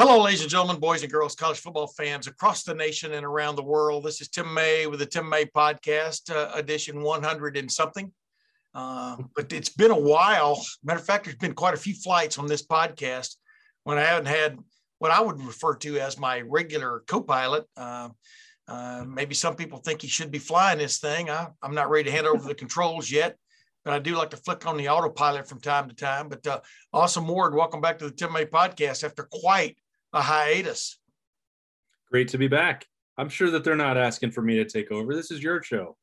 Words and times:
Hello, 0.00 0.22
ladies 0.22 0.42
and 0.42 0.48
gentlemen, 0.48 0.78
boys 0.78 1.02
and 1.02 1.10
girls, 1.10 1.34
college 1.34 1.58
football 1.58 1.88
fans 1.88 2.28
across 2.28 2.62
the 2.62 2.72
nation 2.72 3.14
and 3.14 3.26
around 3.26 3.56
the 3.56 3.64
world. 3.64 4.04
This 4.04 4.20
is 4.20 4.28
Tim 4.28 4.54
May 4.54 4.86
with 4.86 5.00
the 5.00 5.06
Tim 5.06 5.28
May 5.28 5.44
Podcast, 5.44 6.30
uh, 6.30 6.52
edition 6.54 7.02
100 7.02 7.56
and 7.56 7.68
something. 7.68 8.12
Uh, 8.72 9.16
but 9.34 9.52
it's 9.52 9.70
been 9.70 9.90
a 9.90 9.98
while. 9.98 10.64
Matter 10.84 11.00
of 11.00 11.04
fact, 11.04 11.24
there's 11.24 11.36
been 11.36 11.52
quite 11.52 11.74
a 11.74 11.78
few 11.78 11.94
flights 11.94 12.38
on 12.38 12.46
this 12.46 12.64
podcast 12.64 13.34
when 13.82 13.98
I 13.98 14.02
haven't 14.02 14.26
had 14.26 14.60
what 15.00 15.10
I 15.10 15.20
would 15.20 15.42
refer 15.42 15.74
to 15.78 15.98
as 15.98 16.16
my 16.16 16.42
regular 16.42 17.02
co 17.08 17.20
pilot. 17.20 17.64
Uh, 17.76 18.10
uh, 18.68 19.04
maybe 19.04 19.34
some 19.34 19.56
people 19.56 19.80
think 19.80 20.00
he 20.00 20.06
should 20.06 20.30
be 20.30 20.38
flying 20.38 20.78
this 20.78 21.00
thing. 21.00 21.28
I, 21.28 21.48
am 21.60 21.74
not 21.74 21.90
ready 21.90 22.04
to 22.04 22.12
hand 22.12 22.28
over 22.28 22.46
the 22.46 22.54
controls 22.54 23.10
yet, 23.10 23.36
but 23.84 23.94
I 23.94 23.98
do 23.98 24.14
like 24.14 24.30
to 24.30 24.36
flick 24.36 24.64
on 24.64 24.76
the 24.76 24.90
autopilot 24.90 25.48
from 25.48 25.60
time 25.60 25.88
to 25.88 25.94
time. 25.96 26.28
But 26.28 26.46
uh, 26.46 26.60
Austin 26.92 27.26
Ward, 27.26 27.52
welcome 27.52 27.80
back 27.80 27.98
to 27.98 28.04
the 28.04 28.14
Tim 28.14 28.32
May 28.32 28.44
Podcast 28.44 29.02
after 29.02 29.24
quite 29.24 29.76
a 30.12 30.22
hiatus. 30.22 30.98
Great 32.10 32.28
to 32.28 32.38
be 32.38 32.48
back. 32.48 32.86
I'm 33.16 33.28
sure 33.28 33.50
that 33.50 33.64
they're 33.64 33.76
not 33.76 33.96
asking 33.96 34.30
for 34.30 34.42
me 34.42 34.56
to 34.56 34.64
take 34.64 34.90
over. 34.90 35.14
This 35.14 35.30
is 35.30 35.42
your 35.42 35.62
show. 35.62 35.96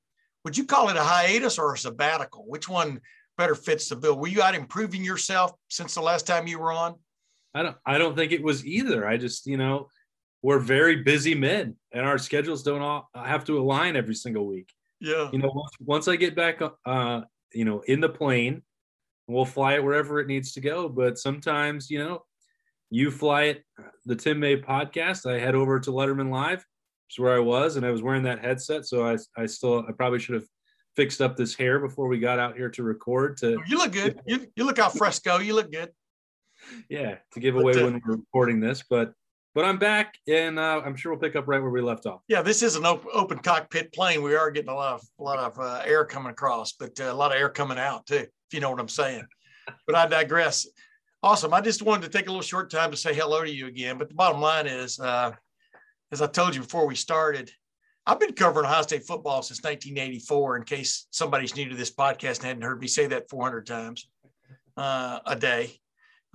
Would 0.43 0.57
you 0.57 0.65
call 0.65 0.89
it 0.89 0.97
a 0.97 1.03
hiatus 1.03 1.57
or 1.57 1.73
a 1.73 1.77
sabbatical? 1.77 2.45
Which 2.47 2.69
one 2.69 2.99
better 3.37 3.55
fits 3.55 3.89
the 3.89 3.95
bill? 3.95 4.19
Were 4.19 4.27
you 4.27 4.41
out 4.41 4.53
improving 4.53 5.03
yourself 5.03 5.53
since 5.69 5.95
the 5.95 6.01
last 6.01 6.27
time 6.27 6.47
you 6.47 6.59
were 6.59 6.71
on? 6.71 6.95
I 7.53 7.63
don't 7.63 7.77
I 7.85 7.97
don't 7.97 8.15
think 8.15 8.31
it 8.31 8.43
was 8.43 8.65
either. 8.65 9.07
I 9.07 9.17
just, 9.17 9.47
you 9.47 9.57
know, 9.57 9.87
we're 10.41 10.59
very 10.59 10.97
busy 10.97 11.33
men 11.33 11.75
and 11.91 12.05
our 12.05 12.17
schedules 12.17 12.63
don't 12.63 12.81
all 12.81 13.09
have 13.15 13.45
to 13.45 13.57
align 13.57 13.95
every 13.95 14.13
single 14.13 14.45
week. 14.45 14.69
Yeah. 14.99 15.29
You 15.31 15.39
know, 15.39 15.51
once, 15.53 15.71
once 15.79 16.07
I 16.07 16.17
get 16.17 16.35
back 16.35 16.61
uh, 16.85 17.21
you 17.53 17.65
know, 17.65 17.81
in 17.87 18.01
the 18.01 18.09
plane, 18.09 18.61
we'll 19.27 19.45
fly 19.45 19.75
it 19.75 19.83
wherever 19.83 20.19
it 20.19 20.27
needs 20.27 20.51
to 20.53 20.61
go, 20.61 20.87
but 20.89 21.17
sometimes, 21.17 21.89
you 21.89 21.99
know, 21.99 22.23
you 22.89 23.11
fly 23.11 23.43
it, 23.43 23.63
the 24.05 24.15
Tim 24.15 24.39
May 24.39 24.59
podcast. 24.59 25.29
I 25.29 25.39
head 25.39 25.55
over 25.55 25.79
to 25.79 25.91
Lettermen 25.91 26.29
Live, 26.29 26.59
which 26.59 27.15
is 27.15 27.19
where 27.19 27.35
I 27.35 27.39
was, 27.39 27.75
and 27.75 27.85
I 27.85 27.91
was 27.91 28.01
wearing 28.01 28.23
that 28.23 28.39
headset. 28.39 28.85
So 28.85 29.05
I, 29.05 29.17
I 29.37 29.45
still, 29.45 29.85
I 29.87 29.91
probably 29.91 30.19
should 30.19 30.35
have 30.35 30.45
fixed 30.95 31.21
up 31.21 31.35
this 31.35 31.55
hair 31.55 31.79
before 31.79 32.07
we 32.07 32.19
got 32.19 32.39
out 32.39 32.55
here 32.55 32.69
to 32.69 32.83
record. 32.83 33.37
To 33.37 33.61
you 33.67 33.77
look 33.77 33.91
good. 33.91 34.19
You, 34.25 34.47
you 34.55 34.65
look 34.65 34.79
out 34.79 34.97
fresco. 34.97 35.39
You 35.39 35.55
look 35.55 35.71
good. 35.71 35.89
Yeah, 36.89 37.17
to 37.33 37.39
give 37.39 37.55
away 37.55 37.73
uh, 37.73 37.85
when 37.85 38.01
we're 38.05 38.15
recording 38.15 38.59
this, 38.59 38.83
but 38.89 39.13
but 39.53 39.63
I'm 39.63 39.77
back, 39.77 40.15
and 40.27 40.59
uh, 40.59 40.81
I'm 40.85 40.95
sure 40.97 41.13
we'll 41.13 41.21
pick 41.21 41.37
up 41.37 41.47
right 41.47 41.61
where 41.61 41.71
we 41.71 41.81
left 41.81 42.05
off. 42.05 42.21
Yeah, 42.27 42.41
this 42.41 42.61
is 42.61 42.75
an 42.75 42.85
open, 42.85 43.09
open 43.13 43.39
cockpit 43.39 43.93
plane. 43.93 44.21
We 44.21 44.35
are 44.35 44.51
getting 44.51 44.69
a 44.69 44.75
lot 44.75 44.95
of 44.95 45.01
a 45.19 45.23
lot 45.23 45.39
of 45.39 45.59
uh, 45.59 45.81
air 45.85 46.05
coming 46.05 46.31
across, 46.31 46.73
but 46.73 46.99
uh, 46.99 47.05
a 47.05 47.13
lot 47.13 47.31
of 47.31 47.37
air 47.37 47.49
coming 47.49 47.77
out 47.77 48.05
too. 48.05 48.15
If 48.15 48.53
you 48.53 48.59
know 48.59 48.69
what 48.69 48.79
I'm 48.79 48.89
saying. 48.89 49.25
but 49.87 49.95
I 49.95 50.07
digress. 50.07 50.67
Austin. 51.25 51.53
I 51.53 51.61
just 51.61 51.81
wanted 51.81 52.03
to 52.03 52.15
take 52.15 52.27
a 52.27 52.29
little 52.29 52.43
short 52.43 52.69
time 52.69 52.91
to 52.91 52.97
say 52.97 53.11
hello 53.11 53.43
to 53.43 53.49
you 53.49 53.65
again. 53.65 53.97
But 53.97 54.09
the 54.09 54.13
bottom 54.13 54.39
line 54.39 54.67
is, 54.67 54.99
uh, 54.99 55.31
as 56.11 56.21
I 56.21 56.27
told 56.27 56.53
you 56.53 56.61
before 56.61 56.85
we 56.85 56.93
started, 56.93 57.49
I've 58.05 58.19
been 58.19 58.33
covering 58.33 58.67
Ohio 58.67 58.83
State 58.83 59.07
football 59.07 59.41
since 59.41 59.63
1984. 59.63 60.57
In 60.57 60.63
case 60.65 61.07
somebody's 61.09 61.55
new 61.55 61.67
to 61.67 61.75
this 61.75 61.91
podcast 61.91 62.37
and 62.37 62.43
hadn't 62.43 62.61
heard 62.61 62.79
me 62.79 62.87
say 62.87 63.07
that 63.07 63.27
400 63.27 63.65
times 63.65 64.07
uh, 64.77 65.17
a 65.25 65.35
day, 65.35 65.71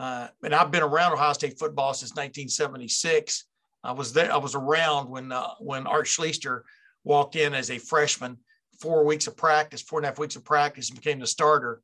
uh, 0.00 0.27
and 0.43 0.53
I've 0.53 0.73
been 0.73 0.83
around 0.83 1.12
Ohio 1.12 1.34
State 1.34 1.56
football 1.56 1.95
since 1.95 2.11
1976. 2.11 3.45
I 3.84 3.93
was 3.93 4.12
there. 4.12 4.33
I 4.33 4.39
was 4.39 4.56
around 4.56 5.09
when 5.09 5.31
uh, 5.31 5.50
when 5.61 5.87
Art 5.87 6.06
Schlichter 6.06 6.62
walked 7.05 7.37
in 7.37 7.55
as 7.55 7.71
a 7.71 7.79
freshman, 7.79 8.39
four 8.81 9.05
weeks 9.05 9.29
of 9.29 9.37
practice, 9.37 9.83
four 9.83 10.00
and 10.00 10.06
a 10.06 10.09
half 10.09 10.19
weeks 10.19 10.34
of 10.34 10.45
practice, 10.45 10.91
and 10.91 10.99
became 10.99 11.21
the 11.21 11.29
starter 11.29 11.81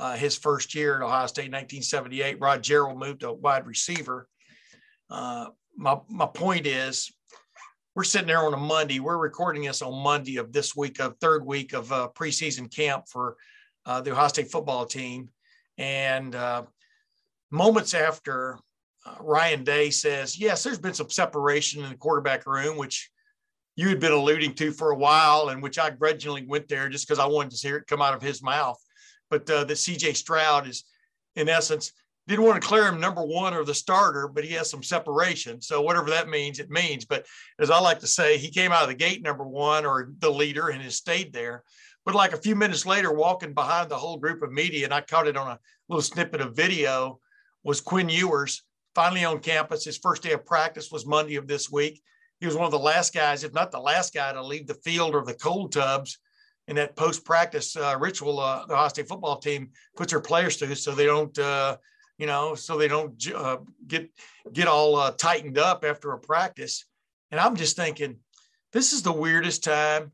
uh, 0.00 0.16
his 0.16 0.34
first 0.34 0.74
year 0.74 0.96
at 0.96 1.02
Ohio 1.02 1.26
State, 1.26 1.52
1978. 1.52 2.40
Rod 2.40 2.62
Gerald 2.62 2.98
moved 2.98 3.20
to 3.20 3.34
wide 3.34 3.66
receiver. 3.66 4.26
Uh, 5.10 5.48
my, 5.76 5.98
my 6.08 6.26
point 6.26 6.66
is, 6.66 7.12
we're 7.94 8.04
sitting 8.04 8.26
there 8.26 8.38
on 8.38 8.54
a 8.54 8.56
Monday. 8.56 8.98
We're 8.98 9.18
recording 9.18 9.64
this 9.64 9.82
on 9.82 10.02
Monday 10.02 10.38
of 10.38 10.54
this 10.54 10.74
week, 10.74 11.00
of 11.00 11.18
third 11.18 11.44
week 11.44 11.74
of 11.74 11.92
uh, 11.92 12.08
preseason 12.14 12.74
camp 12.74 13.08
for 13.08 13.36
uh, 13.84 14.00
the 14.00 14.12
Ohio 14.12 14.28
State 14.28 14.50
football 14.50 14.86
team. 14.86 15.28
And 15.76 16.34
uh, 16.34 16.62
moments 17.50 17.92
after 17.92 18.58
uh, 19.04 19.16
Ryan 19.20 19.64
Day 19.64 19.90
says, 19.90 20.38
Yes, 20.38 20.62
there's 20.62 20.78
been 20.78 20.94
some 20.94 21.10
separation 21.10 21.84
in 21.84 21.90
the 21.90 21.96
quarterback 21.96 22.46
room, 22.46 22.78
which 22.78 23.10
you 23.76 23.88
had 23.88 24.00
been 24.00 24.12
alluding 24.12 24.54
to 24.54 24.72
for 24.72 24.92
a 24.92 24.96
while, 24.96 25.50
and 25.50 25.62
which 25.62 25.78
I 25.78 25.90
grudgingly 25.90 26.46
went 26.46 26.68
there 26.68 26.88
just 26.88 27.06
because 27.06 27.18
I 27.18 27.26
wanted 27.26 27.50
to 27.52 27.68
hear 27.68 27.76
it 27.76 27.86
come 27.86 28.00
out 28.00 28.14
of 28.14 28.22
his 28.22 28.42
mouth 28.42 28.78
but 29.30 29.48
uh, 29.48 29.64
that 29.64 29.74
CJ 29.74 30.16
Stroud 30.16 30.68
is, 30.68 30.84
in 31.36 31.48
essence, 31.48 31.92
didn't 32.26 32.44
want 32.44 32.60
to 32.60 32.68
clear 32.68 32.86
him 32.86 33.00
number 33.00 33.24
one 33.24 33.54
or 33.54 33.64
the 33.64 33.74
starter, 33.74 34.28
but 34.28 34.44
he 34.44 34.52
has 34.52 34.70
some 34.70 34.82
separation. 34.82 35.60
So 35.60 35.80
whatever 35.80 36.10
that 36.10 36.28
means, 36.28 36.60
it 36.60 36.70
means. 36.70 37.04
But 37.04 37.26
as 37.58 37.70
I 37.70 37.80
like 37.80 37.98
to 38.00 38.06
say, 38.06 38.38
he 38.38 38.50
came 38.50 38.72
out 38.72 38.82
of 38.82 38.88
the 38.88 38.94
gate 38.94 39.22
number 39.22 39.44
one 39.44 39.84
or 39.84 40.12
the 40.18 40.30
leader 40.30 40.68
and 40.68 40.82
has 40.82 40.96
stayed 40.96 41.32
there. 41.32 41.64
But 42.04 42.14
like 42.14 42.32
a 42.32 42.40
few 42.40 42.54
minutes 42.54 42.86
later, 42.86 43.12
walking 43.12 43.52
behind 43.52 43.90
the 43.90 43.96
whole 43.96 44.16
group 44.16 44.42
of 44.42 44.52
media, 44.52 44.84
and 44.84 44.94
I 44.94 45.00
caught 45.00 45.26
it 45.26 45.36
on 45.36 45.48
a 45.48 45.58
little 45.88 46.02
snippet 46.02 46.40
of 46.40 46.56
video, 46.56 47.18
was 47.62 47.80
Quinn 47.80 48.08
Ewers 48.08 48.62
finally 48.94 49.24
on 49.24 49.40
campus. 49.40 49.84
His 49.84 49.98
first 49.98 50.22
day 50.22 50.32
of 50.32 50.46
practice 50.46 50.90
was 50.90 51.06
Monday 51.06 51.36
of 51.36 51.46
this 51.46 51.70
week. 51.70 52.00
He 52.38 52.46
was 52.46 52.56
one 52.56 52.64
of 52.64 52.70
the 52.70 52.78
last 52.78 53.12
guys, 53.12 53.44
if 53.44 53.52
not 53.52 53.70
the 53.70 53.80
last 53.80 54.14
guy, 54.14 54.32
to 54.32 54.42
leave 54.42 54.66
the 54.66 54.74
field 54.74 55.14
or 55.14 55.24
the 55.24 55.34
cold 55.34 55.72
tubs 55.72 56.18
in 56.70 56.76
that 56.76 56.94
post 56.94 57.24
practice 57.24 57.76
uh, 57.76 57.96
ritual 57.98 58.38
uh, 58.38 58.64
the 58.64 58.74
Ohio 58.74 58.88
State 58.88 59.08
football 59.08 59.36
team 59.36 59.70
puts 59.96 60.12
their 60.12 60.20
players 60.20 60.56
through, 60.56 60.76
so 60.76 60.92
they 60.92 61.04
don't, 61.04 61.36
uh, 61.36 61.76
you 62.16 62.26
know, 62.26 62.54
so 62.54 62.78
they 62.78 62.86
don't 62.86 63.26
uh, 63.34 63.58
get 63.88 64.08
get 64.52 64.68
all 64.68 64.94
uh, 64.94 65.10
tightened 65.10 65.58
up 65.58 65.84
after 65.84 66.12
a 66.12 66.18
practice. 66.18 66.86
And 67.32 67.40
I'm 67.40 67.56
just 67.56 67.74
thinking, 67.74 68.18
this 68.72 68.92
is 68.92 69.02
the 69.02 69.12
weirdest 69.12 69.64
time 69.64 70.12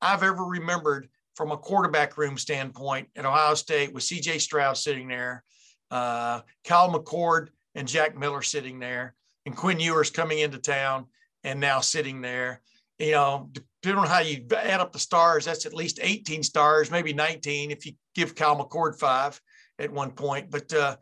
I've 0.00 0.22
ever 0.22 0.44
remembered 0.44 1.08
from 1.34 1.50
a 1.50 1.56
quarterback 1.56 2.16
room 2.16 2.38
standpoint 2.38 3.08
at 3.16 3.26
Ohio 3.26 3.54
State 3.54 3.92
with 3.92 4.04
C.J. 4.04 4.38
Stroud 4.38 4.76
sitting 4.76 5.08
there, 5.08 5.42
uh, 5.90 6.42
Kyle 6.64 6.92
McCord 6.92 7.48
and 7.74 7.88
Jack 7.88 8.16
Miller 8.16 8.42
sitting 8.42 8.78
there, 8.78 9.16
and 9.46 9.56
Quinn 9.56 9.80
Ewers 9.80 10.10
coming 10.10 10.38
into 10.38 10.58
town 10.58 11.06
and 11.42 11.58
now 11.58 11.80
sitting 11.80 12.20
there. 12.20 12.60
You 13.02 13.10
know, 13.10 13.50
depending 13.82 14.04
on 14.04 14.06
how 14.06 14.20
you 14.20 14.46
add 14.56 14.78
up 14.78 14.92
the 14.92 14.98
stars, 15.00 15.44
that's 15.44 15.66
at 15.66 15.74
least 15.74 15.98
18 16.00 16.44
stars, 16.44 16.88
maybe 16.88 17.12
19 17.12 17.72
if 17.72 17.84
you 17.84 17.94
give 18.14 18.36
Kyle 18.36 18.56
McCord 18.56 18.96
five 18.96 19.40
at 19.80 19.92
one 19.92 20.12
point. 20.12 20.52
But 20.52 20.72
uh, 20.72 20.96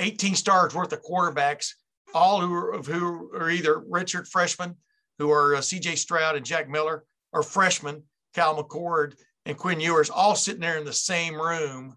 18 0.00 0.34
stars 0.34 0.74
worth 0.74 0.92
of 0.92 1.02
quarterbacks, 1.02 1.70
all 2.12 2.42
who 2.42 2.52
are, 2.52 2.82
who 2.82 3.30
are 3.34 3.48
either 3.48 3.76
redshirt 3.90 4.28
freshmen, 4.28 4.76
who 5.18 5.30
are 5.30 5.54
uh, 5.54 5.62
C.J. 5.62 5.96
Stroud 5.96 6.36
and 6.36 6.44
Jack 6.44 6.68
Miller, 6.68 7.04
or 7.32 7.42
freshmen, 7.42 8.02
Kyle 8.34 8.62
McCord 8.62 9.14
and 9.46 9.56
Quinn 9.56 9.80
Ewers, 9.80 10.10
all 10.10 10.36
sitting 10.36 10.60
there 10.60 10.76
in 10.76 10.84
the 10.84 10.92
same 10.92 11.40
room. 11.40 11.96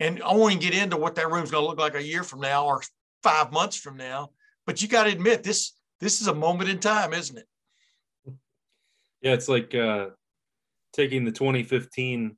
And 0.00 0.22
I 0.22 0.32
won't 0.32 0.54
even 0.54 0.70
get 0.70 0.82
into 0.82 0.96
what 0.96 1.16
that 1.16 1.30
room's 1.30 1.50
going 1.50 1.62
to 1.62 1.68
look 1.68 1.78
like 1.78 1.96
a 1.96 2.02
year 2.02 2.22
from 2.22 2.40
now 2.40 2.64
or 2.64 2.80
five 3.22 3.52
months 3.52 3.76
from 3.76 3.98
now. 3.98 4.30
But 4.64 4.80
you 4.80 4.88
got 4.88 5.04
to 5.04 5.12
admit 5.12 5.42
this 5.42 5.72
this 6.00 6.22
is 6.22 6.28
a 6.28 6.34
moment 6.34 6.70
in 6.70 6.78
time, 6.78 7.12
isn't 7.12 7.36
it? 7.36 7.46
Yeah, 9.24 9.32
it's 9.32 9.48
like 9.48 9.74
uh, 9.74 10.08
taking 10.92 11.24
the 11.24 11.32
2015 11.32 12.36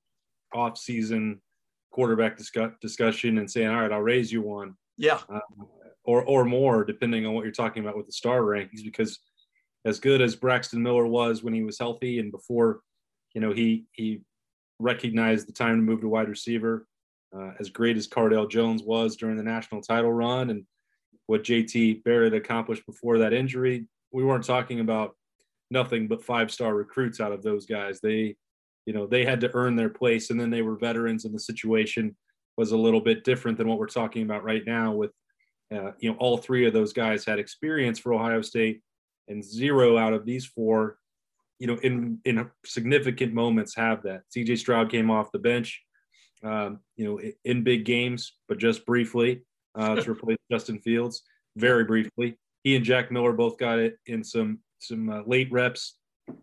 off-season 0.55 1.43
quarterback 1.91 2.37
discuss- 2.38 2.75
discussion 2.81 3.38
and 3.38 3.50
saying, 3.50 3.67
"All 3.67 3.81
right, 3.81 3.91
I'll 3.91 4.00
raise 4.00 4.31
you 4.31 4.41
one." 4.41 4.75
Yeah. 4.97 5.19
Um, 5.29 5.43
or 6.05 6.23
or 6.23 6.44
more, 6.44 6.85
depending 6.85 7.27
on 7.27 7.35
what 7.35 7.43
you're 7.43 7.50
talking 7.50 7.83
about 7.83 7.97
with 7.97 8.06
the 8.06 8.12
star 8.12 8.43
rankings, 8.43 8.85
because 8.85 9.19
as 9.85 9.99
good 9.99 10.21
as 10.23 10.37
Braxton 10.37 10.81
Miller 10.81 11.06
was 11.06 11.43
when 11.43 11.53
he 11.53 11.65
was 11.65 11.77
healthy 11.77 12.21
and 12.21 12.31
before, 12.31 12.81
you 13.35 13.41
know, 13.41 13.53
he 13.53 13.87
he 13.91 14.21
recognized 14.79 15.49
the 15.49 15.53
time 15.53 15.75
to 15.75 15.82
move 15.82 16.03
to 16.03 16.09
wide 16.09 16.29
receiver. 16.29 16.87
Uh, 17.37 17.50
as 17.59 17.69
great 17.69 17.97
as 17.97 18.06
Cardale 18.06 18.49
Jones 18.49 18.85
was 18.85 19.17
during 19.17 19.37
the 19.37 19.43
national 19.43 19.82
title 19.82 20.12
run 20.12 20.50
and 20.50 20.65
what 21.27 21.43
JT 21.43 22.05
Barrett 22.05 22.32
accomplished 22.32 22.87
before 22.87 23.19
that 23.19 23.32
injury, 23.32 23.89
we 24.12 24.23
weren't 24.23 24.44
talking 24.44 24.79
about 24.79 25.17
nothing 25.71 26.09
but 26.09 26.25
five 26.25 26.51
star 26.51 26.75
recruits 26.75 27.21
out 27.21 27.33
of 27.33 27.43
those 27.43 27.67
guys. 27.67 28.01
They, 28.01 28.37
you 28.87 28.93
know, 28.93 29.07
they 29.07 29.25
had 29.25 29.41
to 29.41 29.51
earn 29.55 29.77
their 29.77 29.89
place, 29.89 30.31
and 30.31 30.41
then 30.41 30.51
they 30.51 30.63
were 30.63 30.77
veterans, 30.77 31.25
and 31.25 31.35
the 31.35 31.41
situation 31.41 32.17
was 32.57 32.73
a 32.73 32.77
little 32.77 33.01
bit 33.01 33.25
different 33.25 33.59
than 33.59 33.69
what 33.69 33.79
we're 33.79 33.87
talking 33.87 34.23
about 34.23 34.45
right 34.45 34.63
now 34.67 34.93
with 34.93 35.11
uh, 35.75 35.93
you 35.99 36.11
know, 36.11 36.17
all 36.19 36.37
three 36.37 36.67
of 36.67 36.73
those 36.73 36.93
guys 36.93 37.25
had 37.25 37.39
experience 37.39 37.99
for 37.99 38.15
Ohio 38.15 38.43
State, 38.43 38.83
and 39.29 39.45
zero 39.45 39.99
out 39.99 40.13
of 40.13 40.25
these 40.25 40.47
four, 40.47 40.99
you 41.59 41.67
know, 41.67 41.77
in 41.83 42.21
in 42.25 42.49
significant 42.65 43.35
moments 43.35 43.75
have 43.75 44.03
that. 44.05 44.23
C.J. 44.31 44.57
Stroud 44.57 44.91
came 44.91 45.11
off 45.11 45.33
the 45.33 45.39
bench, 45.39 45.83
um, 46.45 46.81
you 46.97 47.05
know, 47.05 47.21
in 47.45 47.65
big 47.65 47.85
games, 47.85 48.35
but 48.49 48.59
just 48.59 48.87
briefly 48.87 49.43
uh, 49.75 49.97
to 49.97 50.11
replace 50.13 50.39
Justin 50.51 50.79
Fields, 50.79 51.23
very 51.57 51.85
briefly. 51.85 52.39
He 52.63 52.77
and 52.77 52.85
Jack 52.85 53.11
Miller 53.11 53.33
both 53.33 53.59
got 53.59 53.79
it 53.79 53.97
in 54.07 54.23
some 54.23 54.59
some 54.78 55.11
uh, 55.11 55.23
late 55.26 55.50
reps, 55.50 55.96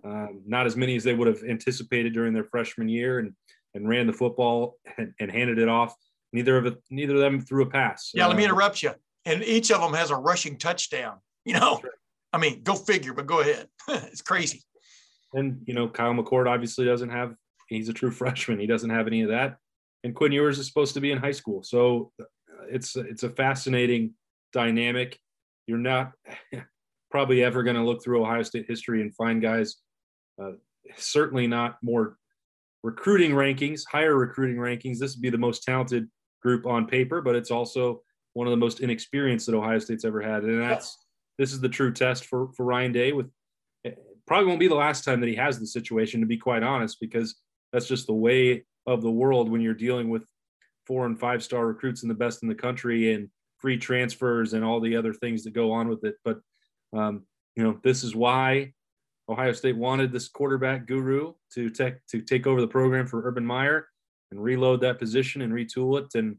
um, 0.04 0.42
not 0.46 0.66
as 0.66 0.76
many 0.76 0.96
as 0.96 1.04
they 1.04 1.14
would 1.14 1.28
have 1.28 1.44
anticipated 1.44 2.14
during 2.14 2.34
their 2.34 2.46
freshman 2.46 2.90
year, 2.90 3.20
and 3.20 3.34
and 3.74 3.88
ran 3.88 4.08
the 4.08 4.14
football 4.14 4.78
and, 4.98 5.14
and 5.20 5.32
handed 5.32 5.58
it 5.58 5.68
off. 5.68 5.96
Neither 6.32 6.58
of 6.58 6.66
it, 6.66 6.78
neither 6.90 7.16
of 7.16 7.22
them 7.22 7.42
threw 7.42 7.64
a 7.64 7.70
pass. 7.70 8.12
Yeah, 8.14 8.28
let 8.28 8.38
me 8.38 8.44
uh, 8.44 8.48
interrupt 8.48 8.82
you. 8.82 8.92
And 9.26 9.44
each 9.44 9.72
of 9.72 9.82
them 9.82 9.94
has 9.94 10.12
a 10.12 10.16
rushing 10.16 10.58
touchdown. 10.58 11.18
You 11.46 11.56
know, 11.60 11.82
right. 11.84 11.92
I 12.32 12.38
mean, 12.38 12.64
go 12.64 12.74
figure. 12.74 13.14
But 13.14 13.28
go 13.28 13.42
ahead. 13.42 13.68
it's 13.90 14.22
crazy. 14.22 14.64
And 15.34 15.60
you 15.66 15.74
know, 15.74 15.90
Kyle 15.90 16.14
McCord 16.14 16.50
obviously 16.50 16.86
doesn't 16.86 17.10
have. 17.10 17.36
He's 17.68 17.90
a 17.90 17.94
true 17.94 18.12
freshman. 18.22 18.62
He 18.62 18.66
doesn't 18.66 18.90
have 18.90 19.08
any 19.08 19.24
of 19.24 19.30
that. 19.30 19.58
And 20.06 20.16
Quinn 20.16 20.32
Ewers 20.32 20.58
is 20.58 20.68
supposed 20.68 20.94
to 20.94 21.02
be 21.02 21.12
in 21.12 21.18
high 21.18 21.34
school, 21.34 21.62
so 21.62 22.14
uh, 22.22 22.64
it's 22.70 22.96
it's 22.96 23.24
a 23.24 23.30
fascinating 23.30 24.14
dynamic. 24.54 25.20
You're 25.68 25.80
not 25.80 26.14
probably 27.14 27.44
ever 27.44 27.62
going 27.62 27.76
to 27.76 27.84
look 27.84 28.04
through 28.04 28.24
Ohio 28.24 28.42
State 28.42 28.66
history 28.68 29.00
and 29.00 29.14
find 29.14 29.40
guys, 29.40 29.76
uh, 30.42 30.54
certainly 30.96 31.46
not 31.46 31.78
more 31.84 32.18
recruiting 32.82 33.34
rankings, 33.34 33.84
higher 33.88 34.16
recruiting 34.18 34.58
rankings. 34.58 34.98
This 34.98 35.16
would 35.16 35.22
be 35.22 35.30
the 35.30 35.38
most 35.38 35.62
talented 35.62 36.10
group 36.42 36.66
on 36.66 36.88
paper, 36.88 37.22
but 37.22 37.36
it's 37.36 37.52
also 37.52 38.02
one 38.34 38.48
of 38.48 38.52
the 38.52 38.58
most 38.58 38.80
inexperienced 38.80 39.46
that 39.46 39.54
Ohio 39.54 39.78
State's 39.78 40.06
ever 40.06 40.22
had. 40.22 40.44
And 40.44 40.60
that's 40.60 40.98
this 41.38 41.54
is 41.54 41.62
the 41.62 41.70
true 41.70 41.94
test 41.94 42.26
for 42.26 42.52
for 42.54 42.66
Ryan 42.66 42.92
Day. 42.92 43.12
With 43.12 43.30
probably 44.26 44.48
won't 44.48 44.60
be 44.60 44.68
the 44.68 44.74
last 44.74 45.04
time 45.04 45.20
that 45.20 45.30
he 45.30 45.36
has 45.36 45.60
the 45.60 45.68
situation, 45.68 46.20
to 46.22 46.26
be 46.26 46.38
quite 46.38 46.64
honest, 46.64 46.98
because 47.00 47.36
that's 47.72 47.88
just 47.88 48.08
the 48.08 48.14
way 48.14 48.66
of 48.88 49.04
the 49.04 49.12
world 49.12 49.52
when 49.52 49.62
you're 49.62 49.76
dealing 49.76 50.10
with 50.10 50.26
four 50.88 51.06
and 51.06 51.20
five 51.20 51.44
star 51.44 51.68
recruits 51.68 52.02
and 52.02 52.10
the 52.10 52.16
best 52.16 52.42
in 52.42 52.50
the 52.50 52.56
country 52.56 53.14
and 53.14 53.30
free 53.60 53.78
transfers 53.78 54.54
and 54.54 54.66
all 54.66 54.80
the 54.80 54.96
other 54.96 55.14
things 55.14 55.44
that 55.44 55.54
go 55.54 55.72
on 55.72 55.88
with 55.88 56.04
it. 56.06 56.16
But 56.26 56.40
um, 56.94 57.24
you 57.56 57.64
know, 57.64 57.80
this 57.84 58.04
is 58.04 58.16
why 58.16 58.74
Ohio 59.30 59.54
State 59.54 59.78
wanted 59.78 60.12
this 60.12 60.28
quarterback 60.28 60.86
guru 60.86 61.34
to 61.54 61.70
take 61.70 62.06
to 62.08 62.22
take 62.22 62.48
over 62.48 62.62
the 62.62 62.68
program 62.68 63.08
for 63.08 63.28
Urban 63.28 63.46
Meyer 63.46 63.88
and 64.32 64.44
reload 64.44 64.82
that 64.82 65.00
position 65.00 65.42
and 65.42 65.54
retool 65.54 66.00
it, 66.00 66.16
and 66.16 66.38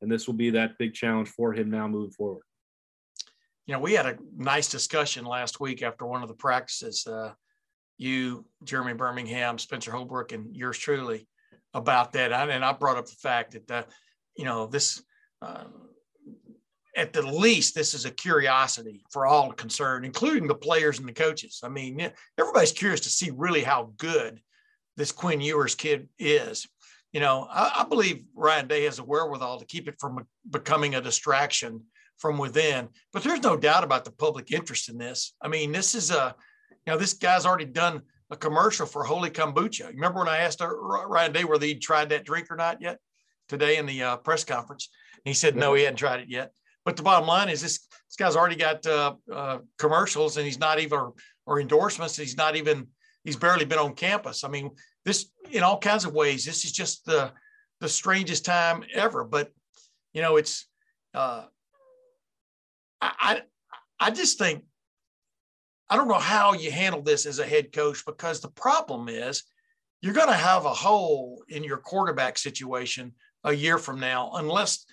and 0.00 0.10
this 0.10 0.26
will 0.26 0.34
be 0.34 0.50
that 0.50 0.78
big 0.78 0.94
challenge 0.94 1.28
for 1.28 1.52
him 1.52 1.70
now 1.70 1.88
moving 1.88 2.10
forward. 2.10 2.42
You 3.66 3.74
know, 3.74 3.80
we 3.80 3.94
had 3.94 4.06
a 4.06 4.16
nice 4.36 4.68
discussion 4.68 5.24
last 5.24 5.58
week 5.58 5.82
after 5.82 6.06
one 6.06 6.22
of 6.22 6.28
the 6.28 6.34
practices. 6.34 7.06
Uh, 7.06 7.32
you, 7.98 8.44
Jeremy 8.62 8.92
Birmingham, 8.92 9.58
Spencer 9.58 9.90
Holbrook, 9.90 10.32
and 10.32 10.54
yours 10.54 10.78
truly 10.78 11.26
about 11.74 12.12
that. 12.12 12.32
I, 12.32 12.44
And 12.50 12.64
I 12.64 12.72
brought 12.72 12.96
up 12.96 13.06
the 13.06 13.16
fact 13.16 13.52
that, 13.52 13.70
uh, 13.70 13.82
you 14.36 14.44
know, 14.44 14.66
this, 14.66 15.02
uh, 15.42 15.64
at 16.96 17.12
the 17.12 17.22
least, 17.22 17.74
this 17.74 17.92
is 17.92 18.06
a 18.06 18.10
curiosity 18.10 19.04
for 19.10 19.26
all 19.26 19.52
concerned, 19.52 20.06
including 20.06 20.48
the 20.48 20.54
players 20.54 20.98
and 20.98 21.06
the 21.06 21.12
coaches. 21.12 21.60
I 21.62 21.68
mean, 21.68 22.10
everybody's 22.38 22.72
curious 22.72 23.00
to 23.00 23.10
see 23.10 23.30
really 23.30 23.62
how 23.62 23.92
good 23.98 24.40
this 24.96 25.12
Quinn 25.12 25.42
Ewers 25.42 25.74
kid 25.74 26.08
is. 26.18 26.66
You 27.12 27.20
know, 27.20 27.46
I, 27.50 27.80
I 27.80 27.84
believe 27.84 28.24
Ryan 28.34 28.66
Day 28.66 28.84
has 28.84 28.98
a 28.98 29.04
wherewithal 29.04 29.58
to 29.58 29.66
keep 29.66 29.88
it 29.88 30.00
from 30.00 30.26
becoming 30.50 30.94
a 30.94 31.00
distraction 31.00 31.82
from 32.16 32.38
within. 32.38 32.88
But 33.12 33.22
there's 33.22 33.42
no 33.42 33.58
doubt 33.58 33.84
about 33.84 34.06
the 34.06 34.12
public 34.12 34.50
interest 34.50 34.88
in 34.88 34.96
this. 34.96 35.34
I 35.42 35.48
mean, 35.48 35.72
this 35.72 35.94
is 35.94 36.10
a, 36.10 36.34
you 36.70 36.92
know, 36.92 36.98
this 36.98 37.12
guy's 37.12 37.44
already 37.44 37.66
done 37.66 38.02
a 38.30 38.36
commercial 38.36 38.86
for 38.86 39.04
Holy 39.04 39.30
Kombucha. 39.30 39.88
Remember 39.88 40.20
when 40.20 40.28
I 40.28 40.38
asked 40.38 40.62
Ryan 40.62 41.32
Day 41.32 41.44
whether 41.44 41.66
he'd 41.66 41.82
tried 41.82 42.08
that 42.08 42.24
drink 42.24 42.50
or 42.50 42.56
not 42.56 42.80
yet 42.80 42.98
today 43.48 43.76
in 43.76 43.84
the 43.84 44.02
uh, 44.02 44.16
press 44.16 44.44
conference? 44.44 44.88
And 45.14 45.28
he 45.30 45.34
said 45.34 45.56
no, 45.56 45.74
he 45.74 45.82
hadn't 45.82 45.98
tried 45.98 46.20
it 46.20 46.30
yet. 46.30 46.52
But 46.86 46.96
the 46.96 47.02
bottom 47.02 47.26
line 47.26 47.48
is 47.48 47.60
this: 47.60 47.80
this 47.80 48.16
guy's 48.16 48.36
already 48.36 48.54
got 48.54 48.86
uh, 48.86 49.14
uh, 49.30 49.58
commercials, 49.76 50.36
and 50.36 50.46
he's 50.46 50.60
not 50.60 50.78
even 50.78 50.98
or, 50.98 51.14
or 51.44 51.60
endorsements. 51.60 52.16
He's 52.16 52.36
not 52.36 52.54
even 52.54 52.86
he's 53.24 53.36
barely 53.36 53.64
been 53.64 53.80
on 53.80 53.94
campus. 53.94 54.44
I 54.44 54.48
mean, 54.48 54.70
this 55.04 55.26
in 55.50 55.64
all 55.64 55.78
kinds 55.78 56.04
of 56.04 56.14
ways. 56.14 56.44
This 56.44 56.64
is 56.64 56.70
just 56.70 57.04
the 57.04 57.32
the 57.80 57.88
strangest 57.88 58.44
time 58.44 58.84
ever. 58.94 59.24
But 59.24 59.50
you 60.14 60.22
know, 60.22 60.36
it's 60.36 60.66
uh, 61.12 61.46
I, 63.02 63.12
I 63.18 63.42
I 63.98 64.10
just 64.12 64.38
think 64.38 64.62
I 65.90 65.96
don't 65.96 66.08
know 66.08 66.14
how 66.14 66.52
you 66.52 66.70
handle 66.70 67.02
this 67.02 67.26
as 67.26 67.40
a 67.40 67.46
head 67.46 67.72
coach 67.72 68.04
because 68.06 68.40
the 68.40 68.50
problem 68.50 69.08
is 69.08 69.42
you're 70.02 70.14
going 70.14 70.28
to 70.28 70.34
have 70.34 70.66
a 70.66 70.72
hole 70.72 71.42
in 71.48 71.64
your 71.64 71.78
quarterback 71.78 72.38
situation 72.38 73.12
a 73.42 73.52
year 73.52 73.76
from 73.76 73.98
now 73.98 74.30
unless 74.34 74.86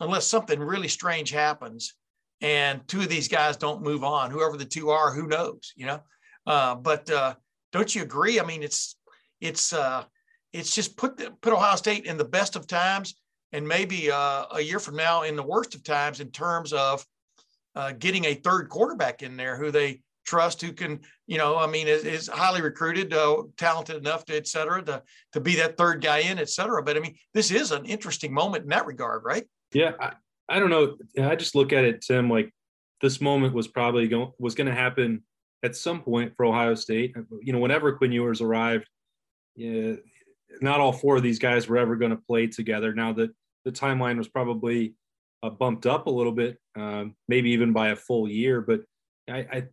unless 0.00 0.26
something 0.26 0.60
really 0.60 0.88
strange 0.88 1.30
happens 1.30 1.94
and 2.40 2.86
two 2.86 3.00
of 3.00 3.08
these 3.08 3.28
guys 3.28 3.56
don't 3.56 3.82
move 3.82 4.04
on 4.04 4.30
whoever 4.30 4.56
the 4.56 4.64
two 4.64 4.90
are 4.90 5.12
who 5.12 5.26
knows 5.26 5.72
you 5.76 5.86
know 5.86 6.00
uh, 6.46 6.74
but 6.74 7.10
uh, 7.10 7.34
don't 7.72 7.94
you 7.94 8.02
agree 8.02 8.40
i 8.40 8.44
mean 8.44 8.62
it's 8.62 8.96
it's 9.40 9.72
uh, 9.72 10.04
it's 10.52 10.74
just 10.74 10.96
put 10.96 11.16
the, 11.16 11.30
put 11.40 11.52
ohio 11.52 11.76
state 11.76 12.04
in 12.04 12.16
the 12.16 12.24
best 12.24 12.56
of 12.56 12.66
times 12.66 13.16
and 13.52 13.66
maybe 13.66 14.10
uh, 14.10 14.44
a 14.52 14.60
year 14.60 14.78
from 14.78 14.96
now 14.96 15.22
in 15.22 15.36
the 15.36 15.42
worst 15.42 15.74
of 15.74 15.82
times 15.82 16.20
in 16.20 16.30
terms 16.30 16.72
of 16.72 17.04
uh, 17.74 17.92
getting 17.92 18.24
a 18.24 18.34
third 18.34 18.68
quarterback 18.68 19.22
in 19.22 19.36
there 19.36 19.56
who 19.56 19.70
they 19.70 20.00
trust 20.26 20.60
who 20.60 20.72
can, 20.72 21.00
you 21.26 21.38
know, 21.38 21.56
I 21.56 21.66
mean, 21.66 21.86
is, 21.88 22.04
is 22.04 22.26
highly 22.26 22.60
recruited, 22.60 23.14
uh, 23.14 23.44
talented 23.56 23.96
enough 23.96 24.24
to, 24.26 24.36
et 24.36 24.46
cetera, 24.46 24.82
to, 24.82 25.02
to 25.32 25.40
be 25.40 25.54
that 25.56 25.76
third 25.76 26.02
guy 26.02 26.18
in, 26.18 26.38
et 26.38 26.50
cetera. 26.50 26.82
But 26.82 26.96
I 26.96 27.00
mean, 27.00 27.14
this 27.32 27.50
is 27.50 27.70
an 27.70 27.84
interesting 27.86 28.34
moment 28.34 28.64
in 28.64 28.70
that 28.70 28.86
regard, 28.86 29.22
right? 29.24 29.46
Yeah. 29.76 29.92
I, 30.00 30.12
I 30.48 30.58
don't 30.58 30.70
know. 30.70 30.96
I 31.22 31.36
just 31.36 31.54
look 31.54 31.72
at 31.72 31.84
it, 31.84 32.00
Tim, 32.00 32.30
like 32.30 32.50
this 33.00 33.20
moment 33.20 33.52
was 33.52 33.68
probably 33.68 34.08
going, 34.08 34.32
was 34.38 34.54
going 34.54 34.68
to 34.68 34.74
happen 34.74 35.22
at 35.62 35.76
some 35.76 36.02
point 36.02 36.34
for 36.36 36.46
Ohio 36.46 36.74
State. 36.74 37.14
You 37.42 37.52
know, 37.52 37.58
whenever 37.58 37.92
Quinn 37.92 38.12
Ewers 38.12 38.40
arrived, 38.40 38.88
yeah, 39.54 39.94
not 40.60 40.80
all 40.80 40.92
four 40.92 41.16
of 41.16 41.22
these 41.22 41.38
guys 41.38 41.68
were 41.68 41.76
ever 41.76 41.96
going 41.96 42.12
to 42.12 42.16
play 42.16 42.46
together. 42.46 42.94
Now 42.94 43.12
that 43.14 43.30
the 43.64 43.72
timeline 43.72 44.16
was 44.16 44.28
probably 44.28 44.94
uh, 45.42 45.50
bumped 45.50 45.84
up 45.84 46.06
a 46.06 46.10
little 46.10 46.32
bit, 46.32 46.58
um, 46.76 47.14
maybe 47.28 47.50
even 47.50 47.72
by 47.72 47.88
a 47.88 47.96
full 47.96 48.28
year, 48.28 48.60
but 48.60 48.80
I, 49.28 49.38
I, 49.38 49.64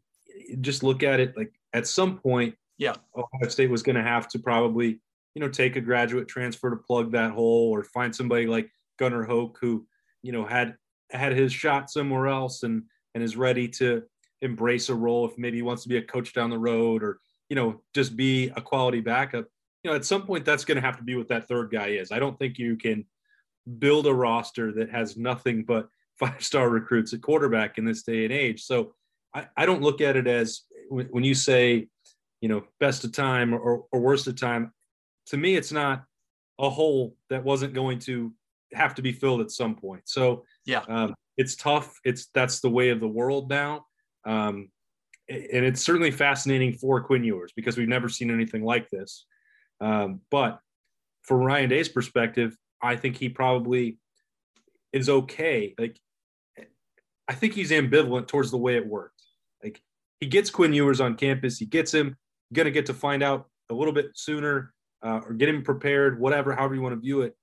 just 0.61 0.81
look 0.81 1.03
at 1.03 1.19
it 1.19 1.37
like 1.37 1.53
at 1.73 1.85
some 1.85 2.17
point, 2.17 2.55
yeah, 2.79 2.95
Ohio 3.15 3.49
State 3.49 3.69
was 3.69 3.83
going 3.83 3.95
to 3.95 4.01
have 4.01 4.27
to 4.29 4.39
probably, 4.39 4.99
you 5.35 5.39
know, 5.39 5.47
take 5.47 5.75
a 5.75 5.81
graduate 5.81 6.27
transfer 6.27 6.71
to 6.71 6.75
plug 6.75 7.11
that 7.11 7.31
hole, 7.31 7.69
or 7.69 7.83
find 7.83 8.15
somebody 8.15 8.47
like 8.47 8.69
Gunnar 8.97 9.23
Hoke 9.23 9.57
who, 9.61 9.85
you 10.23 10.31
know, 10.31 10.45
had 10.45 10.75
had 11.11 11.33
his 11.33 11.53
shot 11.53 11.91
somewhere 11.91 12.27
else 12.27 12.63
and 12.63 12.83
and 13.13 13.23
is 13.23 13.37
ready 13.37 13.67
to 13.67 14.03
embrace 14.41 14.89
a 14.89 14.95
role 14.95 15.27
if 15.27 15.37
maybe 15.37 15.57
he 15.57 15.61
wants 15.61 15.83
to 15.83 15.89
be 15.89 15.97
a 15.97 16.01
coach 16.01 16.33
down 16.33 16.49
the 16.49 16.57
road 16.57 17.03
or 17.03 17.19
you 17.49 17.55
know 17.55 17.81
just 17.93 18.15
be 18.15 18.49
a 18.55 18.61
quality 18.61 19.01
backup. 19.01 19.45
You 19.83 19.91
know, 19.91 19.95
at 19.95 20.05
some 20.05 20.25
point 20.25 20.45
that's 20.45 20.65
going 20.65 20.77
to 20.77 20.81
have 20.81 20.97
to 20.97 21.03
be 21.03 21.15
what 21.15 21.27
that 21.27 21.47
third 21.47 21.69
guy 21.71 21.87
is. 21.87 22.11
I 22.11 22.19
don't 22.19 22.39
think 22.39 22.57
you 22.57 22.77
can 22.77 23.05
build 23.79 24.07
a 24.07 24.13
roster 24.13 24.71
that 24.73 24.89
has 24.89 25.17
nothing 25.17 25.63
but 25.63 25.87
five 26.19 26.43
star 26.43 26.69
recruits 26.69 27.13
at 27.13 27.21
quarterback 27.21 27.77
in 27.77 27.85
this 27.85 28.03
day 28.03 28.23
and 28.23 28.33
age. 28.33 28.63
So 28.63 28.93
I, 29.33 29.47
I 29.57 29.65
don't 29.65 29.81
look 29.81 29.99
at 29.99 30.15
it 30.15 30.27
as 30.27 30.61
when 30.89 31.23
you 31.23 31.33
say, 31.33 31.87
you 32.39 32.49
know, 32.49 32.63
best 32.79 33.03
of 33.03 33.13
time 33.13 33.53
or, 33.53 33.85
or 33.91 33.99
worst 33.99 34.27
of 34.27 34.39
time. 34.39 34.71
To 35.27 35.37
me, 35.37 35.55
it's 35.55 35.71
not 35.71 36.03
a 36.59 36.69
hole 36.69 37.15
that 37.29 37.43
wasn't 37.43 37.73
going 37.73 37.99
to 37.99 38.31
have 38.73 38.95
to 38.95 39.01
be 39.01 39.11
filled 39.11 39.41
at 39.41 39.51
some 39.51 39.75
point. 39.75 40.03
So 40.05 40.45
yeah, 40.65 40.83
um, 40.87 41.13
it's 41.37 41.55
tough. 41.55 41.99
It's 42.03 42.27
that's 42.33 42.59
the 42.59 42.69
way 42.69 42.89
of 42.89 42.99
the 42.99 43.07
world 43.07 43.49
now. 43.49 43.85
Um, 44.25 44.69
and 45.29 45.65
it's 45.65 45.83
certainly 45.83 46.11
fascinating 46.11 46.73
for 46.73 47.01
Quinn 47.01 47.23
Ewers 47.23 47.53
because 47.55 47.77
we've 47.77 47.87
never 47.87 48.09
seen 48.09 48.29
anything 48.29 48.63
like 48.63 48.89
this. 48.89 49.25
Um, 49.79 50.21
but 50.29 50.59
from 51.23 51.39
Ryan 51.39 51.69
Day's 51.69 51.89
perspective, 51.89 52.55
I 52.81 52.97
think 52.97 53.17
he 53.17 53.29
probably 53.29 53.99
is 54.91 55.09
okay. 55.09 55.73
Like, 55.77 55.97
I 57.27 57.33
think 57.33 57.53
he's 57.53 57.71
ambivalent 57.71 58.27
towards 58.27 58.51
the 58.51 58.57
way 58.57 58.75
it 58.75 58.85
worked. 58.85 59.21
Like 59.63 59.81
he 60.19 60.27
gets 60.27 60.49
Quinn 60.49 60.73
Ewers 60.73 60.99
on 60.99 61.15
campus, 61.15 61.57
he 61.57 61.65
gets 61.65 61.93
him. 61.93 62.17
Going 62.51 62.65
to 62.65 62.71
get 62.71 62.85
to 62.85 62.93
find 62.93 63.23
out 63.23 63.47
a 63.71 63.73
little 63.73 63.93
bit 63.93 64.11
sooner, 64.13 64.73
uh, 65.01 65.21
or 65.25 65.33
get 65.33 65.49
him 65.49 65.63
prepared, 65.63 66.19
whatever, 66.19 66.53
however 66.53 66.75
you 66.75 66.81
want 66.81 66.93
to 66.93 67.01
view 67.01 67.21
it. 67.21 67.35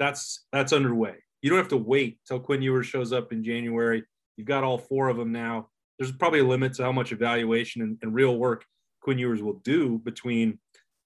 That's 0.00 0.46
that's 0.50 0.72
underway. 0.72 1.16
You 1.42 1.50
don't 1.50 1.58
have 1.58 1.68
to 1.68 1.76
wait 1.76 2.18
till 2.26 2.40
Quinn 2.40 2.62
Ewers 2.62 2.86
shows 2.86 3.12
up 3.12 3.32
in 3.32 3.44
January. 3.44 4.02
You've 4.36 4.48
got 4.48 4.64
all 4.64 4.78
four 4.78 5.08
of 5.08 5.18
them 5.18 5.30
now. 5.30 5.68
There's 5.98 6.10
probably 6.10 6.40
a 6.40 6.44
limit 6.44 6.72
to 6.74 6.82
how 6.82 6.92
much 6.92 7.12
evaluation 7.12 7.82
and, 7.82 7.98
and 8.00 8.14
real 8.14 8.38
work 8.38 8.64
Quinn 9.02 9.18
Ewers 9.18 9.42
will 9.42 9.60
do 9.62 9.98
between 9.98 10.58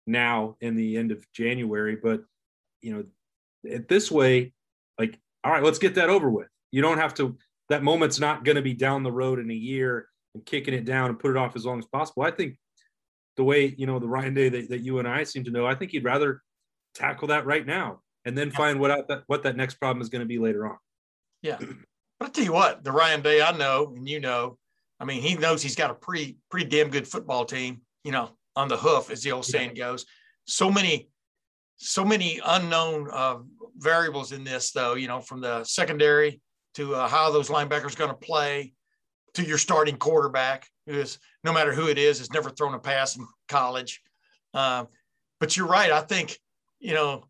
now 0.06 0.56
and 0.62 0.78
the 0.78 0.96
end 0.96 1.10
of 1.10 1.26
January. 1.32 1.96
But 2.00 2.22
you 2.82 2.94
know, 2.94 3.74
at 3.74 3.88
this 3.88 4.12
way, 4.12 4.52
like, 4.96 5.18
all 5.42 5.50
right, 5.50 5.62
let's 5.62 5.80
get 5.80 5.96
that 5.96 6.08
over 6.08 6.30
with. 6.30 6.48
You 6.70 6.80
don't 6.80 6.98
have 6.98 7.14
to 7.14 7.36
that 7.70 7.82
moment's 7.82 8.20
not 8.20 8.44
going 8.44 8.56
to 8.56 8.62
be 8.62 8.74
down 8.74 9.02
the 9.02 9.10
road 9.10 9.40
in 9.40 9.50
a 9.50 9.54
year 9.54 10.06
and 10.34 10.46
kicking 10.46 10.74
it 10.74 10.84
down 10.84 11.10
and 11.10 11.18
put 11.18 11.32
it 11.32 11.36
off 11.36 11.56
as 11.56 11.66
long 11.66 11.80
as 11.80 11.86
possible. 11.86 12.22
I 12.22 12.30
think 12.30 12.56
the 13.36 13.44
way 13.44 13.74
you 13.76 13.86
know 13.86 13.98
the 13.98 14.06
Ryan 14.06 14.34
Day 14.34 14.48
that, 14.50 14.68
that 14.68 14.82
you 14.82 15.00
and 15.00 15.08
I 15.08 15.24
seem 15.24 15.42
to 15.44 15.50
know, 15.50 15.66
I 15.66 15.74
think 15.74 15.90
he'd 15.90 16.04
rather 16.04 16.42
tackle 16.94 17.26
that 17.26 17.44
right 17.44 17.66
now 17.66 17.98
and 18.24 18.36
then 18.36 18.50
find 18.50 18.80
what 18.80 18.90
out 18.90 19.08
that 19.08 19.22
what 19.26 19.42
that 19.42 19.56
next 19.56 19.74
problem 19.74 20.02
is 20.02 20.08
going 20.08 20.20
to 20.20 20.26
be 20.26 20.38
later 20.38 20.66
on. 20.66 20.76
Yeah, 21.42 21.58
but 22.18 22.28
I 22.28 22.28
tell 22.28 22.44
you 22.44 22.52
what, 22.52 22.84
the 22.84 22.92
Ryan 22.92 23.22
Day 23.22 23.42
I 23.42 23.56
know 23.56 23.92
and 23.96 24.08
you 24.08 24.20
know, 24.20 24.58
I 25.00 25.04
mean, 25.04 25.22
he 25.22 25.34
knows 25.34 25.62
he's 25.62 25.76
got 25.76 25.90
a 25.90 25.94
pretty 25.94 26.38
pretty 26.50 26.66
damn 26.66 26.90
good 26.90 27.06
football 27.06 27.44
team. 27.44 27.82
You 28.04 28.12
know, 28.12 28.30
on 28.56 28.68
the 28.68 28.76
hoof, 28.76 29.10
as 29.10 29.22
the 29.22 29.32
old 29.32 29.44
saying 29.44 29.74
goes. 29.74 30.06
So 30.46 30.70
many, 30.70 31.08
so 31.76 32.04
many 32.04 32.40
unknown 32.44 33.08
uh, 33.10 33.38
variables 33.76 34.32
in 34.32 34.44
this, 34.44 34.72
though. 34.72 34.94
You 34.94 35.08
know, 35.08 35.20
from 35.20 35.40
the 35.40 35.64
secondary 35.64 36.40
to 36.74 36.94
uh, 36.94 37.08
how 37.08 37.30
those 37.30 37.48
linebackers 37.48 37.96
going 37.96 38.10
to 38.10 38.16
play 38.16 38.72
to 39.34 39.42
your 39.42 39.58
starting 39.58 39.96
quarterback, 39.96 40.66
who 40.86 40.94
is 40.94 41.18
no 41.42 41.52
matter 41.52 41.72
who 41.72 41.88
it 41.88 41.98
is, 41.98 42.18
has 42.18 42.32
never 42.32 42.50
thrown 42.50 42.74
a 42.74 42.78
pass 42.78 43.16
in 43.16 43.26
college. 43.48 44.00
Uh, 44.52 44.84
but 45.40 45.56
you're 45.56 45.66
right. 45.66 45.90
I 45.90 46.00
think 46.00 46.38
you 46.78 46.94
know 46.94 47.24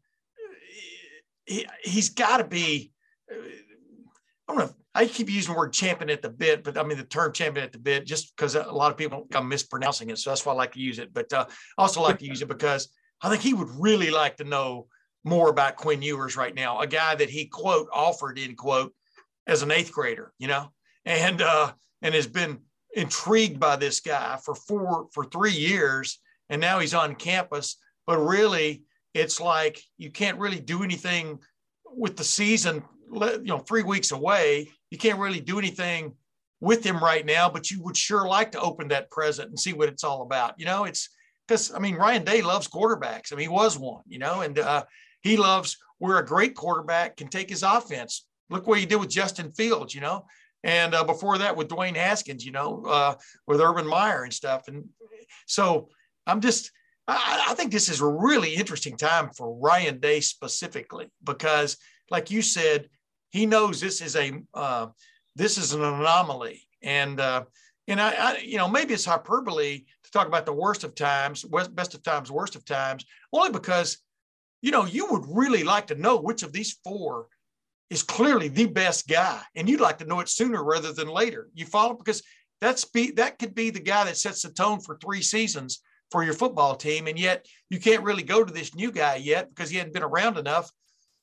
he, 1.47 1.67
he's 1.83 2.11
got 2.11 2.39
to 2.39 2.45
be. 2.45 2.93
I 3.31 4.55
don't 4.55 4.59
know. 4.59 4.75
I 4.95 5.07
keep 5.07 5.29
using 5.29 5.53
the 5.53 5.59
word 5.59 5.73
champion 5.73 6.11
at 6.11 6.23
the 6.23 6.29
bit, 6.29 6.63
but 6.63 6.79
I 6.79 6.85
mean 6.85 6.99
the 6.99 7.05
term 7.05 7.33
champion 7.33 7.65
at 7.65 7.73
the 7.73 7.79
bit 7.79 8.07
just 8.07 8.37
because 8.37 8.55
a 8.55 8.63
lot 8.71 8.93
of 8.93 8.97
people 8.97 9.27
I'm 9.35 9.49
mispronouncing 9.49 10.11
it. 10.11 10.19
So 10.19 10.31
that's 10.31 10.47
why 10.47 10.53
I 10.53 10.57
like 10.57 10.73
to 10.73 10.81
use 10.81 10.99
it. 10.99 11.13
But 11.13 11.33
uh, 11.33 11.47
I 11.79 11.83
also 11.83 12.01
like 12.01 12.19
to 12.21 12.27
use 12.27 12.43
it 12.43 12.49
because 12.49 12.89
I 13.21 13.29
think 13.29 13.43
he 13.43 13.55
would 13.55 13.71
really 13.79 14.11
like 14.11 14.37
to 14.37 14.45
know 14.45 14.87
more 15.25 15.49
about 15.49 15.77
Quinn 15.77 16.03
Ewers 16.03 16.37
right 16.37 16.55
now, 16.55 16.81
a 16.81 16.87
guy 16.87 17.15
that 17.15 17.31
he 17.31 17.47
quote 17.47 17.89
offered 17.93 18.39
in 18.39 18.55
quote 18.55 18.95
as 19.47 19.63
an 19.63 19.71
eighth 19.71 19.91
grader, 19.91 20.33
you 20.39 20.47
know, 20.47 20.71
and 21.05 21.43
uh, 21.43 21.73
and 22.03 22.15
has 22.15 22.27
been 22.27 22.61
intrigued 22.95 23.59
by 23.59 23.77
this 23.77 24.01
guy 24.01 24.39
for 24.45 24.55
four 24.55 25.09
for 25.13 25.25
three 25.25 25.53
years, 25.53 26.21
and 26.51 26.61
now 26.61 26.79
he's 26.79 26.95
on 26.95 27.15
campus. 27.15 27.77
But 28.07 28.19
really, 28.19 28.85
it's 29.15 29.41
like 29.41 29.81
you 29.97 30.11
can't 30.11 30.39
really 30.39 30.61
do 30.61 30.83
anything 30.83 31.39
with 31.87 32.17
the 32.17 32.25
season, 32.25 32.83
you 33.13 33.43
know, 33.45 33.59
three 33.59 33.83
weeks 33.83 34.11
away 34.11 34.69
you 34.95 34.99
can't 34.99 35.19
really 35.19 35.41
do 35.41 35.59
anything 35.59 36.15
with 36.61 36.87
him 36.87 37.03
right 37.03 37.27
now, 37.27 37.51
but 37.51 37.69
you 37.69 37.83
would 37.83 37.97
sure 37.97 38.29
like 38.29 38.53
to 38.53 38.61
open 38.61 38.87
that 38.89 39.11
present 39.11 39.49
and 39.49 39.59
see 39.59 39.73
what 39.73 39.89
it's 39.89 40.05
all 40.05 40.23
about. 40.23 40.55
You 40.57 40.67
know, 40.67 40.85
it's 40.85 41.09
because 41.49 41.75
I 41.75 41.81
mean 41.81 41.97
Ryan 41.97 42.25
Day 42.25 42.43
loves 42.43 42.69
quarterbacks. 42.69 43.33
I 43.33 43.35
mean, 43.35 43.49
he 43.49 43.53
was 43.53 43.77
one, 43.77 44.05
you 44.07 44.21
know, 44.21 44.43
and 44.43 44.57
uh, 44.57 44.85
he 45.23 45.37
loves 45.37 45.77
where 45.99 46.19
a 46.19 46.25
great 46.25 46.55
quarterback 46.55 47.17
can 47.17 47.27
take 47.27 47.49
his 47.49 47.65
offense. 47.65 48.29
Look 48.51 48.69
what 48.69 48.79
he 48.79 48.87
did 48.87 49.01
with 49.01 49.11
Justin 49.11 49.51
Fields, 49.51 49.97
you 49.97 50.01
know, 50.01 50.27
and 50.63 50.95
uh, 50.95 51.03
before 51.03 51.39
that 51.39 51.57
with 51.57 51.67
Dwayne 51.67 51.97
Haskins, 51.97 52.47
you 52.47 52.53
know, 52.53 52.85
uh, 52.87 53.17
with 53.49 53.61
Urban 53.61 53.89
Meyer 53.89 54.23
and 54.23 54.33
stuff. 54.33 54.69
And 54.69 54.85
so 55.47 55.89
I'm 56.25 56.41
just, 56.41 56.71
I, 57.07 57.47
I 57.51 57.55
think 57.55 57.71
this 57.71 57.89
is 57.89 58.01
a 58.01 58.07
really 58.07 58.55
interesting 58.55 58.97
time 58.97 59.31
for 59.31 59.55
Ryan 59.59 60.01
Day 60.01 60.21
specifically 60.21 61.11
because, 61.23 61.77
like 62.11 62.31
you 62.31 62.43
said, 62.43 62.89
he 63.31 63.47
knows 63.47 63.81
this 63.81 64.01
is 64.01 64.17
a 64.17 64.33
uh, 64.55 64.87
this 65.37 65.59
is 65.59 65.73
an 65.73 65.83
anomaly, 65.83 66.63
and 66.83 67.21
uh, 67.21 67.45
and 67.89 68.01
I, 68.01 68.11
I, 68.13 68.39
you 68.39 68.57
know 68.57 68.69
maybe 68.69 68.95
it's 68.95 69.05
hyperbole 69.05 69.81
to 70.05 70.11
talk 70.11 70.29
about 70.29 70.47
the 70.47 70.53
worst 70.53 70.85
of 70.85 70.95
times, 70.95 71.45
best 71.73 71.95
of 71.95 72.03
times, 72.03 72.31
worst 72.31 72.55
of 72.55 72.65
times, 72.65 73.05
only 73.33 73.51
because 73.51 73.99
you 74.63 74.71
know 74.71 74.87
you 74.87 75.07
would 75.11 75.25
really 75.29 75.65
like 75.65 75.89
to 75.89 75.97
know 75.97 76.17
which 76.17 76.43
of 76.43 76.53
these 76.53 76.79
four 76.85 77.27
is 77.91 78.03
clearly 78.03 78.49
the 78.49 78.67
best 78.67 79.09
guy, 79.09 79.43
and 79.57 79.69
you'd 79.69 79.81
like 79.81 79.99
to 79.99 80.07
know 80.07 80.21
it 80.21 80.29
sooner 80.29 80.65
rather 80.65 80.93
than 80.93 81.09
later. 81.09 81.51
You 81.55 81.67
follow? 81.67 81.95
Because 81.95 82.23
that's 82.61 82.85
be 82.87 83.11
that 83.13 83.39
could 83.39 83.55
be 83.55 83.71
the 83.71 83.81
guy 83.81 84.05
that 84.05 84.17
sets 84.17 84.43
the 84.43 84.51
tone 84.51 84.81
for 84.81 84.97
three 84.97 85.23
seasons 85.23 85.81
for 86.11 86.25
your 86.25 86.35
football 86.35 86.75
team, 86.75 87.07
and 87.07 87.19
yet 87.19 87.47
you 87.71 87.81
can't 87.81 88.05
really 88.05 88.23
go 88.23 88.45
to 88.45 88.53
this 88.53 88.75
new 88.75 88.93
guy 88.93 89.17
yet 89.17 89.49
because 89.49 89.71
he 89.71 89.79
hadn't 89.79 89.95
been 89.95 90.03
around 90.03 90.39
enough 90.39 90.71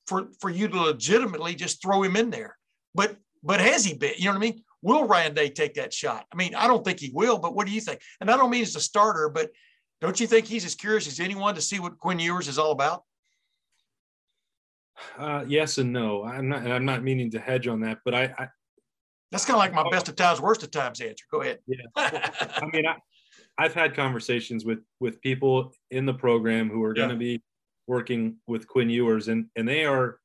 for 0.08 0.30
for 0.40 0.50
you 0.50 0.68
to 0.68 0.82
legitimately 0.82 1.56
just 1.56 1.82
throw 1.82 2.04
him 2.04 2.16
in 2.16 2.30
there. 2.30 2.58
But 2.94 3.18
but 3.44 3.60
has 3.60 3.86
he 3.86 3.94
been? 3.94 4.14
You 4.18 4.26
know 4.26 4.32
what 4.32 4.38
I 4.38 4.40
mean? 4.40 4.64
Will 4.82 5.08
Ryan 5.08 5.34
Day 5.34 5.50
take 5.50 5.76
that 5.76 5.94
shot? 5.94 6.26
I 6.34 6.36
mean, 6.36 6.56
I 6.56 6.68
don't 6.68 6.84
think 6.84 7.00
he 7.00 7.12
will, 7.14 7.38
but 7.38 7.56
what 7.56 7.68
do 7.68 7.74
you 7.74 7.82
think? 7.82 8.02
And 8.20 8.32
I 8.32 8.38
don't 8.38 8.50
mean 8.50 8.64
as 8.64 8.76
a 8.76 8.82
starter, 8.82 9.30
but 9.30 9.52
don't 10.02 10.20
you 10.20 10.26
think 10.26 10.48
he's 10.48 10.66
as 10.66 10.74
curious 10.74 11.08
as 11.08 11.20
anyone 11.20 11.54
to 11.56 11.62
see 11.62 11.80
what 11.80 12.00
Quinn 12.00 12.20
Ewers 12.20 12.48
is 12.48 12.58
all 12.58 12.72
about? 12.72 13.04
Uh, 15.18 15.44
yes 15.48 15.78
and 15.78 15.94
no. 15.94 16.24
I'm 16.24 16.50
not. 16.50 16.66
I'm 16.66 16.86
not 16.86 17.04
meaning 17.04 17.32
to 17.32 17.40
hedge 17.40 17.68
on 17.68 17.82
that, 17.82 18.00
but 18.04 18.14
I. 18.14 18.24
I 18.38 18.48
that's 19.32 19.46
kind 19.46 19.56
of 19.56 19.60
like 19.60 19.74
my 19.74 19.90
best 19.90 20.10
of 20.10 20.18
times, 20.18 20.42
worst 20.42 20.62
of 20.62 20.72
times 20.72 21.00
answer. 21.00 21.24
Go 21.32 21.42
ahead. 21.42 21.60
Yeah. 21.66 21.86
I 21.96 22.66
mean, 22.74 22.86
I, 22.86 22.96
I've 23.58 23.74
had 23.74 23.96
conversations 23.96 24.66
with 24.66 24.80
with 25.00 25.22
people 25.22 25.74
in 25.92 26.06
the 26.06 26.14
program 26.14 26.70
who 26.70 26.84
are 26.84 26.94
going 26.94 27.10
to 27.10 27.16
be 27.16 27.42
working 27.88 28.38
with 28.48 28.68
Quinn 28.68 28.90
Ewers, 28.90 29.28
and 29.28 29.48
and 29.56 29.68
they 29.68 29.86
are 29.86 30.20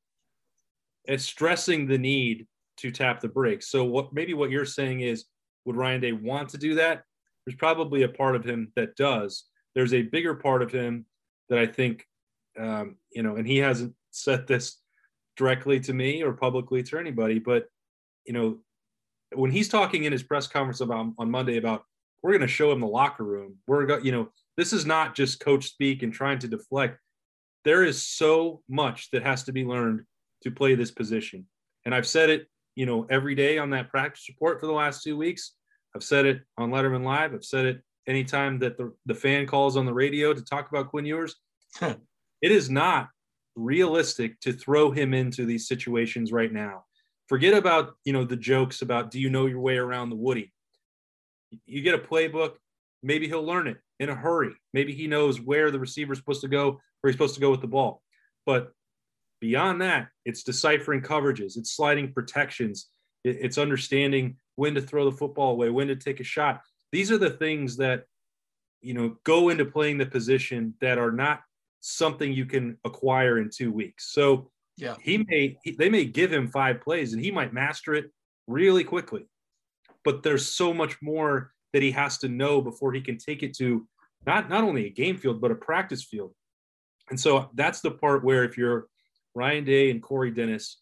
stressing 1.17 1.87
the 1.87 1.97
need 1.97 2.47
to 2.77 2.91
tap 2.91 3.19
the 3.19 3.27
brakes. 3.27 3.69
So 3.69 3.83
what 3.83 4.13
maybe 4.13 4.33
what 4.33 4.49
you're 4.49 4.65
saying 4.65 5.01
is, 5.01 5.25
would 5.65 5.75
Ryan 5.75 6.01
Day 6.01 6.11
want 6.11 6.49
to 6.49 6.57
do 6.57 6.75
that? 6.75 7.03
There's 7.45 7.57
probably 7.57 8.03
a 8.03 8.09
part 8.09 8.35
of 8.35 8.43
him 8.43 8.71
that 8.75 8.95
does. 8.95 9.45
There's 9.75 9.93
a 9.93 10.01
bigger 10.01 10.35
part 10.35 10.61
of 10.61 10.71
him 10.71 11.05
that 11.49 11.59
I 11.59 11.65
think, 11.65 12.05
um, 12.59 12.97
you 13.11 13.23
know, 13.23 13.35
and 13.37 13.47
he 13.47 13.57
hasn't 13.57 13.93
said 14.11 14.47
this 14.47 14.77
directly 15.37 15.79
to 15.81 15.93
me 15.93 16.23
or 16.23 16.33
publicly 16.33 16.83
to 16.83 16.97
anybody, 16.97 17.39
but 17.39 17.67
you 18.25 18.33
know, 18.33 18.57
when 19.33 19.51
he's 19.51 19.69
talking 19.69 20.03
in 20.03 20.11
his 20.11 20.23
press 20.23 20.47
conference 20.47 20.81
about 20.81 21.13
on 21.17 21.31
Monday 21.31 21.57
about 21.57 21.83
we're 22.23 22.31
going 22.31 22.41
to 22.41 22.47
show 22.47 22.71
him 22.71 22.79
the 22.79 22.87
locker 22.87 23.23
room, 23.23 23.57
we're 23.67 23.85
going, 23.85 24.05
you 24.05 24.11
know, 24.11 24.29
this 24.57 24.73
is 24.73 24.85
not 24.85 25.15
just 25.15 25.39
coach 25.39 25.65
speak 25.67 26.03
and 26.03 26.11
trying 26.11 26.39
to 26.39 26.47
deflect 26.47 26.99
there 27.67 27.83
is 27.83 28.01
so 28.01 28.61
much 28.69 29.11
that 29.11 29.23
has 29.23 29.43
to 29.43 29.51
be 29.51 29.65
learned 29.65 30.01
to 30.41 30.49
play 30.49 30.73
this 30.73 30.89
position. 30.89 31.45
And 31.83 31.93
I've 31.93 32.07
said 32.07 32.29
it, 32.29 32.47
you 32.75 32.85
know, 32.85 33.05
every 33.09 33.35
day 33.35 33.57
on 33.57 33.71
that 33.71 33.89
practice 33.89 34.29
report 34.29 34.61
for 34.61 34.67
the 34.67 34.71
last 34.71 35.03
two 35.03 35.17
weeks. 35.17 35.51
I've 35.93 36.03
said 36.03 36.25
it 36.25 36.41
on 36.57 36.71
Lettermen 36.71 37.03
Live. 37.03 37.33
I've 37.33 37.43
said 37.43 37.65
it 37.65 37.83
anytime 38.07 38.57
that 38.59 38.77
the, 38.77 38.93
the 39.05 39.13
fan 39.13 39.47
calls 39.47 39.75
on 39.75 39.85
the 39.85 39.93
radio 39.93 40.33
to 40.33 40.41
talk 40.41 40.69
about 40.69 40.87
Quinn 40.87 41.03
Ewers. 41.03 41.35
it 41.81 41.97
is 42.41 42.69
not 42.69 43.09
realistic 43.57 44.39
to 44.39 44.53
throw 44.53 44.89
him 44.89 45.13
into 45.13 45.45
these 45.45 45.67
situations 45.67 46.31
right 46.31 46.53
now. 46.53 46.85
Forget 47.27 47.53
about, 47.53 47.95
you 48.05 48.13
know, 48.13 48.23
the 48.23 48.37
jokes 48.37 48.81
about 48.81 49.11
do 49.11 49.19
you 49.19 49.29
know 49.29 49.47
your 49.47 49.59
way 49.59 49.75
around 49.75 50.09
the 50.09 50.15
Woody? 50.15 50.53
You 51.65 51.81
get 51.81 51.95
a 51.95 51.99
playbook, 51.99 52.53
maybe 53.03 53.27
he'll 53.27 53.45
learn 53.45 53.67
it 53.67 53.77
in 53.99 54.09
a 54.09 54.15
hurry. 54.15 54.51
Maybe 54.73 54.93
he 54.93 55.07
knows 55.07 55.41
where 55.41 55.71
the 55.71 55.79
receiver's 55.79 56.17
supposed 56.19 56.41
to 56.41 56.47
go, 56.47 56.79
where 57.01 57.09
he's 57.09 57.15
supposed 57.15 57.35
to 57.35 57.41
go 57.41 57.51
with 57.51 57.61
the 57.61 57.67
ball. 57.67 58.01
But 58.45 58.71
beyond 59.41 59.81
that, 59.81 60.09
it's 60.25 60.43
deciphering 60.43 61.01
coverages, 61.01 61.57
it's 61.57 61.75
sliding 61.75 62.13
protections, 62.13 62.87
it's 63.23 63.57
understanding 63.57 64.37
when 64.55 64.75
to 64.75 64.81
throw 64.81 65.09
the 65.09 65.15
football 65.15 65.51
away, 65.51 65.69
when 65.69 65.87
to 65.87 65.95
take 65.95 66.19
a 66.19 66.23
shot. 66.23 66.61
These 66.91 67.11
are 67.11 67.17
the 67.17 67.29
things 67.29 67.77
that 67.77 68.05
you 68.81 68.93
know 68.93 69.17
go 69.23 69.49
into 69.49 69.65
playing 69.65 69.97
the 69.97 70.05
position 70.05 70.73
that 70.81 70.97
are 70.97 71.11
not 71.11 71.41
something 71.79 72.31
you 72.31 72.45
can 72.45 72.77
acquire 72.85 73.39
in 73.39 73.49
two 73.49 73.71
weeks. 73.71 74.11
So 74.13 74.49
yeah, 74.77 74.95
he 75.01 75.25
may 75.27 75.57
he, 75.63 75.71
they 75.71 75.89
may 75.89 76.05
give 76.05 76.31
him 76.31 76.47
five 76.47 76.81
plays 76.81 77.13
and 77.13 77.23
he 77.23 77.31
might 77.31 77.53
master 77.53 77.95
it 77.95 78.11
really 78.47 78.83
quickly, 78.83 79.27
but 80.07 80.23
there's 80.23 80.47
so 80.47 80.73
much 80.73 80.95
more 81.01 81.51
that 81.73 81.81
he 81.81 81.91
has 81.91 82.17
to 82.19 82.29
know 82.29 82.61
before 82.61 82.93
he 82.93 83.01
can 83.01 83.17
take 83.17 83.43
it 83.43 83.53
to 83.57 83.85
not 84.25 84.49
not 84.49 84.63
only 84.63 84.85
a 84.85 84.89
game 84.89 85.17
field 85.17 85.41
but 85.41 85.51
a 85.51 85.55
practice 85.55 86.01
field. 86.01 86.33
And 87.09 87.19
so 87.19 87.49
that's 87.55 87.81
the 87.81 87.91
part 87.91 88.23
where 88.23 88.45
if 88.45 88.57
you're 88.57 88.87
Ryan 89.35 89.65
Day 89.65 89.91
and 89.91 90.01
Corey 90.01 90.31
Dennis, 90.31 90.79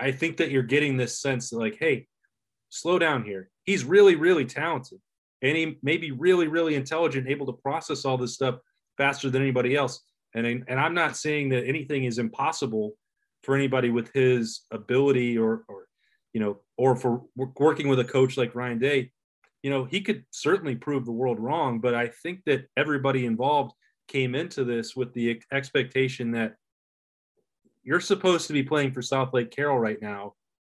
I 0.00 0.10
think 0.10 0.38
that 0.38 0.50
you're 0.50 0.62
getting 0.62 0.96
this 0.96 1.20
sense 1.20 1.52
like, 1.52 1.76
hey, 1.78 2.06
slow 2.70 2.98
down 2.98 3.24
here. 3.24 3.50
He's 3.64 3.84
really, 3.84 4.14
really 4.14 4.46
talented. 4.46 5.00
And 5.42 5.54
he 5.54 5.76
may 5.82 5.98
be 5.98 6.12
really, 6.12 6.48
really 6.48 6.76
intelligent, 6.76 7.28
able 7.28 7.44
to 7.44 7.60
process 7.62 8.06
all 8.06 8.16
this 8.16 8.32
stuff 8.32 8.56
faster 8.96 9.28
than 9.28 9.42
anybody 9.42 9.76
else. 9.76 10.00
And, 10.32 10.46
and 10.46 10.80
I'm 10.80 10.94
not 10.94 11.18
saying 11.18 11.50
that 11.50 11.66
anything 11.66 12.04
is 12.04 12.18
impossible 12.18 12.94
for 13.42 13.54
anybody 13.54 13.90
with 13.90 14.10
his 14.14 14.62
ability 14.70 15.36
or, 15.36 15.64
or 15.68 15.85
you 16.36 16.40
know, 16.40 16.58
or 16.76 16.94
for 16.96 17.22
working 17.34 17.88
with 17.88 17.98
a 17.98 18.04
coach 18.04 18.36
like 18.36 18.54
Ryan 18.54 18.78
Day 18.78 19.10
you 19.66 19.70
know, 19.70 19.84
he 19.84 20.00
could 20.00 20.24
certainly 20.30 20.76
prove 20.76 21.04
the 21.04 21.10
world 21.10 21.40
wrong, 21.40 21.80
but 21.80 21.92
I 21.92 22.06
think 22.06 22.44
that 22.46 22.68
everybody 22.76 23.26
involved 23.26 23.72
came 24.06 24.36
into 24.36 24.62
this 24.62 24.94
with 24.94 25.12
the 25.12 25.42
expectation 25.50 26.30
that 26.30 26.54
you're 27.82 27.98
supposed 27.98 28.46
to 28.46 28.52
be 28.52 28.62
playing 28.62 28.92
for 28.92 29.00
Southlake 29.00 29.50
Carroll 29.50 29.80
right 29.80 30.00
now, 30.00 30.34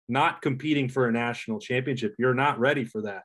not 0.08 0.40
competing 0.40 0.88
for 0.88 1.08
a 1.08 1.12
national 1.12 1.58
championship. 1.58 2.14
You're 2.16 2.32
not 2.32 2.60
ready 2.60 2.84
for 2.84 3.02
that. 3.02 3.24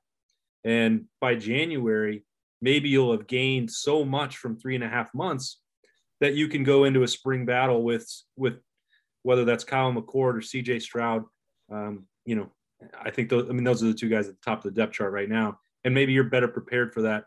And 0.64 1.06
by 1.20 1.36
January, 1.36 2.26
maybe 2.60 2.90
you'll 2.90 3.12
have 3.12 3.28
gained 3.28 3.70
so 3.70 4.04
much 4.04 4.38
from 4.38 4.58
three 4.58 4.74
and 4.74 4.84
a 4.84 4.90
half 4.90 5.14
months 5.14 5.60
that 6.22 6.34
you 6.34 6.48
can 6.48 6.64
go 6.64 6.86
into 6.86 7.04
a 7.04 7.08
spring 7.08 7.46
battle 7.46 7.84
with 7.84 8.12
with 8.36 8.56
whether 9.22 9.46
that's 9.46 9.64
Kyle 9.64 9.94
McCord 9.94 10.34
or 10.34 10.42
CJ 10.42 10.82
Stroud, 10.82 11.24
um, 11.72 12.08
you 12.32 12.38
know, 12.38 12.50
I 12.98 13.12
think 13.12 13.28
those, 13.28 13.50
I 13.50 13.52
mean, 13.52 13.66
those 13.66 13.84
are 13.84 13.88
the 13.88 13.94
two 13.94 14.08
guys 14.08 14.30
at 14.30 14.36
the 14.36 14.42
top 14.42 14.60
of 14.60 14.74
the 14.74 14.80
depth 14.80 14.94
chart 14.94 15.12
right 15.12 15.28
now. 15.28 15.60
And 15.84 15.94
maybe 15.94 16.14
you're 16.14 16.24
better 16.24 16.48
prepared 16.48 16.94
for 16.94 17.02
that 17.02 17.26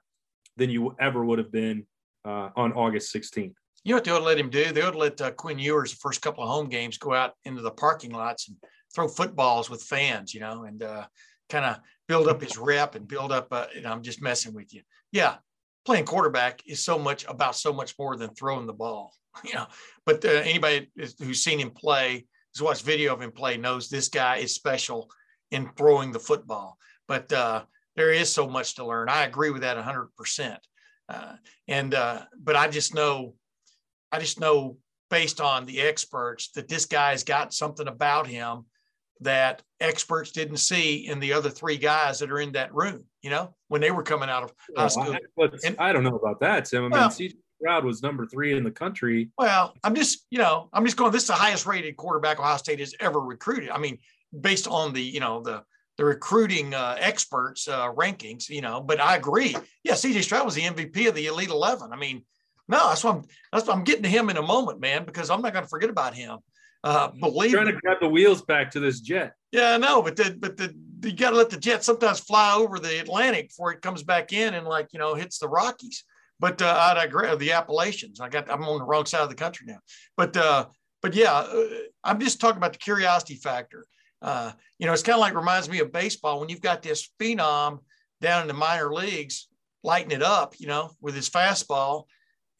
than 0.56 0.70
you 0.70 0.96
ever 0.98 1.22
would 1.22 1.38
have 1.38 1.52
been 1.52 1.86
uh, 2.24 2.48
on 2.56 2.72
August 2.72 3.14
16th. 3.14 3.52
You 3.84 3.90
know 3.90 3.96
what 3.96 4.04
they 4.04 4.12
would 4.12 4.22
let 4.22 4.38
him 4.38 4.48
do? 4.48 4.72
They 4.72 4.82
would 4.82 4.94
let 4.94 5.20
uh, 5.20 5.32
Quinn 5.32 5.58
Ewers 5.58 5.90
the 5.90 5.98
first 5.98 6.22
couple 6.22 6.42
of 6.42 6.48
home 6.48 6.70
games 6.70 6.96
go 6.96 7.12
out 7.12 7.34
into 7.44 7.60
the 7.60 7.70
parking 7.70 8.12
lots 8.12 8.48
and 8.48 8.56
throw 8.94 9.06
footballs 9.06 9.68
with 9.68 9.82
fans, 9.82 10.32
you 10.32 10.40
know, 10.40 10.64
and 10.64 10.82
uh, 10.82 11.04
kind 11.50 11.66
of 11.66 11.80
build 12.08 12.26
up 12.26 12.40
his 12.40 12.56
rep 12.56 12.94
and 12.94 13.06
build 13.06 13.30
up. 13.30 13.48
Uh, 13.50 13.66
and 13.76 13.86
I'm 13.86 14.02
just 14.02 14.22
messing 14.22 14.54
with 14.54 14.72
you. 14.72 14.80
Yeah, 15.12 15.34
playing 15.84 16.06
quarterback 16.06 16.62
is 16.66 16.82
so 16.82 16.98
much 16.98 17.26
about 17.28 17.56
so 17.56 17.74
much 17.74 17.94
more 17.98 18.16
than 18.16 18.34
throwing 18.34 18.66
the 18.66 18.72
ball, 18.72 19.12
you 19.44 19.52
know. 19.52 19.66
But 20.06 20.24
uh, 20.24 20.30
anybody 20.30 20.90
who's 20.96 21.44
seen 21.44 21.58
him 21.58 21.72
play, 21.72 22.24
who's 22.54 22.62
watched 22.62 22.82
video 22.82 23.14
of 23.14 23.22
him 23.22 23.32
play, 23.32 23.56
knows 23.56 23.88
this 23.88 24.08
guy 24.08 24.36
is 24.36 24.54
special 24.54 25.10
in 25.50 25.70
throwing 25.76 26.12
the 26.12 26.18
football. 26.18 26.78
But 27.08 27.32
uh, 27.32 27.64
there 27.96 28.12
is 28.12 28.30
so 28.30 28.48
much 28.48 28.76
to 28.76 28.86
learn. 28.86 29.08
I 29.08 29.24
agree 29.24 29.50
with 29.50 29.62
that 29.62 29.76
100. 29.76 30.02
Uh, 30.02 30.06
percent 30.16 30.60
And 31.68 31.94
uh, 31.94 32.22
but 32.38 32.56
I 32.56 32.68
just 32.68 32.94
know 32.94 33.34
I 34.12 34.18
just 34.20 34.40
know 34.40 34.78
based 35.10 35.40
on 35.40 35.66
the 35.66 35.80
experts 35.80 36.50
that 36.52 36.68
this 36.68 36.86
guy's 36.86 37.24
got 37.24 37.52
something 37.52 37.88
about 37.88 38.26
him 38.26 38.64
that 39.20 39.62
experts 39.80 40.32
didn't 40.32 40.56
see 40.56 41.06
in 41.06 41.20
the 41.20 41.32
other 41.32 41.50
three 41.50 41.76
guys 41.76 42.18
that 42.18 42.30
are 42.30 42.40
in 42.40 42.52
that 42.52 42.74
room, 42.74 43.04
you 43.22 43.30
know, 43.30 43.54
when 43.68 43.80
they 43.80 43.90
were 43.90 44.02
coming 44.02 44.28
out 44.28 44.42
of 44.42 44.52
high 44.76 44.88
school. 44.88 45.14
I, 45.38 45.48
and, 45.64 45.76
I 45.78 45.92
don't 45.92 46.04
know 46.04 46.16
about 46.16 46.40
that, 46.40 46.64
Tim. 46.64 46.84
I 46.84 46.88
well, 46.88 47.12
mean, 47.18 47.30
CJ 47.30 47.34
Stroud 47.64 47.84
was 47.86 48.02
number 48.02 48.26
three 48.26 48.54
in 48.54 48.62
the 48.62 48.70
country. 48.70 49.30
Well, 49.38 49.74
I'm 49.82 49.94
just, 49.94 50.26
you 50.28 50.36
know, 50.38 50.68
I'm 50.74 50.84
just 50.84 50.98
going, 50.98 51.12
this 51.12 51.22
is 51.22 51.28
the 51.28 51.34
highest 51.34 51.64
rated 51.64 51.96
quarterback 51.96 52.38
Ohio 52.38 52.58
State 52.58 52.80
has 52.80 52.94
ever 53.00 53.18
recruited. 53.18 53.70
I 53.70 53.78
mean, 53.78 53.98
based 54.38 54.68
on 54.68 54.92
the, 54.92 55.00
you 55.00 55.20
know, 55.20 55.40
the, 55.40 55.62
the 55.96 56.04
recruiting 56.04 56.74
uh, 56.74 56.96
experts 56.98 57.66
uh, 57.66 57.90
rankings, 57.92 58.50
you 58.50 58.60
know, 58.60 58.82
but 58.82 59.00
I 59.00 59.16
agree. 59.16 59.56
Yeah, 59.82 59.94
CJ 59.94 60.24
Stroud 60.24 60.44
was 60.44 60.54
the 60.54 60.62
MVP 60.62 61.08
of 61.08 61.14
the 61.14 61.26
Elite 61.26 61.48
11. 61.48 61.90
I 61.90 61.96
mean, 61.96 62.22
no, 62.68 62.88
that's 62.88 63.02
what 63.02 63.16
I'm. 63.16 63.22
That's 63.52 63.66
what 63.66 63.76
I'm 63.76 63.84
getting 63.84 64.04
to 64.04 64.08
him 64.08 64.30
in 64.30 64.38
a 64.38 64.42
moment, 64.42 64.80
man, 64.80 65.04
because 65.04 65.28
I'm 65.28 65.42
not 65.42 65.52
going 65.52 65.64
to 65.64 65.68
forget 65.68 65.90
about 65.90 66.14
him. 66.14 66.38
Uh, 66.82 67.08
believe 67.08 67.52
trying 67.52 67.66
me. 67.66 67.72
to 67.72 67.78
grab 67.78 67.98
the 68.00 68.08
wheels 68.08 68.40
back 68.42 68.70
to 68.70 68.80
this 68.80 69.00
jet. 69.00 69.34
Yeah, 69.52 69.74
I 69.74 69.76
know, 69.76 70.00
but 70.00 70.16
the 70.16 70.34
but 70.38 70.56
the 70.56 70.74
you 71.02 71.12
got 71.12 71.30
to 71.30 71.36
let 71.36 71.50
the 71.50 71.58
jet 71.58 71.84
sometimes 71.84 72.20
fly 72.20 72.54
over 72.54 72.78
the 72.78 73.00
Atlantic 73.00 73.48
before 73.48 73.72
it 73.72 73.82
comes 73.82 74.02
back 74.02 74.32
in 74.32 74.54
and 74.54 74.66
like 74.66 74.88
you 74.94 74.98
know 74.98 75.14
hits 75.14 75.38
the 75.38 75.48
Rockies. 75.48 76.04
But 76.40 76.60
uh, 76.60 76.94
I 76.96 77.04
agree. 77.04 77.34
The 77.36 77.52
Appalachians. 77.52 78.20
I 78.20 78.28
got. 78.28 78.50
I'm 78.50 78.64
on 78.64 78.78
the 78.78 78.84
wrong 78.84 79.06
side 79.06 79.22
of 79.22 79.28
the 79.28 79.34
country 79.34 79.66
now. 79.66 79.78
But 80.16 80.36
uh, 80.36 80.66
but 81.02 81.14
yeah, 81.14 81.32
uh, 81.32 81.64
I'm 82.02 82.20
just 82.20 82.40
talking 82.40 82.58
about 82.58 82.72
the 82.72 82.78
curiosity 82.78 83.36
factor. 83.36 83.86
Uh, 84.20 84.52
you 84.78 84.86
know, 84.86 84.92
it's 84.92 85.02
kind 85.02 85.14
of 85.14 85.20
like 85.20 85.34
reminds 85.34 85.68
me 85.68 85.80
of 85.80 85.92
baseball 85.92 86.40
when 86.40 86.48
you've 86.48 86.60
got 86.60 86.82
this 86.82 87.08
phenom 87.20 87.78
down 88.20 88.42
in 88.42 88.48
the 88.48 88.54
minor 88.54 88.92
leagues 88.92 89.48
lighting 89.82 90.12
it 90.12 90.22
up. 90.22 90.54
You 90.58 90.66
know, 90.66 90.90
with 91.00 91.14
his 91.14 91.30
fastball 91.30 92.04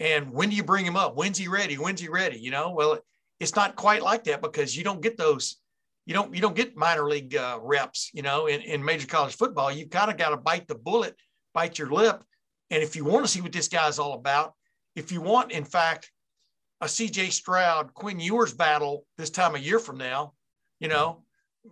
and 0.01 0.31
when 0.33 0.51
do 0.51 0.57
you 0.57 0.65
bring 0.65 0.85
him 0.85 0.97
up? 0.97 1.17
When's 1.17 1.39
he 1.39 1.49
ready? 1.49 1.77
When's 1.77 2.01
he 2.01 2.09
ready? 2.09 2.39
You 2.39 2.51
know, 2.51 2.71
well, 2.71 2.99
it's 3.41 3.55
not 3.55 3.77
quite 3.77 4.03
like 4.03 4.25
that 4.25 4.43
because 4.43 4.77
you 4.77 4.85
don't 4.85 5.01
get 5.01 5.17
those, 5.17 5.57
you 6.07 6.15
don't, 6.15 6.35
you 6.35 6.41
don't 6.41 6.57
get 6.57 6.77
minor 6.77 7.09
league 7.09 7.37
uh, 7.37 7.59
reps, 7.63 8.11
you 8.13 8.23
know, 8.23 8.47
in, 8.47 8.61
in 8.63 8.85
major 8.85 9.07
college 9.07 9.37
football. 9.37 9.71
You've 9.73 9.91
kind 9.91 10.11
of 10.11 10.17
got 10.17 10.31
to 10.31 10.37
bite 10.37 10.67
the 10.67 10.75
bullet, 10.75 11.15
bite 11.53 11.79
your 11.79 11.91
lip. 11.91 12.23
And 12.75 12.83
if 12.83 12.97
you 12.97 13.05
want 13.05 13.25
to 13.25 13.31
see 13.31 13.41
what 13.41 13.53
this 13.53 13.69
guy's 13.69 14.01
all 14.01 14.15
about, 14.15 14.55
if 14.97 15.13
you 15.13 15.21
want, 15.21 15.53
in 15.53 15.65
fact, 15.65 16.11
a 16.81 16.87
CJ 16.87 17.31
Stroud, 17.31 17.95
Quinn 17.95 18.19
Ewers 18.19 18.53
battle 18.53 19.07
this 19.17 19.31
time 19.31 19.55
a 19.55 19.61
year 19.61 19.79
from 19.79 19.97
now, 19.97 20.33
you 20.81 20.89
know, 20.89 21.23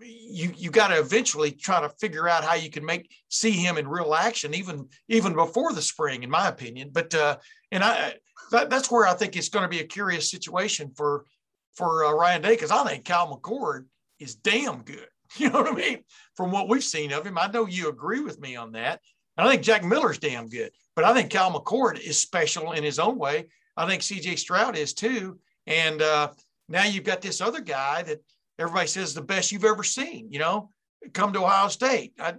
you 0.01 0.55
you 0.57 0.71
got 0.71 0.89
to 0.89 1.01
eventually 1.01 1.51
try 1.51 1.81
to 1.81 1.89
figure 2.01 2.29
out 2.29 2.45
how 2.45 2.55
you 2.55 2.71
can 2.71 2.85
make 2.85 3.11
see 3.29 3.51
him 3.51 3.77
in 3.77 3.87
real 3.87 4.15
action 4.15 4.55
even 4.55 4.89
even 5.09 5.35
before 5.35 5.73
the 5.73 5.83
spring 5.83 6.23
in 6.23 6.31
my 6.31 6.49
opinion. 6.49 6.91
But 6.91 7.15
uh 7.15 7.37
and 7.73 7.85
i 7.85 8.15
that, 8.53 8.71
that's 8.71 8.91
where 8.91 9.07
i 9.07 9.13
think 9.13 9.37
it's 9.37 9.51
going 9.51 9.65
to 9.65 9.69
be 9.69 9.81
a 9.81 9.85
curious 9.85 10.31
situation 10.31 10.93
for 10.97 11.27
for 11.75 12.07
uh, 12.07 12.13
ryan 12.13 12.41
day 12.41 12.55
because 12.55 12.71
i 12.71 12.83
think 12.85 13.05
Kyle 13.05 13.37
McCord 13.37 13.85
is 14.19 14.35
damn 14.37 14.83
good. 14.83 15.09
You 15.37 15.51
know 15.51 15.63
what 15.63 15.73
i 15.73 15.75
mean? 15.75 16.05
From 16.37 16.53
what 16.53 16.69
we've 16.71 16.85
seen 16.85 17.13
of 17.13 17.27
him. 17.27 17.37
I 17.37 17.49
know 17.49 17.67
you 17.67 17.89
agree 17.89 18.21
with 18.21 18.39
me 18.41 18.57
on 18.57 18.73
that. 18.73 19.01
And 19.37 19.47
i 19.47 19.51
think 19.51 19.63
jack 19.63 19.85
miller's 19.85 20.19
damn 20.19 20.49
good 20.49 20.71
but 20.95 21.05
i 21.05 21.15
think 21.15 21.31
Kyle 21.31 21.53
McCord 21.53 21.99
is 21.99 22.19
special 22.19 22.73
in 22.73 22.85
his 22.85 22.99
own 22.99 23.19
way 23.19 23.47
i 23.77 23.87
think 23.87 24.03
cj 24.03 24.39
stroud 24.39 24.77
is 24.77 24.93
too 24.95 25.39
and 25.67 26.03
uh 26.03 26.29
now 26.69 26.85
you've 26.85 27.05
got 27.05 27.21
this 27.21 27.41
other 27.41 27.61
guy 27.61 28.03
that 28.03 28.21
everybody 28.59 28.87
says 28.87 29.15
the 29.15 29.23
best 29.23 29.53
you've 29.53 29.65
ever 29.65 29.83
seen, 29.83 30.29
you 30.31 30.39
know, 30.39 30.71
come 31.13 31.33
to 31.33 31.41
Ohio 31.41 31.69
State. 31.69 32.15
I, 32.19 32.35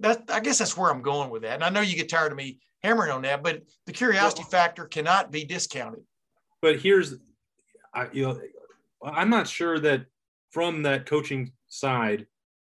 that, 0.00 0.24
I 0.28 0.40
guess 0.40 0.58
that's 0.58 0.76
where 0.76 0.90
I'm 0.90 1.02
going 1.02 1.30
with 1.30 1.42
that. 1.42 1.54
And 1.54 1.64
I 1.64 1.68
know 1.70 1.80
you 1.80 1.96
get 1.96 2.08
tired 2.08 2.32
of 2.32 2.38
me 2.38 2.58
hammering 2.82 3.10
on 3.10 3.22
that, 3.22 3.42
but 3.42 3.62
the 3.86 3.92
curiosity 3.92 4.42
well, 4.42 4.50
factor 4.50 4.86
cannot 4.86 5.30
be 5.30 5.44
discounted. 5.44 6.00
But 6.62 6.80
here's, 6.80 7.14
I, 7.94 8.08
you 8.12 8.24
know, 8.24 8.40
I'm 9.04 9.30
not 9.30 9.46
sure 9.46 9.78
that 9.80 10.06
from 10.50 10.82
that 10.82 11.06
coaching 11.06 11.52
side 11.68 12.26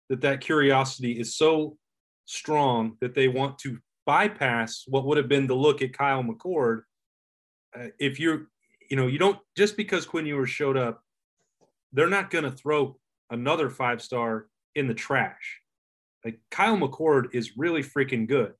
that 0.08 0.20
that 0.20 0.40
curiosity 0.40 1.12
is 1.12 1.36
so 1.36 1.78
strong 2.26 2.96
that 3.00 3.14
they 3.14 3.28
want 3.28 3.58
to 3.60 3.78
bypass 4.06 4.84
what 4.86 5.04
would 5.04 5.16
have 5.16 5.28
been 5.28 5.46
the 5.46 5.54
look 5.54 5.82
at 5.82 5.92
Kyle 5.92 6.22
McCord. 6.22 6.82
Uh, 7.76 7.88
if 7.98 8.18
you're, 8.20 8.48
you 8.90 8.96
know, 8.96 9.06
you 9.06 9.18
don't 9.18 9.38
just 9.56 9.76
because 9.76 10.06
Quinn 10.06 10.26
Ewers 10.26 10.50
showed 10.50 10.76
up 10.76 11.02
they're 11.92 12.08
not 12.08 12.30
going 12.30 12.44
to 12.44 12.50
throw 12.50 12.98
another 13.30 13.68
five 13.70 14.02
star 14.02 14.46
in 14.74 14.86
the 14.86 14.94
trash. 14.94 15.60
Like 16.24 16.40
Kyle 16.50 16.76
McCord 16.76 17.34
is 17.34 17.56
really 17.56 17.82
freaking 17.82 18.26
good. 18.26 18.52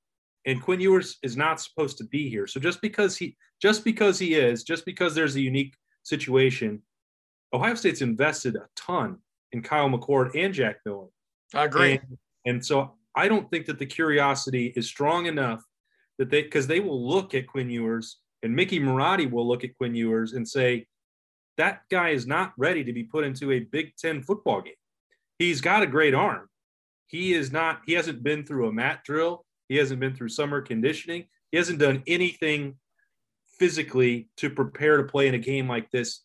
And 0.44 0.60
Quinn 0.60 0.80
Ewers 0.80 1.18
is 1.22 1.36
not 1.36 1.60
supposed 1.60 1.98
to 1.98 2.04
be 2.04 2.28
here. 2.28 2.46
So 2.46 2.58
just 2.58 2.80
because 2.80 3.16
he 3.16 3.36
just 3.60 3.84
because 3.84 4.18
he 4.18 4.34
is, 4.34 4.64
just 4.64 4.84
because 4.84 5.14
there's 5.14 5.36
a 5.36 5.40
unique 5.40 5.74
situation, 6.02 6.82
Ohio 7.52 7.74
State's 7.74 8.02
invested 8.02 8.56
a 8.56 8.66
ton 8.74 9.18
in 9.52 9.62
Kyle 9.62 9.88
McCord 9.88 10.32
and 10.34 10.52
Jack 10.52 10.78
Miller. 10.84 11.06
I 11.54 11.64
agree. 11.64 11.92
And, 11.92 12.18
and 12.44 12.64
so 12.64 12.94
I 13.14 13.28
don't 13.28 13.50
think 13.50 13.66
that 13.66 13.78
the 13.78 13.86
curiosity 13.86 14.72
is 14.76 14.86
strong 14.86 15.26
enough 15.26 15.62
that 16.18 16.30
they 16.30 16.42
because 16.42 16.66
they 16.66 16.80
will 16.80 17.08
look 17.08 17.34
at 17.34 17.46
Quinn 17.46 17.70
Ewers 17.70 18.18
and 18.42 18.54
Mickey 18.54 18.80
Marotti 18.80 19.30
will 19.30 19.46
look 19.46 19.64
at 19.64 19.76
Quinn 19.76 19.94
Ewers 19.94 20.32
and 20.32 20.46
say, 20.46 20.86
that 21.58 21.82
guy 21.90 22.10
is 22.10 22.26
not 22.26 22.52
ready 22.56 22.82
to 22.84 22.92
be 22.92 23.04
put 23.04 23.24
into 23.24 23.52
a 23.52 23.60
Big 23.60 23.96
Ten 23.96 24.22
football 24.22 24.62
game. 24.62 24.74
He's 25.38 25.60
got 25.60 25.82
a 25.82 25.86
great 25.86 26.14
arm. 26.14 26.48
He 27.06 27.34
is 27.34 27.52
not, 27.52 27.82
he 27.86 27.92
hasn't 27.92 28.22
been 28.22 28.44
through 28.44 28.68
a 28.68 28.72
mat 28.72 29.02
drill. 29.04 29.44
He 29.68 29.76
hasn't 29.76 30.00
been 30.00 30.14
through 30.14 30.30
summer 30.30 30.60
conditioning. 30.60 31.26
He 31.50 31.58
hasn't 31.58 31.78
done 31.78 32.02
anything 32.06 32.76
physically 33.58 34.28
to 34.38 34.50
prepare 34.50 34.96
to 34.96 35.04
play 35.04 35.28
in 35.28 35.34
a 35.34 35.38
game 35.38 35.68
like 35.68 35.90
this. 35.90 36.22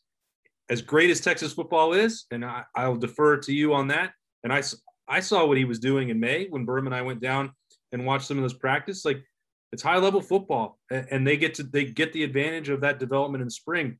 As 0.69 0.82
great 0.82 1.10
as 1.10 1.21
Texas 1.21 1.54
football 1.54 1.93
is, 1.93 2.26
and 2.32 2.43
I, 2.43 2.63
will 2.76 2.95
defer 2.95 3.38
to 3.38 3.54
you 3.54 3.73
on 3.73 3.88
that. 3.89 4.13
And 4.43 4.52
I, 4.52 4.62
I 5.08 5.20
saw 5.20 5.46
what 5.46 5.58
he 5.58 5.65
was 5.65 5.80
doing 5.80 6.10
in 6.10 6.20
May 6.20 6.48
when 6.48 6.65
Berman 6.65 6.93
and 6.93 7.00
I 7.00 7.02
went 7.02 7.22
down 7.22 7.52
and 7.91 8.06
watched 8.06 8.28
some 8.28 8.38
of 8.38 8.43
this 8.43 8.54
practice. 8.54 9.06
Like 9.06 9.24
it's 9.72 9.84
high 9.84 9.98
level 9.98 10.22
football, 10.22 10.80
and 10.91 11.26
they 11.26 11.38
get 11.38 11.56
to 11.56 11.63
they 11.63 11.86
get 11.86 12.13
the 12.13 12.24
advantage 12.24 12.70
of 12.70 12.82
that 12.82 13.00
development 13.00 13.41
in 13.41 13.50
spring. 13.50 14.00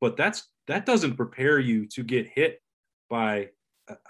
But 0.00 0.16
that's 0.16 0.48
that 0.66 0.86
doesn't 0.86 1.16
prepare 1.16 1.58
you 1.58 1.86
to 1.88 2.02
get 2.02 2.26
hit 2.26 2.60
by 3.10 3.50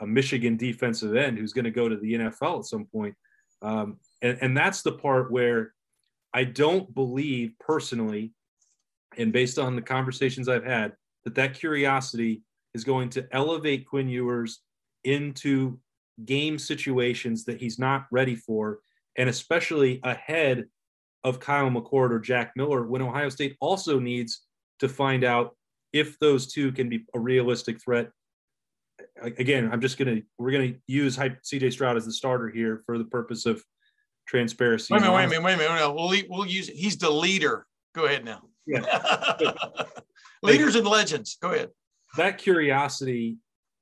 a 0.01 0.07
Michigan 0.07 0.57
defensive 0.57 1.17
end 1.17 1.39
who's 1.39 1.53
going 1.53 1.65
to 1.65 1.71
go 1.71 1.89
to 1.89 1.97
the 1.97 2.15
NFL 2.15 2.61
at 2.61 2.65
some 2.65 2.85
point. 2.87 3.15
Um, 3.61 3.99
and, 4.23 4.39
and 4.41 4.57
that's 4.57 4.83
the 4.83 4.93
part 4.93 5.33
where 5.33 5.73
I 6.33 6.45
don't 6.45 6.93
believe 6.95 7.53
personally, 7.59 8.33
and 9.17 9.33
based 9.33 9.59
on 9.59 9.77
the 9.77 9.83
conversations 9.83 10.49
I've 10.49 10.65
had, 10.65 10.93
that 11.25 11.35
that 11.37 11.55
curiosity 11.55 12.43
is 12.75 12.85
going 12.85 13.09
to 13.11 13.27
elevate 13.33 13.87
Quinn 13.87 14.09
Ewers 14.09 14.61
into 15.05 15.79
game 16.25 16.59
situations 16.59 17.45
that 17.45 17.61
he's 17.61 17.79
not 17.79 18.07
ready 18.11 18.35
for, 18.35 18.81
and 19.17 19.29
especially 19.29 20.01
ahead 20.03 20.65
of 21.23 21.41
Kyle 21.41 21.71
McCord 21.71 22.11
or 22.11 22.19
Jack 22.19 22.53
Miller, 22.57 22.87
when 22.87 23.03
Ohio 23.03 23.29
State 23.29 23.57
also 23.61 23.99
needs 23.99 24.43
to 24.81 24.89
find 24.89 25.25
out 25.25 25.57
if 25.93 26.19
those 26.19 26.53
two 26.53 26.73
can 26.73 26.89
be 26.89 27.05
a 27.15 27.19
realistic 27.19 27.83
threat. 27.83 28.11
Again, 29.23 29.71
I'm 29.73 29.81
just 29.81 29.99
gonna 29.99 30.21
we're 30.39 30.53
gonna 30.53 30.75
use 30.87 31.17
CJ 31.17 31.73
Stroud 31.73 31.97
as 31.97 32.05
the 32.05 32.13
starter 32.13 32.49
here 32.49 32.83
for 32.87 32.99
the 32.99 33.05
purpose 33.05 33.47
of 33.47 33.63
transparency. 34.27 34.93
Wait 34.93 34.99
a 34.99 35.01
minute, 35.03 35.15
wait 35.15 35.25
a 35.25 35.29
minute, 35.29 35.45
wait 35.45 35.67
a 35.67 35.73
minute. 35.73 35.93
We'll 35.95 36.23
we'll 36.29 36.47
use 36.47 36.69
he's 36.69 36.97
the 36.99 37.11
leader. 37.11 37.67
Go 37.95 38.07
ahead 38.07 38.25
now. 38.25 38.43
Yeah. 38.67 38.83
Leaders 40.43 40.75
and 40.75 40.87
legends. 40.87 41.39
Go 41.41 41.53
ahead. 41.53 41.71
That 42.17 42.39
curiosity, 42.39 43.39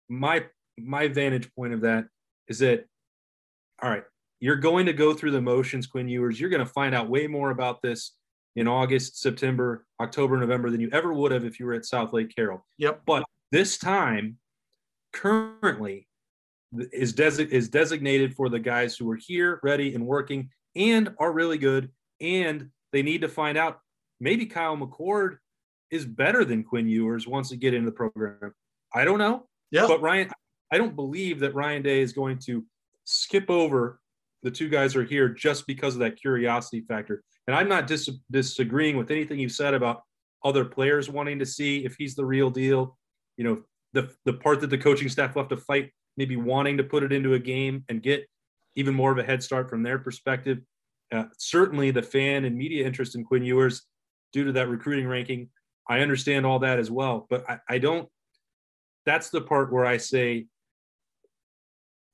my 0.09 0.47
my 0.79 1.09
vantage 1.09 1.53
point 1.55 1.73
of 1.73 1.83
that 1.83 2.07
is 2.49 2.59
that 2.61 2.87
all 3.83 3.91
right, 3.91 4.05
you're 4.41 4.57
going 4.57 4.87
to 4.87 4.93
go 4.93 5.13
through 5.13 5.33
the 5.33 5.41
motions, 5.41 5.87
Quinn 5.87 6.09
Ewers. 6.09 6.41
You're 6.41 6.51
going 6.51 6.65
to 6.65 6.73
find 6.73 6.95
out 6.95 7.09
way 7.09 7.27
more 7.27 7.51
about 7.51 7.83
this 7.83 8.13
in 8.55 8.69
August, 8.69 9.21
September, 9.21 9.87
October, 10.01 10.37
November 10.37 10.71
than 10.71 10.81
you 10.81 10.89
ever 10.93 11.13
would 11.13 11.33
have 11.33 11.45
if 11.45 11.59
you 11.59 11.67
were 11.67 11.75
at 11.75 11.83
Southlake 11.83 12.35
Carroll. 12.35 12.65
Yep. 12.79 13.03
But 13.07 13.25
this 13.51 13.79
time, 13.79 14.39
currently, 15.13 16.07
is, 16.93 17.13
desi- 17.13 17.49
is 17.49 17.69
designated 17.69 18.35
for 18.35 18.49
the 18.49 18.59
guys 18.59 18.97
who 18.97 19.11
are 19.11 19.17
here, 19.17 19.59
ready, 19.63 19.95
and 19.95 20.07
working, 20.07 20.51
and 20.77 21.15
are 21.19 21.33
really 21.33 21.59
good. 21.59 21.91
And 22.21 22.71
they 22.93 23.03
need 23.03 23.23
to 23.23 23.29
find 23.29 23.59
out 23.59 23.81
maybe 24.21 24.47
Kyle 24.47 24.77
McCord 24.77 25.39
is 25.91 26.05
better 26.05 26.45
than 26.45 26.63
Quinn 26.63 26.89
Ewers 26.89 27.27
once 27.27 27.51
they 27.51 27.57
get 27.57 27.75
into 27.75 27.91
the 27.91 27.97
program. 27.97 28.55
I 28.95 29.05
don't 29.05 29.19
know. 29.19 29.47
Yeah. 29.71 29.87
But 29.87 30.03
Ryan, 30.03 30.31
I 30.73 30.79
don't 30.79 30.97
believe 30.97 31.39
that 31.41 31.55
Ryan 31.55 31.83
Day 31.83 32.01
is 32.01 32.13
going 32.13 32.39
to 32.47 32.65
skip 33.05 33.51
over 33.51 34.01
the 34.43 34.51
two 34.51 34.69
guys 34.69 34.97
are 34.97 35.05
here 35.05 35.29
just 35.29 35.67
because 35.67 35.95
of 35.95 36.01
that 36.01 36.21
curiosity 36.21 36.81
factor. 36.89 37.23
And 37.47 37.55
I'm 37.55 37.69
not 37.69 37.87
dis- 37.87 38.11
disagreeing 38.31 38.97
with 38.97 39.11
anything 39.11 39.39
you've 39.39 39.53
said 39.53 39.75
about 39.75 40.03
other 40.45 40.65
players 40.65 41.09
wanting 41.09 41.39
to 41.39 41.47
see 41.47 41.85
if 41.85 41.95
he's 41.97 42.15
the 42.15 42.25
real 42.25 42.51
deal. 42.51 42.97
You 43.37 43.45
know, 43.45 43.63
the 43.93 44.11
the 44.25 44.33
part 44.33 44.61
that 44.61 44.71
the 44.71 44.79
coaching 44.79 45.09
staff 45.09 45.37
left 45.37 45.51
to 45.51 45.57
fight, 45.57 45.91
maybe 46.17 46.37
wanting 46.37 46.77
to 46.79 46.85
put 46.85 47.03
it 47.03 47.13
into 47.13 47.35
a 47.35 47.39
game 47.39 47.85
and 47.89 48.03
get 48.03 48.27
even 48.75 48.95
more 48.95 49.13
of 49.13 49.19
a 49.19 49.23
head 49.23 49.43
start 49.43 49.69
from 49.69 49.83
their 49.83 49.99
perspective. 49.99 50.59
Uh, 51.13 51.25
certainly, 51.37 51.91
the 51.91 52.03
fan 52.03 52.45
and 52.45 52.57
media 52.57 52.87
interest 52.87 53.15
in 53.15 53.25
Quinn 53.25 53.45
Ewers 53.45 53.83
due 54.33 54.45
to 54.45 54.53
that 54.53 54.69
recruiting 54.69 55.07
ranking. 55.07 55.51
I 55.89 56.01
understand 56.01 56.47
all 56.47 56.61
that 56.61 56.79
as 56.79 56.91
well, 56.91 57.27
but 57.29 57.49
I, 57.49 57.59
I 57.69 57.79
don't. 57.79 58.09
That's 59.05 59.31
the 59.31 59.41
part 59.41 59.73
where 59.73 59.85
I 59.85 59.97
say, 59.97 60.47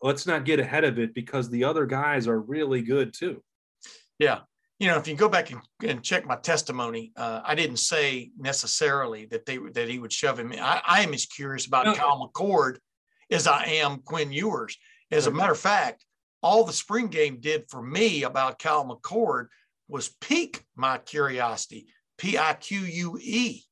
let's 0.03 0.27
not 0.27 0.45
get 0.45 0.61
ahead 0.61 0.85
of 0.85 0.99
it 0.99 1.15
because 1.15 1.51
the 1.51 1.65
other 1.65 1.87
guys 1.87 2.27
are 2.27 2.41
really 2.41 2.83
good 2.83 3.15
too. 3.15 3.43
Yeah, 4.19 4.41
you 4.79 4.87
know, 4.87 4.97
if 4.97 5.09
you 5.09 5.15
go 5.15 5.29
back 5.29 5.51
and, 5.51 5.61
and 5.85 6.03
check 6.03 6.25
my 6.25 6.37
testimony, 6.37 7.13
uh, 7.17 7.41
I 7.45 7.55
didn't 7.55 7.79
say 7.79 8.31
necessarily 8.39 9.27
that 9.27 9.45
they 9.45 9.59
that 9.59 9.89
he 9.89 9.99
would 9.99 10.13
shove 10.13 10.39
him. 10.39 10.53
In. 10.53 10.61
I, 10.61 10.81
I 10.87 11.03
am 11.03 11.13
as 11.15 11.27
curious 11.27 11.67
about 11.67 11.87
no. 11.87 11.95
Kyle 11.95 12.31
McCord 12.33 12.77
as 13.31 13.47
I 13.47 13.65
am 13.65 13.99
Quinn 13.99 14.33
Ewers. 14.33 14.77
As 15.11 15.27
a 15.27 15.31
matter 15.31 15.53
of 15.53 15.59
fact, 15.59 16.05
all 16.43 16.65
the 16.65 16.73
spring 16.73 17.09
game 17.09 17.39
did 17.41 17.65
for 17.69 17.83
me 17.83 18.23
about 18.23 18.59
Kyle 18.59 18.85
McCord 18.85 19.47
was 19.89 20.15
pique 20.21 20.65
my 20.77 20.99
curiosity. 20.99 21.87
P 22.17 22.39
I 22.39 22.55
Q 22.55 22.79
U 22.81 23.19
E. 23.21 23.63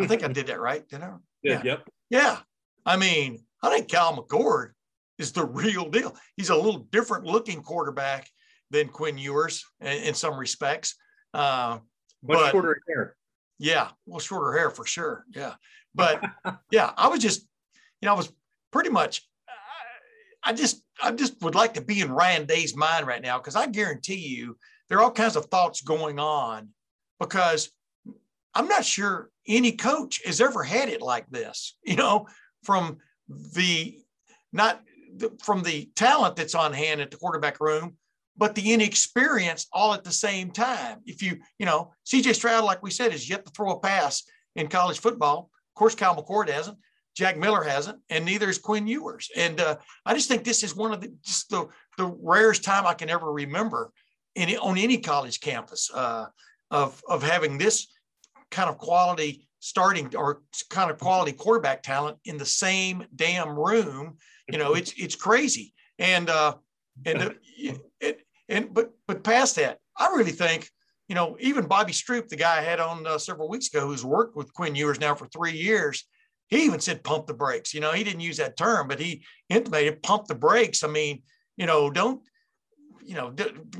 I 0.00 0.06
think 0.06 0.24
I 0.24 0.28
did 0.32 0.48
that 0.48 0.60
right, 0.60 0.86
didn't 0.88 1.04
I? 1.04 1.14
Yeah. 1.42 1.62
Yep. 1.62 1.88
Yeah. 2.10 2.38
I 2.84 2.96
mean, 2.96 3.44
I 3.62 3.70
think 3.70 3.90
Kyle 3.90 4.16
McCord 4.16 4.70
is 5.18 5.32
the 5.32 5.44
real 5.44 5.88
deal. 5.88 6.16
He's 6.36 6.50
a 6.50 6.56
little 6.56 6.86
different 6.90 7.24
looking 7.24 7.62
quarterback 7.62 8.28
than 8.70 8.88
Quinn 8.88 9.18
Ewers 9.18 9.64
in, 9.80 10.14
some 10.14 10.36
respects. 10.36 10.96
Uh, 11.32 11.78
Much 12.22 12.38
but, 12.38 12.50
shorter 12.50 12.80
hair. 12.88 13.16
Yeah, 13.58 13.88
well, 14.06 14.18
shorter 14.18 14.56
hair 14.56 14.70
for 14.70 14.84
sure. 14.84 15.24
Yeah, 15.34 15.54
but 15.94 16.24
yeah, 16.70 16.92
I 16.96 17.08
was 17.08 17.20
just, 17.20 17.46
you 18.00 18.06
know, 18.06 18.14
I 18.14 18.16
was 18.16 18.32
pretty 18.70 18.90
much. 18.90 19.22
I 20.42 20.52
just, 20.52 20.80
I 21.02 21.10
just 21.10 21.42
would 21.42 21.56
like 21.56 21.74
to 21.74 21.80
be 21.80 22.00
in 22.02 22.12
Ryan 22.12 22.46
Day's 22.46 22.76
mind 22.76 23.04
right 23.08 23.20
now 23.20 23.38
because 23.38 23.56
I 23.56 23.66
guarantee 23.66 24.14
you 24.14 24.56
there 24.88 24.98
are 24.98 25.02
all 25.02 25.10
kinds 25.10 25.34
of 25.34 25.46
thoughts 25.46 25.80
going 25.80 26.20
on 26.20 26.68
because 27.18 27.70
I'm 28.54 28.68
not 28.68 28.84
sure 28.84 29.30
any 29.48 29.72
coach 29.72 30.22
has 30.24 30.40
ever 30.40 30.62
had 30.62 30.88
it 30.88 31.02
like 31.02 31.28
this. 31.30 31.76
You 31.84 31.96
know, 31.96 32.28
from 32.62 32.98
the 33.28 33.98
not 34.52 34.82
from 35.42 35.62
the 35.62 35.90
talent 35.96 36.36
that's 36.36 36.54
on 36.54 36.72
hand 36.72 37.00
at 37.00 37.10
the 37.10 37.16
quarterback 37.16 37.60
room, 37.60 37.96
but 38.36 38.54
the 38.54 38.72
inexperience 38.72 39.66
all 39.72 39.94
at 39.94 40.04
the 40.04 40.12
same 40.12 40.50
time. 40.50 41.00
If 41.06 41.22
you, 41.22 41.38
you 41.58 41.66
know, 41.66 41.92
CJ 42.06 42.34
Stroud, 42.34 42.64
like 42.64 42.82
we 42.82 42.90
said, 42.90 43.12
is 43.12 43.28
yet 43.28 43.44
to 43.46 43.52
throw 43.52 43.72
a 43.72 43.80
pass 43.80 44.24
in 44.54 44.68
college 44.68 44.98
football. 44.98 45.50
Of 45.74 45.78
course, 45.78 45.94
Kyle 45.94 46.16
McCord 46.16 46.48
hasn't. 46.48 46.78
Jack 47.16 47.38
Miller 47.38 47.62
hasn't, 47.62 47.98
and 48.10 48.26
neither 48.26 48.50
is 48.50 48.58
Quinn 48.58 48.86
Ewers. 48.86 49.30
And 49.34 49.58
uh, 49.58 49.76
I 50.04 50.12
just 50.12 50.28
think 50.28 50.44
this 50.44 50.62
is 50.62 50.76
one 50.76 50.92
of 50.92 51.00
the 51.00 51.14
just 51.24 51.48
the, 51.48 51.66
the 51.96 52.14
rarest 52.20 52.62
time 52.62 52.86
I 52.86 52.92
can 52.92 53.08
ever 53.08 53.32
remember 53.32 53.90
in 54.34 54.54
on 54.58 54.76
any 54.76 54.98
college 54.98 55.40
campus 55.40 55.90
uh, 55.94 56.26
of 56.70 57.02
of 57.08 57.22
having 57.22 57.56
this 57.56 57.88
kind 58.50 58.68
of 58.68 58.76
quality 58.76 59.48
starting 59.60 60.14
or 60.14 60.42
kind 60.68 60.90
of 60.90 60.98
quality 60.98 61.32
quarterback 61.32 61.82
talent 61.82 62.18
in 62.26 62.36
the 62.36 62.46
same 62.46 63.04
damn 63.16 63.58
room 63.58 64.18
you 64.50 64.58
know, 64.58 64.74
it's 64.74 64.92
it's 64.96 65.14
crazy. 65.14 65.74
And 65.98 66.28
uh, 66.28 66.54
and 67.04 67.22
uh, 67.22 67.30
it, 68.00 68.20
and 68.48 68.72
but 68.72 68.92
but 69.06 69.24
past 69.24 69.56
that, 69.56 69.78
I 69.96 70.08
really 70.08 70.32
think 70.32 70.70
you 71.08 71.14
know 71.14 71.36
even 71.40 71.66
Bobby 71.66 71.92
Stroop, 71.92 72.28
the 72.28 72.36
guy 72.36 72.58
I 72.58 72.62
had 72.62 72.80
on 72.80 73.06
uh, 73.06 73.18
several 73.18 73.48
weeks 73.48 73.68
ago, 73.68 73.86
who's 73.86 74.04
worked 74.04 74.36
with 74.36 74.52
Quinn 74.54 74.74
Ewers 74.74 75.00
now 75.00 75.14
for 75.14 75.26
three 75.28 75.56
years, 75.56 76.04
he 76.48 76.64
even 76.64 76.80
said 76.80 77.02
pump 77.02 77.26
the 77.26 77.34
brakes. 77.34 77.74
You 77.74 77.80
know, 77.80 77.92
he 77.92 78.04
didn't 78.04 78.20
use 78.20 78.36
that 78.36 78.56
term, 78.56 78.88
but 78.88 79.00
he 79.00 79.24
intimated 79.48 80.02
pump 80.02 80.26
the 80.26 80.34
brakes. 80.34 80.84
I 80.84 80.88
mean, 80.88 81.22
you 81.56 81.66
know, 81.66 81.90
don't 81.90 82.22
you 83.02 83.14
know 83.14 83.34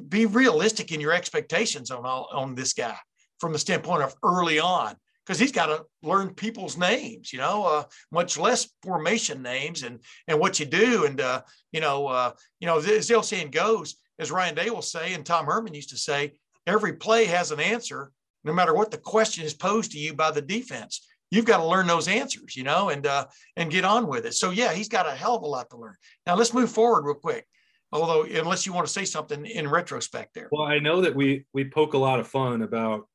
be 0.09 0.27
realistic 0.27 0.93
in 0.93 1.01
your 1.01 1.13
expectations 1.13 1.91
on 1.91 2.05
all 2.05 2.29
on 2.33 2.55
this 2.55 2.73
guy 2.73 2.97
from 3.41 3.53
the 3.53 3.59
standpoint 3.59 4.03
of 4.03 4.15
early 4.23 4.59
on 4.59 4.97
because 5.27 5.39
he's 5.39 5.53
got 5.53 5.67
to 5.67 5.85
learn 6.03 6.35
people's 6.35 6.77
names, 6.77 7.33
you 7.33 7.39
know, 7.39 7.65
uh, 7.65 7.85
much 8.13 8.39
less 8.39 8.69
formation 8.83 9.43
names 9.43 9.83
and 9.83 10.01
and 10.29 10.39
what 10.39 10.61
you 10.61 10.67
do. 10.67 11.05
And 11.05 11.21
uh, 11.21 11.43
you 11.73 11.81
know, 11.81 12.07
uh, 12.07 12.33
you 12.61 12.67
know, 12.67 12.79
as 12.79 13.09
the 13.09 13.15
old 13.15 13.25
saying 13.25 13.51
goes, 13.51 13.97
as 14.19 14.31
Ryan 14.31 14.55
Day 14.55 14.71
will 14.71 14.83
say, 14.83 15.15
and 15.15 15.27
Tom 15.27 15.47
Herman 15.47 15.75
used 15.75 15.91
to 15.91 15.99
say, 15.99 16.33
every 16.67 16.95
play 16.95 17.27
has 17.27 17.51
an 17.51 17.61
answer, 17.61 18.13
no 18.45 18.53
matter 18.53 18.75
what 18.75 18.91
the 18.91 18.99
question 18.99 19.45
is 19.45 19.55
posed 19.55 19.93
to 19.93 19.99
you 19.99 20.15
by 20.15 20.31
the 20.31 20.43
defense. 20.43 21.07
You've 21.31 21.45
got 21.45 21.57
to 21.57 21.67
learn 21.67 21.89
those 21.89 22.07
answers, 22.07 22.55
you 22.55 22.63
know, 22.63 22.91
and 22.91 23.05
uh, 23.05 23.27
and 23.57 23.71
get 23.71 23.85
on 23.85 24.07
with 24.07 24.27
it. 24.27 24.35
So 24.35 24.51
yeah, 24.51 24.73
he's 24.73 24.89
got 24.89 25.09
a 25.09 25.13
hell 25.13 25.35
of 25.35 25.43
a 25.43 25.47
lot 25.47 25.71
to 25.71 25.77
learn. 25.77 25.97
Now 26.25 26.37
let's 26.37 26.55
move 26.55 26.71
forward 26.71 27.05
real 27.05 27.15
quick. 27.17 27.47
Although, 27.93 28.25
unless 28.25 28.67
you 28.67 28.73
want 28.73 28.87
to 28.87 28.93
say 28.93 29.05
something 29.05 29.47
in 29.47 29.69
retrospect, 29.69 30.35
there. 30.35 30.49
Well, 30.51 30.67
I 30.67 30.79
know 30.79 31.01
that 31.01 31.15
we 31.15 31.47
we 31.53 31.69
poke 31.69 31.95
a 31.95 31.99
lot 31.99 32.21
of 32.21 32.29
fun 32.29 32.63
about 32.63 33.09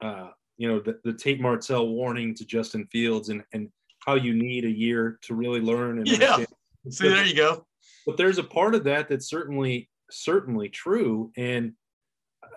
uh, 0.00 0.28
you 0.58 0.68
know 0.68 0.80
the, 0.80 0.98
the 1.04 1.12
Tate 1.12 1.40
Martell 1.40 1.88
warning 1.88 2.34
to 2.34 2.44
Justin 2.44 2.86
Fields 2.92 3.30
and 3.30 3.42
and 3.52 3.70
how 4.04 4.14
you 4.14 4.34
need 4.34 4.64
a 4.64 4.70
year 4.70 5.18
to 5.22 5.34
really 5.34 5.60
learn 5.60 5.98
and 5.98 6.06
yeah. 6.06 6.14
Understand. 6.14 6.46
See, 6.90 7.08
there 7.08 7.24
you 7.24 7.34
go. 7.34 7.66
But 8.06 8.16
there's 8.16 8.38
a 8.38 8.44
part 8.44 8.74
of 8.74 8.84
that 8.84 9.08
that's 9.08 9.28
certainly 9.28 9.88
certainly 10.10 10.68
true, 10.68 11.32
and 11.36 11.72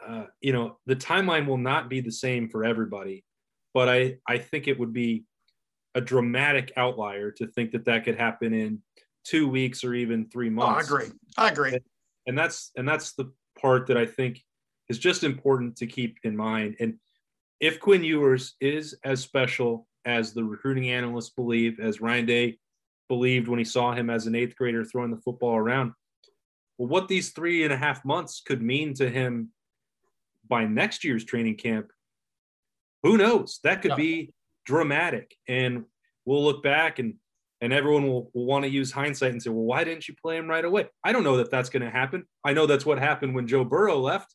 uh, 0.07 0.25
you 0.41 0.53
know 0.53 0.77
the 0.85 0.95
timeline 0.95 1.45
will 1.45 1.57
not 1.57 1.89
be 1.89 2.01
the 2.01 2.11
same 2.11 2.49
for 2.49 2.63
everybody. 2.63 3.23
But 3.73 3.89
I 3.89 4.17
I 4.27 4.37
think 4.37 4.67
it 4.67 4.79
would 4.79 4.93
be 4.93 5.25
a 5.93 6.01
dramatic 6.01 6.71
outlier 6.77 7.31
to 7.31 7.47
think 7.47 7.71
that 7.71 7.85
that 7.85 8.05
could 8.05 8.17
happen 8.17 8.53
in 8.53 8.81
two 9.25 9.47
weeks 9.47 9.83
or 9.83 9.93
even 9.93 10.29
three 10.29 10.49
months. 10.49 10.89
Oh, 10.89 10.95
I 10.95 10.99
agree. 10.99 11.11
I 11.37 11.49
agree. 11.49 11.73
And, 11.73 11.81
and 12.27 12.37
that's 12.37 12.71
and 12.75 12.87
that's 12.87 13.13
the 13.13 13.31
part 13.59 13.87
that 13.87 13.97
I 13.97 14.05
think 14.05 14.41
is 14.89 14.99
just 14.99 15.23
important 15.23 15.75
to 15.77 15.87
keep 15.87 16.17
in 16.23 16.35
mind. 16.35 16.75
And 16.79 16.95
if 17.61 17.79
Quinn 17.79 18.03
Ewers 18.03 18.55
is 18.59 18.97
as 19.03 19.21
special 19.21 19.87
as 20.03 20.33
the 20.33 20.43
recruiting 20.43 20.89
analysts 20.89 21.29
believe, 21.29 21.79
as 21.79 22.01
Ryan 22.01 22.25
Day 22.25 22.57
believed 23.07 23.47
when 23.47 23.59
he 23.59 23.65
saw 23.65 23.93
him 23.93 24.09
as 24.09 24.25
an 24.25 24.35
eighth 24.35 24.55
grader 24.55 24.83
throwing 24.83 25.11
the 25.11 25.21
football 25.21 25.55
around, 25.55 25.93
well, 26.77 26.89
what 26.89 27.07
these 27.07 27.29
three 27.29 27.63
and 27.63 27.71
a 27.71 27.77
half 27.77 28.03
months 28.03 28.41
could 28.45 28.61
mean 28.61 28.95
to 28.95 29.07
him 29.07 29.49
by 30.47 30.65
next 30.65 31.03
year's 31.03 31.23
training 31.23 31.55
camp, 31.55 31.91
who 33.03 33.15
knows? 33.15 33.59
That 33.63 33.83
could 33.83 33.91
yeah. 33.91 33.95
be 33.97 34.33
dramatic. 34.65 35.35
And 35.47 35.85
we'll 36.25 36.43
look 36.43 36.63
back 36.63 36.99
and 36.99 37.15
and 37.63 37.71
everyone 37.71 38.07
will, 38.07 38.31
will 38.33 38.45
want 38.45 38.65
to 38.65 38.71
use 38.71 38.91
hindsight 38.91 39.33
and 39.33 39.41
say, 39.41 39.51
well, 39.51 39.63
why 39.63 39.83
didn't 39.83 40.07
you 40.07 40.15
play 40.19 40.35
him 40.35 40.47
right 40.47 40.65
away? 40.65 40.87
I 41.03 41.11
don't 41.11 41.23
know 41.23 41.37
that 41.37 41.51
that's 41.51 41.69
going 41.69 41.83
to 41.83 41.91
happen. 41.91 42.25
I 42.43 42.53
know 42.53 42.65
that's 42.65 42.87
what 42.87 42.97
happened 42.97 43.35
when 43.35 43.45
Joe 43.45 43.63
Burrow 43.63 43.99
left. 43.99 44.33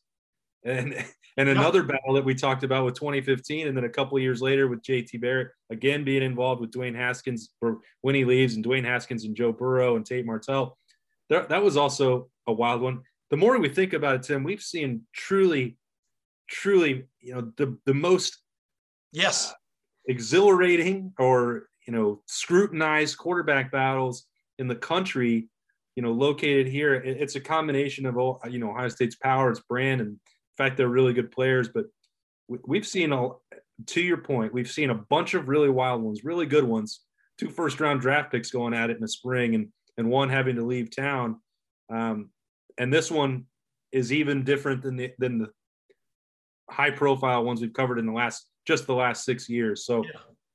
And 0.63 0.95
and 1.37 1.49
another 1.49 1.83
battle 1.83 2.13
that 2.15 2.25
we 2.25 2.33
talked 2.33 2.63
about 2.63 2.83
with 2.83 2.95
2015, 2.95 3.67
and 3.67 3.77
then 3.77 3.83
a 3.83 3.89
couple 3.89 4.17
years 4.17 4.41
later 4.41 4.67
with 4.67 4.81
JT 4.81 5.21
Barrett 5.21 5.49
again 5.69 6.03
being 6.03 6.23
involved 6.23 6.59
with 6.59 6.71
Dwayne 6.71 6.95
Haskins 6.95 7.51
for 7.59 7.77
when 8.01 8.15
he 8.15 8.25
leaves, 8.25 8.55
and 8.55 8.65
Dwayne 8.65 8.83
Haskins 8.83 9.23
and 9.23 9.35
Joe 9.35 9.51
Burrow 9.51 9.95
and 9.95 10.05
Tate 10.05 10.25
Martell. 10.25 10.77
That, 11.29 11.49
that 11.49 11.63
was 11.63 11.77
also 11.77 12.29
a 12.47 12.53
wild 12.53 12.81
one. 12.81 13.01
The 13.29 13.37
more 13.37 13.57
we 13.59 13.69
think 13.69 13.93
about 13.93 14.15
it, 14.15 14.23
Tim, 14.23 14.43
we've 14.43 14.61
seen 14.61 15.03
truly, 15.13 15.77
truly, 16.49 17.05
you 17.19 17.35
know, 17.35 17.51
the 17.57 17.77
the 17.85 17.93
most 17.93 18.39
yes 19.13 19.51
uh, 19.51 19.53
exhilarating 20.07 21.13
or 21.19 21.67
you 21.85 21.93
know 21.93 22.21
scrutinized 22.25 23.17
quarterback 23.17 23.71
battles 23.71 24.25
in 24.57 24.67
the 24.67 24.75
country. 24.75 25.49
You 25.95 26.03
know, 26.03 26.11
located 26.11 26.67
here, 26.67 26.93
it's 26.93 27.35
a 27.35 27.39
combination 27.39 28.05
of 28.05 28.17
all 28.17 28.39
you 28.49 28.59
know 28.59 28.71
Ohio 28.71 28.89
State's 28.89 29.15
power, 29.15 29.51
its 29.51 29.59
brand, 29.61 30.01
and 30.01 30.19
fact 30.57 30.77
they're 30.77 30.87
really 30.87 31.13
good 31.13 31.31
players, 31.31 31.69
but 31.69 31.85
we've 32.47 32.87
seen 32.87 33.11
a 33.13 33.29
to 33.85 34.01
your 34.01 34.17
point, 34.17 34.53
we've 34.53 34.71
seen 34.71 34.89
a 34.89 34.95
bunch 34.95 35.33
of 35.33 35.47
really 35.47 35.69
wild 35.69 36.01
ones, 36.01 36.23
really 36.23 36.45
good 36.45 36.63
ones. 36.63 37.01
Two 37.37 37.49
first 37.49 37.79
round 37.79 38.01
draft 38.01 38.31
picks 38.31 38.49
going 38.49 38.73
at 38.73 38.89
it 38.89 38.95
in 38.95 39.01
the 39.01 39.07
spring, 39.07 39.55
and 39.55 39.67
and 39.97 40.09
one 40.09 40.29
having 40.29 40.55
to 40.55 40.65
leave 40.65 40.95
town. 40.95 41.39
Um, 41.89 42.29
and 42.77 42.93
this 42.93 43.11
one 43.11 43.45
is 43.91 44.11
even 44.11 44.43
different 44.43 44.81
than 44.81 44.95
the 44.95 45.13
than 45.19 45.39
the 45.39 45.49
high 46.69 46.91
profile 46.91 47.43
ones 47.43 47.61
we've 47.61 47.73
covered 47.73 47.99
in 47.99 48.05
the 48.05 48.11
last 48.11 48.47
just 48.65 48.87
the 48.87 48.95
last 48.95 49.23
six 49.23 49.47
years. 49.47 49.85
So 49.85 50.03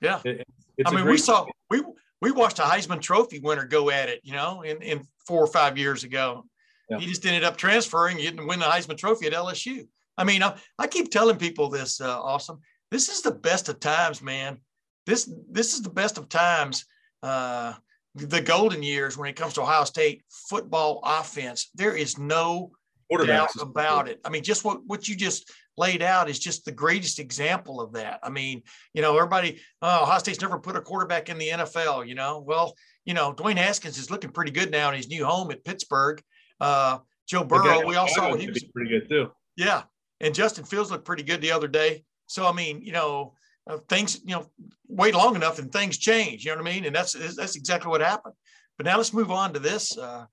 yeah, 0.01 0.21
yeah. 0.25 0.33
It, 0.33 0.47
I 0.87 0.95
mean, 0.95 1.07
we 1.07 1.19
saw 1.19 1.47
we 1.71 1.83
we 2.21 2.31
watched 2.31 2.59
a 2.59 2.63
Heisman 2.63 3.01
Trophy 3.01 3.41
winner 3.41 3.65
go 3.65 3.91
at 3.91 4.09
it, 4.09 4.21
you 4.23 4.33
know, 4.33 4.63
in, 4.63 4.81
in 4.83 5.07
four 5.27 5.43
or 5.43 5.47
five 5.47 5.79
years 5.79 6.05
ago. 6.05 6.45
Yeah. 6.93 6.99
He 6.99 7.07
just 7.07 7.25
ended 7.27 7.45
up 7.45 7.57
transferring. 7.57 8.19
He 8.19 8.25
didn't 8.25 8.47
win 8.47 8.61
the 8.61 8.67
Heisman 8.67 8.99
Trophy 8.99 9.27
at 9.27 9.33
LSU. 9.33 9.87
I 10.19 10.25
mean, 10.25 10.43
I, 10.43 10.57
I 10.79 10.87
keep 10.87 11.11
telling 11.11 11.37
people 11.37 11.69
this, 11.69 12.01
uh, 12.01 12.21
Austin. 12.21 12.59
This 12.91 13.09
is 13.09 13.23
the 13.23 13.33
best 13.33 13.69
of 13.69 13.81
times, 13.81 14.23
man. 14.23 14.59
This 15.07 15.29
this 15.51 15.73
is 15.75 15.83
the 15.83 15.91
best 15.91 16.19
of 16.19 16.29
times. 16.29 16.85
Uh, 17.23 17.73
the 18.15 18.41
golden 18.41 18.83
years 18.83 19.17
when 19.17 19.31
it 19.31 19.37
comes 19.37 19.55
to 19.55 19.63
Ohio 19.63 19.85
State 19.85 20.23
football 20.29 21.01
offense. 21.03 21.71
There 21.75 21.97
is 21.97 22.19
no 22.19 22.73
doubt 23.11 23.51
about 23.61 24.09
it. 24.09 24.21
I 24.25 24.29
mean, 24.29 24.43
just 24.43 24.65
what 24.65 24.85
what 24.87 25.09
you 25.09 25.17
just 25.17 25.51
laid 25.77 26.03
out 26.03 26.29
is 26.29 26.39
just 26.39 26.65
the 26.65 26.73
greatest 26.73 27.19
example 27.19 27.81
of 27.81 27.93
that. 27.95 28.21
I 28.23 28.29
mean, 28.29 28.63
you 28.93 29.01
know, 29.01 29.17
everybody, 29.17 29.61
oh, 29.81 30.03
Ohio 30.03 30.19
State's 30.19 30.41
never 30.41 30.59
put 30.59 30.77
a 30.77 30.81
quarterback 30.81 31.31
in 31.31 31.39
the 31.39 31.49
NFL. 31.49 32.07
You 32.07 32.15
know, 32.15 32.45
well, 32.47 32.75
you 33.05 33.15
know, 33.15 33.33
Dwayne 33.33 33.57
Haskins 33.57 33.99
is 33.99 34.11
looking 34.11 34.31
pretty 34.31 34.51
good 34.51 34.71
now 34.71 34.91
in 34.91 34.97
his 34.97 35.09
new 35.09 35.25
home 35.25 35.51
at 35.51 35.65
Pittsburgh. 35.65 36.23
Uh, 36.63 36.99
Joe 37.29 37.43
Burrow, 37.43 37.85
we 37.85 37.97
all 37.97 38.07
saw 38.07 38.37
he 38.37 38.49
was 38.49 38.63
pretty 38.73 38.91
good 38.91 39.09
too. 39.09 39.33
Yeah, 39.57 39.83
and 40.21 40.33
Justin 40.33 40.65
Fields 40.65 40.93
looked 40.93 41.05
pretty 41.05 41.25
good 41.25 41.41
the 41.41 41.51
other 41.51 41.67
day. 41.67 42.05
So 42.27 42.47
I 42.47 42.53
mean, 42.53 42.81
you 42.83 42.93
know, 42.93 43.35
uh, 43.67 43.79
things, 43.89 44.21
you 44.25 44.37
know, 44.37 44.47
wait 44.87 45.15
long 45.15 45.35
enough 45.35 45.59
and 45.59 45.73
things 45.73 45.99
change. 45.99 46.45
You 46.45 46.53
know 46.53 46.63
what 46.63 46.69
I 46.69 46.73
mean? 46.73 46.85
And 46.85 46.95
that's 46.95 47.15
that's 47.35 47.57
exactly 47.57 47.91
what 47.91 48.01
happened. 48.01 48.35
But 48.79 48.87
now 48.87 48.97
let's 48.97 49.13
move 49.13 49.33
on 49.33 49.53
to 49.55 49.59
this. 49.59 49.99
Uh, 49.99 50.27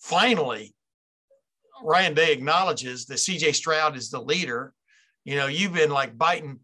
finally, 0.00 0.74
Ryan 1.82 2.14
Day 2.14 2.32
acknowledges 2.32 3.04
that 3.06 3.18
C.J. 3.18 3.52
Stroud 3.52 3.94
is 3.94 4.08
the 4.08 4.20
leader. 4.20 4.72
You 5.26 5.36
know, 5.36 5.48
you've 5.48 5.74
been 5.74 5.90
like 5.90 6.16
biting. 6.16 6.60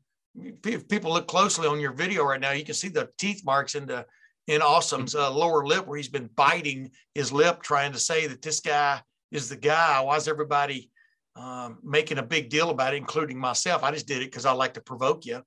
If 0.64 0.88
people 0.88 1.12
look 1.12 1.26
closely 1.26 1.66
on 1.66 1.78
your 1.78 1.92
video 1.92 2.24
right 2.24 2.40
now, 2.40 2.52
you 2.52 2.64
can 2.64 2.74
see 2.74 2.88
the 2.88 3.10
teeth 3.18 3.42
marks 3.44 3.74
in 3.74 3.84
the 3.84 4.06
in 4.46 4.62
Austin's 4.62 5.14
uh, 5.14 5.30
lower 5.30 5.64
lip 5.64 5.86
where 5.86 5.96
he's 5.96 6.08
been 6.08 6.28
biting 6.34 6.90
his 7.14 7.32
lip, 7.32 7.62
trying 7.62 7.92
to 7.92 7.98
say 7.98 8.26
that 8.26 8.42
this 8.42 8.60
guy 8.60 9.00
is 9.30 9.48
the 9.48 9.56
guy. 9.56 10.00
Why 10.00 10.16
is 10.16 10.28
everybody 10.28 10.90
um, 11.36 11.78
making 11.82 12.18
a 12.18 12.22
big 12.22 12.50
deal 12.50 12.70
about 12.70 12.94
it, 12.94 12.98
including 12.98 13.38
myself? 13.38 13.82
I 13.82 13.92
just 13.92 14.08
did 14.08 14.22
it 14.22 14.30
because 14.30 14.46
I 14.46 14.52
like 14.52 14.74
to 14.74 14.80
provoke 14.80 15.24
you. 15.26 15.42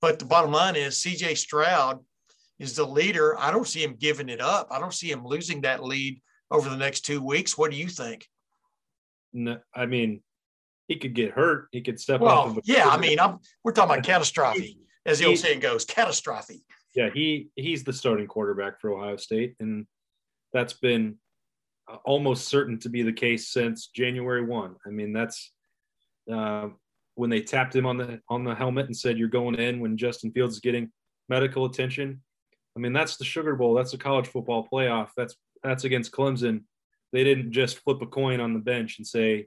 But 0.00 0.18
the 0.18 0.24
bottom 0.24 0.50
line 0.50 0.74
is 0.74 0.96
CJ 0.96 1.36
Stroud 1.38 2.00
is 2.58 2.74
the 2.74 2.86
leader. 2.86 3.38
I 3.38 3.50
don't 3.50 3.66
see 3.66 3.82
him 3.82 3.96
giving 3.98 4.28
it 4.28 4.40
up. 4.40 4.68
I 4.70 4.80
don't 4.80 4.94
see 4.94 5.10
him 5.10 5.24
losing 5.24 5.60
that 5.60 5.84
lead 5.84 6.20
over 6.50 6.68
the 6.68 6.76
next 6.76 7.02
two 7.02 7.22
weeks. 7.22 7.56
What 7.56 7.70
do 7.70 7.76
you 7.76 7.88
think? 7.88 8.26
No, 9.32 9.58
I 9.74 9.86
mean, 9.86 10.22
he 10.88 10.96
could 10.96 11.14
get 11.14 11.30
hurt. 11.30 11.68
He 11.72 11.80
could 11.80 11.98
step 11.98 12.20
well, 12.20 12.38
off. 12.38 12.56
Of 12.56 12.64
yeah, 12.64 12.88
I 12.88 12.98
mean, 12.98 13.18
I'm 13.18 13.38
we're 13.64 13.72
talking 13.72 13.92
about 13.92 14.04
catastrophe, 14.04 14.78
as 15.06 15.20
the 15.20 15.26
old 15.26 15.38
saying 15.38 15.60
goes, 15.60 15.84
catastrophe. 15.84 16.64
Yeah, 16.94 17.10
he 17.12 17.50
he's 17.56 17.84
the 17.84 17.92
starting 17.92 18.26
quarterback 18.26 18.80
for 18.80 18.92
Ohio 18.92 19.16
State, 19.16 19.56
and 19.60 19.86
that's 20.52 20.74
been 20.74 21.16
uh, 21.90 21.96
almost 22.04 22.48
certain 22.48 22.78
to 22.80 22.88
be 22.88 23.02
the 23.02 23.12
case 23.12 23.48
since 23.48 23.88
January 23.88 24.44
one. 24.44 24.76
I 24.86 24.90
mean, 24.90 25.12
that's 25.12 25.52
uh, 26.30 26.68
when 27.14 27.30
they 27.30 27.40
tapped 27.40 27.74
him 27.74 27.86
on 27.86 27.96
the 27.96 28.20
on 28.28 28.44
the 28.44 28.54
helmet 28.54 28.86
and 28.86 28.96
said 28.96 29.18
you're 29.18 29.28
going 29.28 29.54
in 29.54 29.80
when 29.80 29.96
Justin 29.96 30.32
Fields 30.32 30.54
is 30.54 30.60
getting 30.60 30.90
medical 31.28 31.64
attention. 31.64 32.22
I 32.76 32.80
mean, 32.80 32.92
that's 32.92 33.16
the 33.16 33.24
Sugar 33.24 33.54
Bowl. 33.54 33.74
That's 33.74 33.94
a 33.94 33.98
college 33.98 34.28
football 34.28 34.68
playoff. 34.70 35.08
That's 35.16 35.36
that's 35.62 35.84
against 35.84 36.12
Clemson. 36.12 36.62
They 37.12 37.24
didn't 37.24 37.52
just 37.52 37.78
flip 37.78 38.00
a 38.02 38.06
coin 38.06 38.40
on 38.40 38.54
the 38.54 38.60
bench 38.60 38.98
and 38.98 39.06
say, 39.06 39.46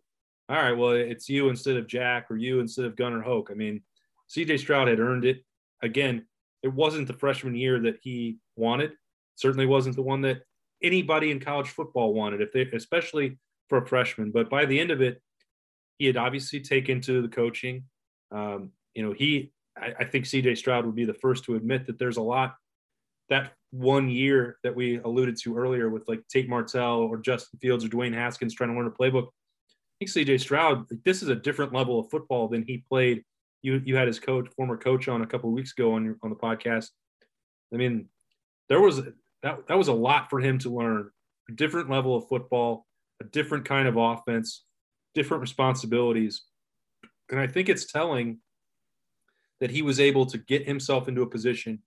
"All 0.49 0.55
right, 0.55 0.77
well, 0.77 0.91
it's 0.91 1.29
you 1.29 1.49
instead 1.49 1.77
of 1.77 1.87
Jack 1.87 2.27
or 2.29 2.37
you 2.37 2.59
instead 2.59 2.85
of 2.85 2.95
Gunnar 2.95 3.21
Hoke." 3.21 3.49
I 3.51 3.55
mean, 3.55 3.81
C.J. 4.27 4.57
Stroud 4.57 4.87
had 4.87 4.99
earned 4.99 5.25
it. 5.25 5.43
Again, 5.81 6.25
it 6.65 6.73
wasn't 6.73 7.05
the 7.07 7.13
freshman 7.13 7.53
year 7.53 7.79
that 7.79 7.99
he 8.01 8.39
wanted. 8.55 8.93
Certainly 9.35 9.67
wasn't 9.67 9.95
the 9.95 10.01
one 10.01 10.21
that 10.21 10.41
anybody 10.81 11.29
in 11.29 11.39
college 11.39 11.69
football 11.69 12.11
wanted, 12.11 12.41
if 12.41 12.51
they, 12.51 12.63
especially 12.75 13.37
for 13.69 13.77
a 13.77 13.85
freshman. 13.85 14.31
But 14.31 14.49
by 14.49 14.65
the 14.65 14.79
end 14.79 14.89
of 14.89 14.99
it, 14.99 15.21
he 15.99 16.07
had 16.07 16.17
obviously 16.17 16.59
taken 16.59 17.01
to 17.01 17.21
the 17.21 17.27
coaching. 17.27 17.83
Um, 18.31 18.71
you 18.95 19.03
know, 19.03 19.13
he, 19.13 19.51
I, 19.77 19.93
I 19.99 20.05
think 20.05 20.25
CJ 20.25 20.57
Stroud 20.57 20.87
would 20.87 20.95
be 20.95 21.05
the 21.05 21.13
first 21.13 21.43
to 21.45 21.55
admit 21.55 21.85
that 21.85 21.99
there's 21.99 22.17
a 22.17 22.21
lot 22.21 22.55
that 23.29 23.53
one 23.69 24.09
year 24.09 24.57
that 24.63 24.75
we 24.75 24.97
alluded 24.97 25.37
to 25.43 25.55
earlier 25.55 25.89
with 25.89 26.07
like 26.07 26.27
Tate 26.29 26.49
Martell 26.49 26.99
or 26.99 27.17
Justin 27.17 27.59
Fields 27.59 27.85
or 27.85 27.89
Dwayne 27.89 28.13
Haskins 28.13 28.55
trying 28.55 28.71
to 28.71 28.75
learn 28.75 28.87
a 28.87 28.91
playbook. 28.91 29.27
I 29.27 30.05
think 30.05 30.11
CJ 30.27 30.39
Stroud, 30.39 30.85
this 31.03 31.21
is 31.21 31.29
a 31.29 31.35
different 31.35 31.73
level 31.73 31.99
of 31.99 32.09
football 32.09 32.47
than 32.47 32.63
he 32.63 32.83
played. 32.89 33.23
You 33.65 33.81
you 33.83 33.95
had 33.95 34.07
his 34.07 34.19
coach, 34.19 34.47
former 34.55 34.77
coach, 34.77 35.07
on 35.07 35.23
a 35.23 35.25
couple 35.25 35.51
weeks 35.51 35.71
ago 35.71 35.93
on 35.93 36.15
on 36.21 36.29
the 36.29 36.35
podcast. 36.35 36.89
I 37.73 37.77
mean, 37.77 38.09
there 38.69 38.79
was 38.79 39.01
that 39.41 39.67
that 39.67 39.77
was 39.77 39.87
a 39.87 39.93
lot 39.93 40.29
for 40.29 40.39
him 40.39 40.59
to 40.59 40.69
learn. 40.69 41.09
A 41.49 41.53
different 41.53 41.89
level 41.89 42.15
of 42.15 42.27
football, 42.27 42.85
a 43.21 43.25
different 43.25 43.65
kind 43.65 43.87
of 43.87 43.97
offense, 43.97 44.63
different 45.15 45.41
responsibilities. 45.41 46.43
And 47.31 47.39
I 47.39 47.47
think 47.47 47.67
it's 47.67 47.91
telling 47.91 48.37
that 49.59 49.71
he 49.71 49.81
was 49.81 49.99
able 49.99 50.27
to 50.27 50.37
get 50.37 50.67
himself 50.67 51.07
into 51.07 51.23
a 51.23 51.27
position, 51.27 51.79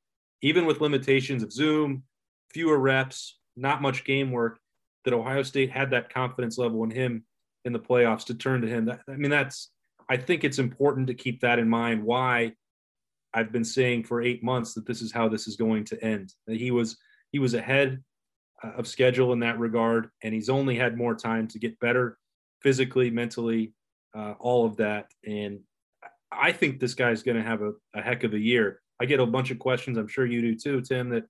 even 0.43 0.67
with 0.67 0.81
limitations 0.81 1.45
of 1.45 1.53
Zoom, 1.53 2.03
fewer 2.51 2.79
reps, 2.79 3.38
not 3.57 3.83
much 3.83 4.05
game 4.05 4.33
work, 4.33 4.59
that 5.05 5.14
Ohio 5.14 5.45
State 5.45 5.71
had 5.71 5.91
that 5.91 6.12
confidence 6.12 6.59
level 6.59 6.83
in 6.83 6.91
him 6.91 7.25
in 7.64 7.73
the 7.73 7.79
playoffs 7.79 8.27
to 8.27 8.35
turn 8.35 8.62
to 8.62 8.69
him. 8.69 8.87
That, 8.87 9.01
I 9.09 9.17
mean, 9.17 9.31
that's, 9.31 9.71
I 10.09 10.16
think 10.16 10.44
it's 10.44 10.59
important 10.59 11.07
to 11.09 11.14
keep 11.14 11.40
that 11.40 11.59
in 11.59 11.68
mind. 11.68 12.03
Why 12.03 12.53
I've 13.35 13.53
been 13.53 13.64
saying 13.64 14.05
for 14.05 14.23
eight 14.23 14.42
months 14.42 14.75
that 14.75 14.87
this 14.87 15.03
is 15.03 15.12
how 15.12 15.29
this 15.29 15.47
is 15.47 15.57
going 15.57 15.85
to 15.85 16.03
end. 16.03 16.33
That 16.47 16.57
he 16.57 16.71
was, 16.71 16.97
he 17.31 17.38
was 17.38 17.55
ahead 17.55 18.03
uh, 18.62 18.73
of 18.77 18.88
schedule 18.88 19.33
in 19.33 19.40
that 19.40 19.59
regard, 19.59 20.09
and 20.23 20.33
he's 20.33 20.49
only 20.49 20.77
had 20.77 20.97
more 20.97 21.14
time 21.14 21.47
to 21.49 21.59
get 21.59 21.79
better 21.79 22.18
physically, 22.62 23.11
mentally, 23.11 23.75
uh, 24.16 24.35
all 24.38 24.64
of 24.64 24.77
that. 24.79 25.07
And 25.27 25.61
I 26.33 26.53
think 26.53 26.81
this 26.81 26.94
guy's 26.94 27.23
going 27.23 27.37
to 27.37 27.42
have 27.42 27.62
a, 27.62 27.73
a, 27.94 28.03
heck 28.03 28.25
of 28.25 28.35
a 28.35 28.38
year. 28.38 28.81
I 29.01 29.05
get 29.05 29.21
a 29.21 29.27
bunch 29.27 29.51
of 29.51 29.59
questions. 29.59 29.97
I'm 29.97 30.09
sure 30.09 30.27
you 30.27 30.40
do 30.40 30.57
too, 30.57 30.81
Tim. 30.81 31.11
That 31.11 31.25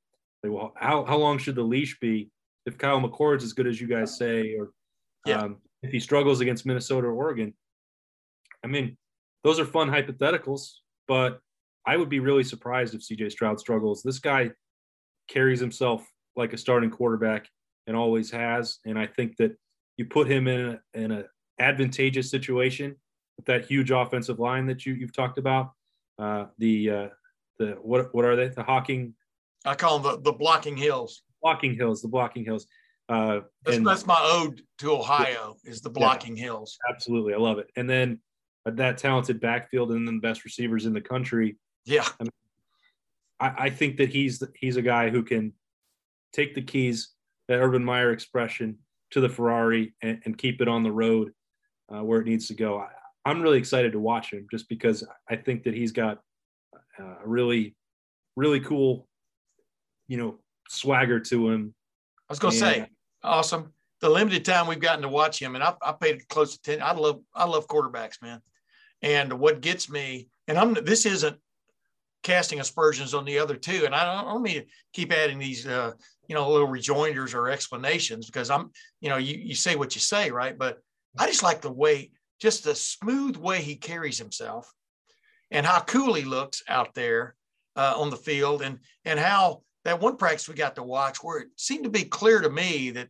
well, 0.44 0.72
how 0.76 1.04
how 1.04 1.18
long 1.18 1.38
should 1.38 1.56
the 1.56 1.62
leash 1.62 1.98
be 2.00 2.30
if 2.64 2.78
Kyle 2.78 3.00
McCord's 3.00 3.44
as 3.44 3.52
good 3.52 3.66
as 3.66 3.80
you 3.80 3.86
guys 3.86 4.16
say, 4.16 4.54
or 4.54 4.70
yeah. 5.26 5.42
um, 5.42 5.58
if 5.82 5.90
he 5.90 6.00
struggles 6.00 6.40
against 6.40 6.64
Minnesota 6.64 7.08
or 7.08 7.12
Oregon? 7.12 7.54
I 8.64 8.66
mean, 8.66 8.96
those 9.44 9.60
are 9.60 9.64
fun 9.64 9.88
hypotheticals, 9.88 10.70
but 11.06 11.40
I 11.86 11.96
would 11.96 12.08
be 12.08 12.20
really 12.20 12.44
surprised 12.44 12.94
if 12.94 13.00
CJ 13.00 13.32
Stroud 13.32 13.60
struggles. 13.60 14.02
This 14.02 14.18
guy 14.18 14.50
carries 15.28 15.60
himself 15.60 16.06
like 16.36 16.52
a 16.52 16.58
starting 16.58 16.90
quarterback 16.90 17.48
and 17.86 17.96
always 17.96 18.30
has, 18.30 18.78
and 18.84 18.98
I 18.98 19.06
think 19.06 19.36
that 19.38 19.56
you 19.96 20.04
put 20.04 20.30
him 20.30 20.46
in 20.48 20.68
a, 20.70 20.80
in 20.94 21.10
an 21.10 21.24
advantageous 21.58 22.30
situation 22.30 22.94
with 23.36 23.46
that 23.46 23.64
huge 23.64 23.90
offensive 23.90 24.38
line 24.38 24.66
that 24.66 24.84
you 24.84 24.94
you've 24.94 25.14
talked 25.14 25.38
about. 25.38 25.72
Uh, 26.18 26.46
the 26.58 26.90
uh, 26.90 27.08
the 27.58 27.78
what 27.82 28.14
what 28.14 28.24
are 28.24 28.36
they? 28.36 28.48
The 28.48 28.62
Hocking. 28.62 29.14
I 29.64 29.74
call 29.74 29.98
them 29.98 30.22
the, 30.22 30.30
the 30.30 30.36
blocking 30.36 30.76
hills. 30.76 31.22
Blocking 31.42 31.74
hills. 31.74 32.02
The 32.02 32.08
blocking 32.08 32.44
hills. 32.44 32.66
Uh, 33.08 33.40
that's, 33.64 33.78
and, 33.78 33.86
that's 33.86 34.06
my 34.06 34.18
ode 34.20 34.60
to 34.78 34.92
Ohio 34.92 35.56
is 35.64 35.80
the 35.80 35.90
blocking 35.90 36.36
yeah, 36.36 36.44
hills. 36.44 36.78
Absolutely, 36.90 37.32
I 37.32 37.38
love 37.38 37.58
it. 37.58 37.70
And 37.76 37.88
then 37.88 38.20
that 38.64 38.98
talented 38.98 39.40
backfield 39.40 39.92
and 39.92 40.06
then 40.06 40.16
the 40.16 40.20
best 40.20 40.44
receivers 40.44 40.86
in 40.86 40.92
the 40.92 41.00
country. 41.00 41.56
Yeah, 41.84 42.06
I, 42.20 42.22
mean, 42.24 42.32
I, 43.40 43.54
I 43.58 43.70
think 43.70 43.96
that 43.98 44.10
he's 44.10 44.42
he's 44.56 44.76
a 44.76 44.82
guy 44.82 45.10
who 45.10 45.22
can 45.22 45.52
take 46.32 46.54
the 46.54 46.62
keys, 46.62 47.14
that 47.48 47.58
Urban 47.58 47.84
Meyer 47.84 48.12
expression, 48.12 48.78
to 49.10 49.20
the 49.20 49.28
Ferrari 49.28 49.94
and, 50.02 50.20
and 50.24 50.36
keep 50.36 50.60
it 50.60 50.68
on 50.68 50.82
the 50.82 50.92
road 50.92 51.32
uh, 51.92 52.02
where 52.02 52.20
it 52.20 52.26
needs 52.26 52.48
to 52.48 52.54
go. 52.54 52.78
I, 53.24 53.30
am 53.30 53.40
really 53.40 53.58
excited 53.58 53.92
to 53.92 53.98
watch 53.98 54.32
him 54.32 54.46
just 54.50 54.68
because 54.68 55.04
I 55.28 55.36
think 55.36 55.64
that 55.64 55.74
he's 55.74 55.92
got 55.92 56.18
a 56.98 57.26
really, 57.26 57.74
really 58.36 58.60
cool, 58.60 59.06
you 60.08 60.16
know, 60.16 60.38
swagger 60.68 61.20
to 61.20 61.50
him. 61.50 61.74
I 62.28 62.32
was 62.32 62.38
going 62.38 62.52
to 62.52 62.58
say, 62.58 62.86
Austin. 63.22 63.72
The 64.00 64.08
limited 64.08 64.44
time 64.44 64.66
we've 64.66 64.80
gotten 64.80 65.02
to 65.02 65.08
watch 65.08 65.40
him, 65.40 65.54
and 65.54 65.64
I, 65.64 65.74
I 65.82 65.92
paid 65.92 66.28
close 66.28 66.54
attention. 66.54 66.82
I 66.82 66.92
love, 66.92 67.20
I 67.34 67.44
love 67.44 67.66
quarterbacks, 67.66 68.22
man. 68.22 68.40
And 69.02 69.32
what 69.34 69.60
gets 69.60 69.90
me, 69.90 70.28
and 70.46 70.58
I'm 70.58 70.74
this 70.74 71.04
isn't 71.06 71.36
casting 72.22 72.60
aspersions 72.60 73.14
on 73.14 73.24
the 73.24 73.38
other 73.38 73.56
two, 73.56 73.84
and 73.84 73.94
I 73.94 74.04
don't, 74.04 74.28
I 74.28 74.32
don't 74.32 74.42
mean 74.42 74.62
to 74.62 74.66
keep 74.92 75.12
adding 75.12 75.38
these 75.38 75.66
uh, 75.66 75.92
you 76.28 76.34
know, 76.34 76.48
little 76.48 76.68
rejoinders 76.68 77.34
or 77.34 77.48
explanations 77.48 78.26
because 78.26 78.50
I'm, 78.50 78.70
you 79.00 79.08
know, 79.08 79.16
you, 79.16 79.36
you 79.36 79.54
say 79.54 79.74
what 79.74 79.94
you 79.94 80.00
say, 80.00 80.30
right? 80.30 80.56
But 80.56 80.78
I 81.18 81.26
just 81.26 81.42
like 81.42 81.62
the 81.62 81.72
way, 81.72 82.12
just 82.38 82.64
the 82.64 82.74
smooth 82.74 83.36
way 83.36 83.62
he 83.62 83.76
carries 83.76 84.18
himself 84.18 84.72
and 85.50 85.64
how 85.64 85.80
cool 85.80 86.12
he 86.14 86.24
looks 86.24 86.62
out 86.68 86.94
there 86.94 87.34
uh, 87.76 87.94
on 87.96 88.10
the 88.10 88.16
field 88.16 88.60
and, 88.60 88.78
and 89.06 89.18
how 89.18 89.62
that 89.84 90.00
one 90.00 90.16
practice 90.16 90.48
we 90.48 90.54
got 90.54 90.76
to 90.76 90.82
watch 90.82 91.18
where 91.22 91.40
it 91.40 91.48
seemed 91.56 91.84
to 91.84 91.90
be 91.90 92.04
clear 92.04 92.42
to 92.42 92.50
me 92.50 92.90
that 92.90 93.08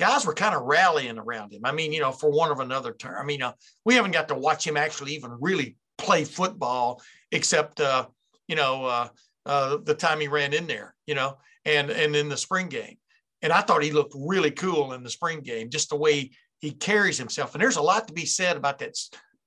guys 0.00 0.24
were 0.24 0.34
kind 0.34 0.54
of 0.54 0.62
rallying 0.62 1.18
around 1.18 1.52
him. 1.52 1.60
I 1.64 1.72
mean, 1.72 1.92
you 1.92 2.00
know, 2.00 2.10
for 2.10 2.30
one 2.30 2.50
of 2.50 2.58
another 2.58 2.94
term, 2.94 3.16
I 3.20 3.24
mean, 3.24 3.42
uh, 3.42 3.52
we 3.84 3.94
haven't 3.94 4.12
got 4.12 4.28
to 4.28 4.34
watch 4.34 4.66
him 4.66 4.78
actually 4.78 5.12
even 5.12 5.36
really 5.38 5.76
play 5.98 6.24
football 6.24 7.02
except, 7.30 7.80
uh, 7.80 8.06
you 8.48 8.56
know, 8.56 8.86
uh, 8.86 9.08
uh, 9.44 9.76
the 9.84 9.94
time 9.94 10.18
he 10.18 10.26
ran 10.26 10.54
in 10.54 10.66
there, 10.66 10.94
you 11.06 11.14
know, 11.14 11.36
and 11.66 11.90
and 11.90 12.16
in 12.16 12.30
the 12.30 12.36
spring 12.36 12.68
game. 12.68 12.96
And 13.42 13.52
I 13.52 13.60
thought 13.60 13.82
he 13.82 13.92
looked 13.92 14.14
really 14.16 14.50
cool 14.50 14.94
in 14.94 15.02
the 15.02 15.10
spring 15.10 15.40
game, 15.40 15.68
just 15.68 15.90
the 15.90 15.96
way 15.96 16.30
he 16.60 16.70
carries 16.70 17.18
himself. 17.18 17.54
And 17.54 17.62
there's 17.62 17.76
a 17.76 17.82
lot 17.82 18.08
to 18.08 18.14
be 18.14 18.26
said 18.26 18.56
about 18.56 18.78
that 18.78 18.96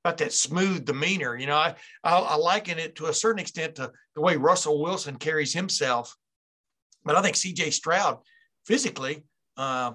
about 0.05 0.19
that 0.19 0.33
smooth 0.33 0.85
demeanor. 0.85 1.35
You 1.35 1.47
know, 1.47 1.55
I 1.55 1.73
I, 2.03 2.17
I 2.17 2.35
liken 2.35 2.77
it 2.77 2.95
to 2.97 3.07
a 3.07 3.13
certain 3.13 3.39
extent 3.39 3.75
to 3.75 3.91
the 4.13 4.21
way 4.21 4.37
Russell 4.37 4.81
Wilson 4.83 5.15
carries 5.15 5.53
himself. 5.53 6.15
But 7.03 7.15
I 7.15 7.21
think 7.23 7.35
C.J. 7.35 7.71
Stroud, 7.71 8.19
physically, 8.65 9.25
uh, 9.57 9.93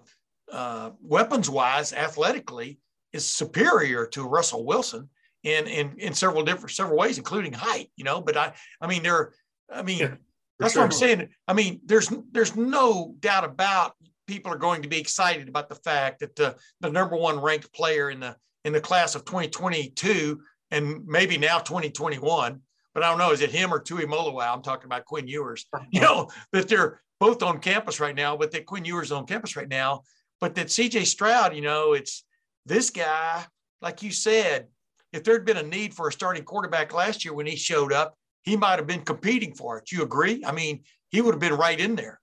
uh, 0.52 0.90
weapons 1.02 1.50
wise, 1.50 1.92
athletically, 1.92 2.78
is 3.12 3.26
superior 3.26 4.06
to 4.06 4.26
Russell 4.26 4.64
Wilson 4.64 5.08
in 5.44 5.66
in 5.66 5.94
in 5.98 6.14
several 6.14 6.42
different 6.42 6.70
several 6.70 6.98
ways, 6.98 7.18
including 7.18 7.52
height. 7.52 7.90
You 7.96 8.04
know, 8.04 8.20
but 8.20 8.36
I 8.36 8.52
I 8.80 8.86
mean 8.86 9.02
there, 9.02 9.32
I 9.72 9.82
mean. 9.82 9.98
Yeah, 9.98 10.14
that's 10.58 10.72
sure. 10.72 10.82
what 10.82 10.86
I'm 10.86 10.92
saying. 10.92 11.28
I 11.46 11.52
mean, 11.52 11.80
there's 11.84 12.12
there's 12.32 12.56
no 12.56 13.14
doubt 13.20 13.44
about 13.44 13.94
people 14.28 14.52
are 14.52 14.58
going 14.58 14.82
to 14.82 14.88
be 14.88 14.98
excited 14.98 15.48
about 15.48 15.68
the 15.68 15.74
fact 15.74 16.20
that 16.20 16.36
the, 16.36 16.54
the 16.80 16.90
number 16.90 17.16
one 17.16 17.40
ranked 17.40 17.72
player 17.72 18.10
in 18.10 18.20
the 18.20 18.36
in 18.64 18.72
the 18.72 18.80
class 18.80 19.14
of 19.14 19.24
2022 19.24 20.40
and 20.70 21.04
maybe 21.06 21.38
now 21.38 21.58
2021, 21.58 22.60
but 22.92 23.02
I 23.02 23.08
don't 23.08 23.18
know, 23.18 23.32
is 23.32 23.40
it 23.40 23.50
him 23.50 23.72
or 23.72 23.80
Tuimoloau? 23.80 24.54
I'm 24.54 24.62
talking 24.62 24.84
about 24.84 25.06
Quinn 25.06 25.26
Ewers. 25.26 25.64
You 25.90 26.02
know, 26.02 26.28
that 26.52 26.68
they're 26.68 27.00
both 27.18 27.42
on 27.42 27.60
campus 27.60 27.98
right 27.98 28.14
now, 28.14 28.36
but 28.36 28.52
that 28.52 28.66
Quinn 28.66 28.84
Ewers 28.84 29.06
is 29.06 29.12
on 29.12 29.26
campus 29.26 29.56
right 29.56 29.68
now. 29.68 30.02
But 30.40 30.54
that 30.54 30.68
CJ 30.68 31.06
Stroud, 31.06 31.54
you 31.54 31.62
know, 31.62 31.94
it's 31.94 32.24
this 32.64 32.90
guy, 32.90 33.44
like 33.80 34.02
you 34.02 34.12
said, 34.12 34.68
if 35.12 35.24
there'd 35.24 35.44
been 35.44 35.56
a 35.56 35.62
need 35.62 35.94
for 35.94 36.08
a 36.08 36.12
starting 36.12 36.44
quarterback 36.44 36.92
last 36.92 37.24
year 37.24 37.34
when 37.34 37.46
he 37.46 37.56
showed 37.56 37.92
up, 37.92 38.14
he 38.42 38.56
might 38.56 38.78
have 38.78 38.86
been 38.86 39.02
competing 39.02 39.54
for 39.54 39.78
it. 39.78 39.90
You 39.90 40.02
agree? 40.02 40.44
I 40.44 40.52
mean, 40.52 40.84
he 41.08 41.20
would 41.20 41.34
have 41.34 41.40
been 41.40 41.54
right 41.54 41.78
in 41.78 41.96
there. 41.96 42.20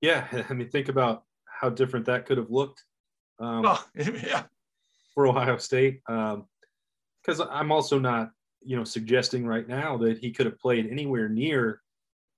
Yeah, 0.00 0.26
I 0.50 0.52
mean, 0.52 0.68
think 0.68 0.88
about 0.88 1.24
how 1.46 1.70
different 1.70 2.06
that 2.06 2.26
could 2.26 2.38
have 2.38 2.50
looked. 2.50 2.84
Um, 3.38 3.64
oh, 3.64 3.84
yeah. 3.94 4.44
For 5.14 5.26
Ohio 5.26 5.58
State, 5.58 6.00
because 6.06 7.40
um, 7.40 7.48
I'm 7.50 7.70
also 7.70 7.98
not, 7.98 8.30
you 8.62 8.76
know, 8.76 8.84
suggesting 8.84 9.46
right 9.46 9.68
now 9.68 9.96
that 9.98 10.18
he 10.18 10.30
could 10.30 10.46
have 10.46 10.58
played 10.58 10.88
anywhere 10.90 11.28
near 11.28 11.82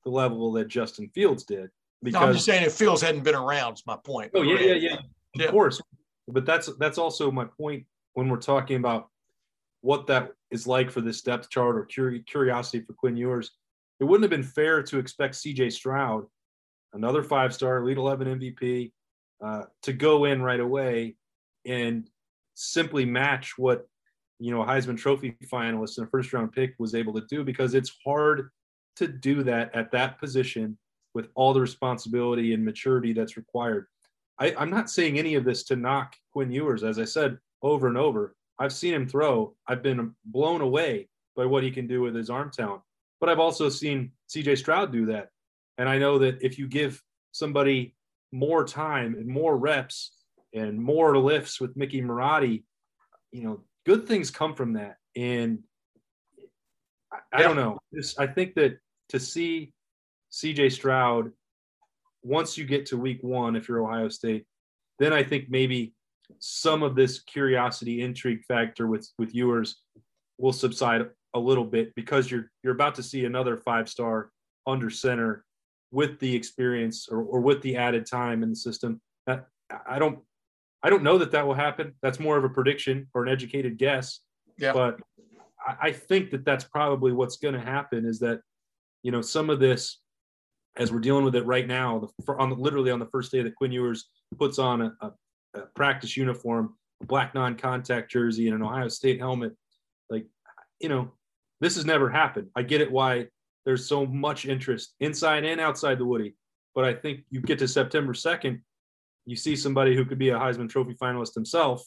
the 0.05 0.11
level 0.11 0.53
that 0.53 0.69
Justin 0.69 1.09
Fields 1.14 1.45
did. 1.45 1.71
Because 2.05 2.21
no, 2.21 2.27
I'm 2.27 2.35
just 2.35 2.45
saying 2.45 2.64
if 2.64 2.75
Fields 2.75 3.01
hadn't 3.01 3.25
been 3.25 3.35
around, 3.35 3.73
it's 3.73 3.87
my 3.87 3.97
point. 3.97 4.31
Oh 4.35 4.43
yeah, 4.43 4.59
yeah, 4.59 4.75
yeah. 4.75 4.95
Of 4.95 5.01
yeah. 5.37 5.51
course, 5.51 5.81
but 6.29 6.45
that's 6.45 6.71
that's 6.79 6.99
also 6.99 7.31
my 7.31 7.47
point 7.47 7.87
when 8.12 8.29
we're 8.29 8.37
talking 8.37 8.77
about 8.77 9.09
what 9.81 10.07
that 10.07 10.33
is 10.51 10.67
like 10.67 10.90
for 10.90 11.01
this 11.01 11.23
depth 11.23 11.49
chart 11.51 11.77
or 11.77 11.85
curiosity 11.85 12.85
for 12.85 12.93
Quinn 12.93 13.17
Ewers. 13.17 13.51
It 14.01 14.05
wouldn't 14.05 14.23
have 14.23 14.31
been 14.31 14.49
fair 14.49 14.83
to 14.83 14.99
expect 14.99 15.35
CJ 15.35 15.73
Stroud, 15.73 16.27
another 16.93 17.23
five 17.23 17.55
star, 17.55 17.79
Elite 17.79 17.97
11 17.97 18.38
MVP, 18.38 18.93
uh, 19.43 19.62
to 19.83 19.93
go 19.93 20.27
in 20.27 20.43
right 20.43 20.61
away 20.61 21.17
and 21.64 22.09
simply 22.55 23.07
match 23.07 23.55
what 23.57 23.87
you 24.38 24.51
know 24.51 24.62
a 24.62 24.67
Heisman 24.67 24.99
Trophy 24.99 25.37
finalist 25.47 25.97
and 25.97 26.07
a 26.07 26.11
first 26.11 26.35
round 26.35 26.53
pick 26.53 26.75
was 26.79 26.95
able 26.95 27.14
to 27.14 27.27
do 27.31 27.45
because 27.45 27.73
it's 27.73 27.97
hard 28.05 28.51
to 28.97 29.09
do 29.09 29.43
that 29.45 29.75
at 29.75 29.90
that 29.93 30.19
position 30.19 30.77
with 31.14 31.29
all 31.35 31.55
the 31.55 31.61
responsibility 31.61 32.53
and 32.53 32.64
maturity 32.64 33.12
that's 33.12 33.37
required. 33.37 33.87
I, 34.38 34.55
I'm 34.59 34.70
not 34.70 34.90
saying 34.90 35.18
any 35.18 35.37
of 35.37 35.44
this 35.44 35.62
to 35.64 35.77
knock 35.77 36.16
Quinn 36.33 36.50
Ewers, 36.50 36.83
as 36.83 36.98
I 36.98 37.05
said 37.05 37.38
over 37.62 37.87
and 37.87 37.96
over. 37.96 38.35
I've 38.59 38.72
seen 38.72 38.94
him 38.94 39.09
throw. 39.09 39.55
I've 39.66 39.83
been 39.83 40.14
blown 40.24 40.61
away 40.61 41.09
by 41.37 41.46
what 41.46 41.62
he 41.62 41.70
can 41.70 41.87
do 41.87 42.00
with 42.00 42.14
his 42.14 42.31
arm 42.31 42.50
talent. 42.50 42.83
But 43.20 43.29
I've 43.29 43.40
also 43.40 43.68
seen 43.68 44.12
CJ 44.29 44.59
Stroud 44.59 44.92
do 44.92 45.07
that. 45.07 45.31
And 45.79 45.88
I 45.88 45.98
know 45.98 46.18
that 46.18 46.42
if 46.42 46.59
you 46.59 46.68
give 46.68 47.03
somebody 47.33 47.94
more 48.33 48.64
time 48.64 49.14
and 49.14 49.27
more 49.27 49.57
reps 49.57 50.12
and 50.53 50.79
more 50.79 51.16
lifts 51.18 51.61
with 51.61 51.77
Mickey 51.77 52.00
Marotti, 52.03 52.64
you 53.33 53.42
know, 53.42 53.61
good 53.87 54.07
things 54.07 54.31
come 54.31 54.55
from 54.55 54.74
that. 54.74 54.96
And 55.16 55.61
I, 57.12 57.18
I 57.33 57.42
don't 57.42 57.57
know. 57.57 57.79
I 58.18 58.27
think 58.27 58.55
that 58.55 58.79
to 59.11 59.20
see 59.20 59.73
CJ 60.35 60.73
Stroud, 60.73 61.31
once 62.23 62.59
you 62.59 62.64
get 62.64 62.87
to 62.87 62.97
week 62.97 63.23
one, 63.23 63.55
if 63.55 63.68
you're 63.68 63.85
Ohio 63.85 64.09
State, 64.09 64.44
then 64.99 65.12
I 65.12 65.23
think 65.23 65.49
maybe 65.49 65.94
some 66.40 66.83
of 66.83 66.97
this 66.97 67.20
curiosity 67.20 68.03
intrigue 68.03 68.44
factor 68.44 68.88
with 68.88 69.09
with 69.18 69.35
Ewers 69.35 69.83
will 70.38 70.53
subside 70.53 71.09
a 71.35 71.38
little 71.38 71.64
bit 71.64 71.94
because 71.94 72.31
you're 72.31 72.51
you're 72.62 72.75
about 72.75 72.97
to 72.97 73.03
see 73.03 73.25
another 73.25 73.57
five 73.57 73.88
star 73.88 74.31
under 74.66 74.90
center 74.90 75.44
with 75.90 76.18
the 76.18 76.35
experience 76.35 77.09
or, 77.09 77.23
or 77.23 77.40
with 77.40 77.62
the 77.62 77.77
added 77.77 78.07
time 78.07 78.42
in 78.42 78.51
the 78.51 78.57
system 78.57 79.01
that 79.27 79.47
i 79.87 79.99
don't 79.99 80.18
i 80.83 80.90
don't 80.90 81.03
know 81.03 81.18
that 81.18 81.31
that 81.31 81.47
will 81.47 81.55
happen 81.55 81.92
that's 82.03 82.18
more 82.18 82.37
of 82.37 82.44
a 82.44 82.49
prediction 82.49 83.07
or 83.14 83.23
an 83.25 83.29
educated 83.29 83.77
guess 83.77 84.20
yeah. 84.59 84.73
but 84.73 84.99
I, 85.64 85.88
I 85.88 85.92
think 85.92 86.31
that 86.31 86.44
that's 86.44 86.64
probably 86.64 87.12
what's 87.12 87.37
going 87.37 87.55
to 87.55 87.61
happen 87.61 88.07
is 88.07 88.18
that 88.20 88.40
you 89.03 89.12
know 89.12 89.20
some 89.20 89.51
of 89.51 89.61
this 89.61 90.01
as 90.76 90.92
we're 90.92 91.00
dealing 91.00 91.24
with 91.24 91.37
it 91.37 91.46
right 91.46 91.66
now 91.66 92.10
the, 92.26 92.32
on 92.34 92.50
the, 92.50 92.56
literally 92.56 92.90
on 92.90 92.98
the 92.98 93.06
first 93.06 93.30
day 93.30 93.42
that 93.42 93.54
quinn 93.54 93.72
ewers 93.72 94.08
puts 94.38 94.58
on 94.58 94.82
a, 94.82 94.92
a 95.00 95.12
practice 95.74 96.16
uniform, 96.16 96.74
a 97.02 97.06
black 97.06 97.34
non-contact 97.34 98.10
jersey, 98.10 98.48
and 98.48 98.56
an 98.56 98.62
Ohio 98.62 98.88
State 98.88 99.20
helmet. 99.20 99.52
Like, 100.10 100.26
you 100.80 100.88
know, 100.88 101.12
this 101.60 101.76
has 101.76 101.84
never 101.84 102.10
happened. 102.10 102.48
I 102.56 102.62
get 102.62 102.80
it 102.80 102.90
why 102.90 103.28
there's 103.64 103.88
so 103.88 104.04
much 104.06 104.46
interest 104.46 104.94
inside 105.00 105.44
and 105.44 105.60
outside 105.60 105.98
the 105.98 106.04
Woody. 106.04 106.34
But 106.74 106.84
I 106.84 106.94
think 106.94 107.20
you 107.30 107.40
get 107.40 107.58
to 107.60 107.68
September 107.68 108.12
2nd, 108.12 108.60
you 109.26 109.37
see 109.37 109.56
somebody 109.56 109.94
who 109.94 110.04
could 110.04 110.18
be 110.18 110.30
a 110.30 110.38
Heisman 110.38 110.68
Trophy 110.68 110.94
finalist 110.94 111.34
himself, 111.34 111.87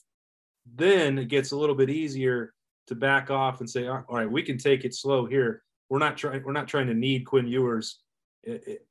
then 0.76 1.20
it 1.20 1.28
gets 1.28 1.52
a 1.52 1.58
little 1.58 1.76
bit 1.76 1.90
easier 1.90 2.54
to 2.88 2.96
back 2.96 3.30
off 3.30 3.60
and 3.60 3.70
say, 3.70 3.88
all 3.88 4.04
right, 4.10 4.32
we 4.32 4.42
can 4.42 4.58
take 4.58 4.86
it 4.86 4.96
slow 4.96 5.26
here. 5.26 5.62
We're 5.90 6.00
not 6.00 6.18
trying. 6.18 6.44
We're 6.44 6.52
not 6.52 6.68
trying 6.68 6.88
to 6.88 6.94
need 6.94 7.26
Quinn 7.26 7.48
Ewers 7.48 8.00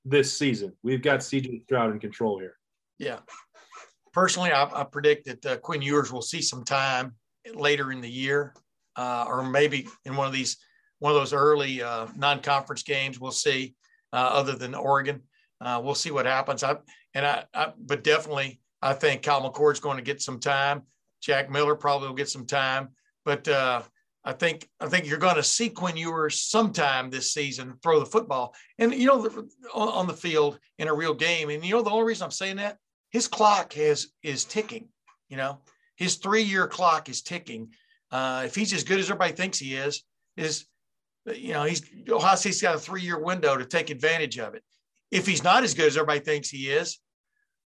this 0.04 0.36
season. 0.36 0.72
We've 0.82 1.02
got 1.02 1.20
CJ 1.20 1.64
Stroud 1.64 1.92
in 1.92 2.00
control 2.00 2.38
here. 2.38 2.56
Yeah, 2.98 3.18
personally, 4.12 4.50
I, 4.52 4.64
I 4.64 4.84
predict 4.84 5.26
that 5.26 5.46
uh, 5.46 5.56
Quinn 5.58 5.82
Ewers 5.82 6.12
will 6.12 6.22
see 6.22 6.42
some 6.42 6.64
time 6.64 7.14
later 7.54 7.92
in 7.92 8.00
the 8.00 8.10
year, 8.10 8.54
uh, 8.96 9.24
or 9.28 9.42
maybe 9.42 9.88
in 10.04 10.16
one 10.16 10.26
of 10.26 10.32
these 10.32 10.56
one 10.98 11.12
of 11.12 11.18
those 11.18 11.34
early 11.34 11.82
uh, 11.82 12.06
non-conference 12.16 12.82
games. 12.82 13.20
We'll 13.20 13.30
see. 13.32 13.74
Uh, 14.12 14.30
other 14.32 14.54
than 14.54 14.74
Oregon, 14.74 15.20
uh, 15.60 15.80
we'll 15.82 15.94
see 15.94 16.10
what 16.10 16.26
happens. 16.26 16.62
I 16.62 16.76
and 17.14 17.26
I, 17.26 17.44
I, 17.52 17.72
but 17.78 18.04
definitely, 18.04 18.60
I 18.80 18.94
think 18.94 19.22
Kyle 19.22 19.42
McCord's 19.42 19.80
going 19.80 19.96
to 19.96 20.02
get 20.02 20.22
some 20.22 20.40
time. 20.40 20.82
Jack 21.20 21.50
Miller 21.50 21.74
probably 21.74 22.08
will 22.08 22.14
get 22.14 22.28
some 22.28 22.46
time, 22.46 22.90
but 23.24 23.46
uh, 23.48 23.82
I 24.26 24.32
think 24.32 24.68
I 24.80 24.88
think 24.88 25.06
you're 25.06 25.18
going 25.18 25.36
to 25.36 25.42
see 25.42 25.70
Quinn 25.70 25.96
Ewers 25.96 26.42
sometime 26.42 27.08
this 27.08 27.32
season 27.32 27.78
throw 27.80 28.00
the 28.00 28.06
football, 28.06 28.54
and 28.76 28.92
you 28.92 29.06
know, 29.06 29.46
on 29.72 30.08
the 30.08 30.12
field 30.12 30.58
in 30.78 30.88
a 30.88 30.94
real 30.94 31.14
game. 31.14 31.48
And 31.48 31.64
you 31.64 31.76
know, 31.76 31.82
the 31.82 31.90
only 31.90 32.06
reason 32.06 32.24
I'm 32.24 32.32
saying 32.32 32.56
that 32.56 32.78
his 33.10 33.28
clock 33.28 33.72
has 33.74 34.08
is 34.24 34.44
ticking. 34.44 34.88
You 35.28 35.36
know, 35.36 35.60
his 35.94 36.16
three 36.16 36.42
year 36.42 36.66
clock 36.66 37.08
is 37.08 37.22
ticking. 37.22 37.68
Uh, 38.10 38.42
if 38.44 38.54
he's 38.56 38.72
as 38.72 38.82
good 38.82 38.98
as 38.98 39.06
everybody 39.06 39.32
thinks 39.32 39.58
he 39.58 39.74
is, 39.74 40.02
is 40.36 40.66
you 41.24 41.52
know 41.52 41.62
he's 41.62 41.82
Ohio 42.10 42.34
State's 42.34 42.60
got 42.60 42.74
a 42.74 42.78
three 42.78 43.02
year 43.02 43.20
window 43.20 43.56
to 43.56 43.64
take 43.64 43.90
advantage 43.90 44.38
of 44.40 44.54
it. 44.54 44.64
If 45.12 45.24
he's 45.24 45.44
not 45.44 45.62
as 45.62 45.72
good 45.72 45.86
as 45.86 45.96
everybody 45.96 46.20
thinks 46.20 46.48
he 46.48 46.68
is, 46.68 46.98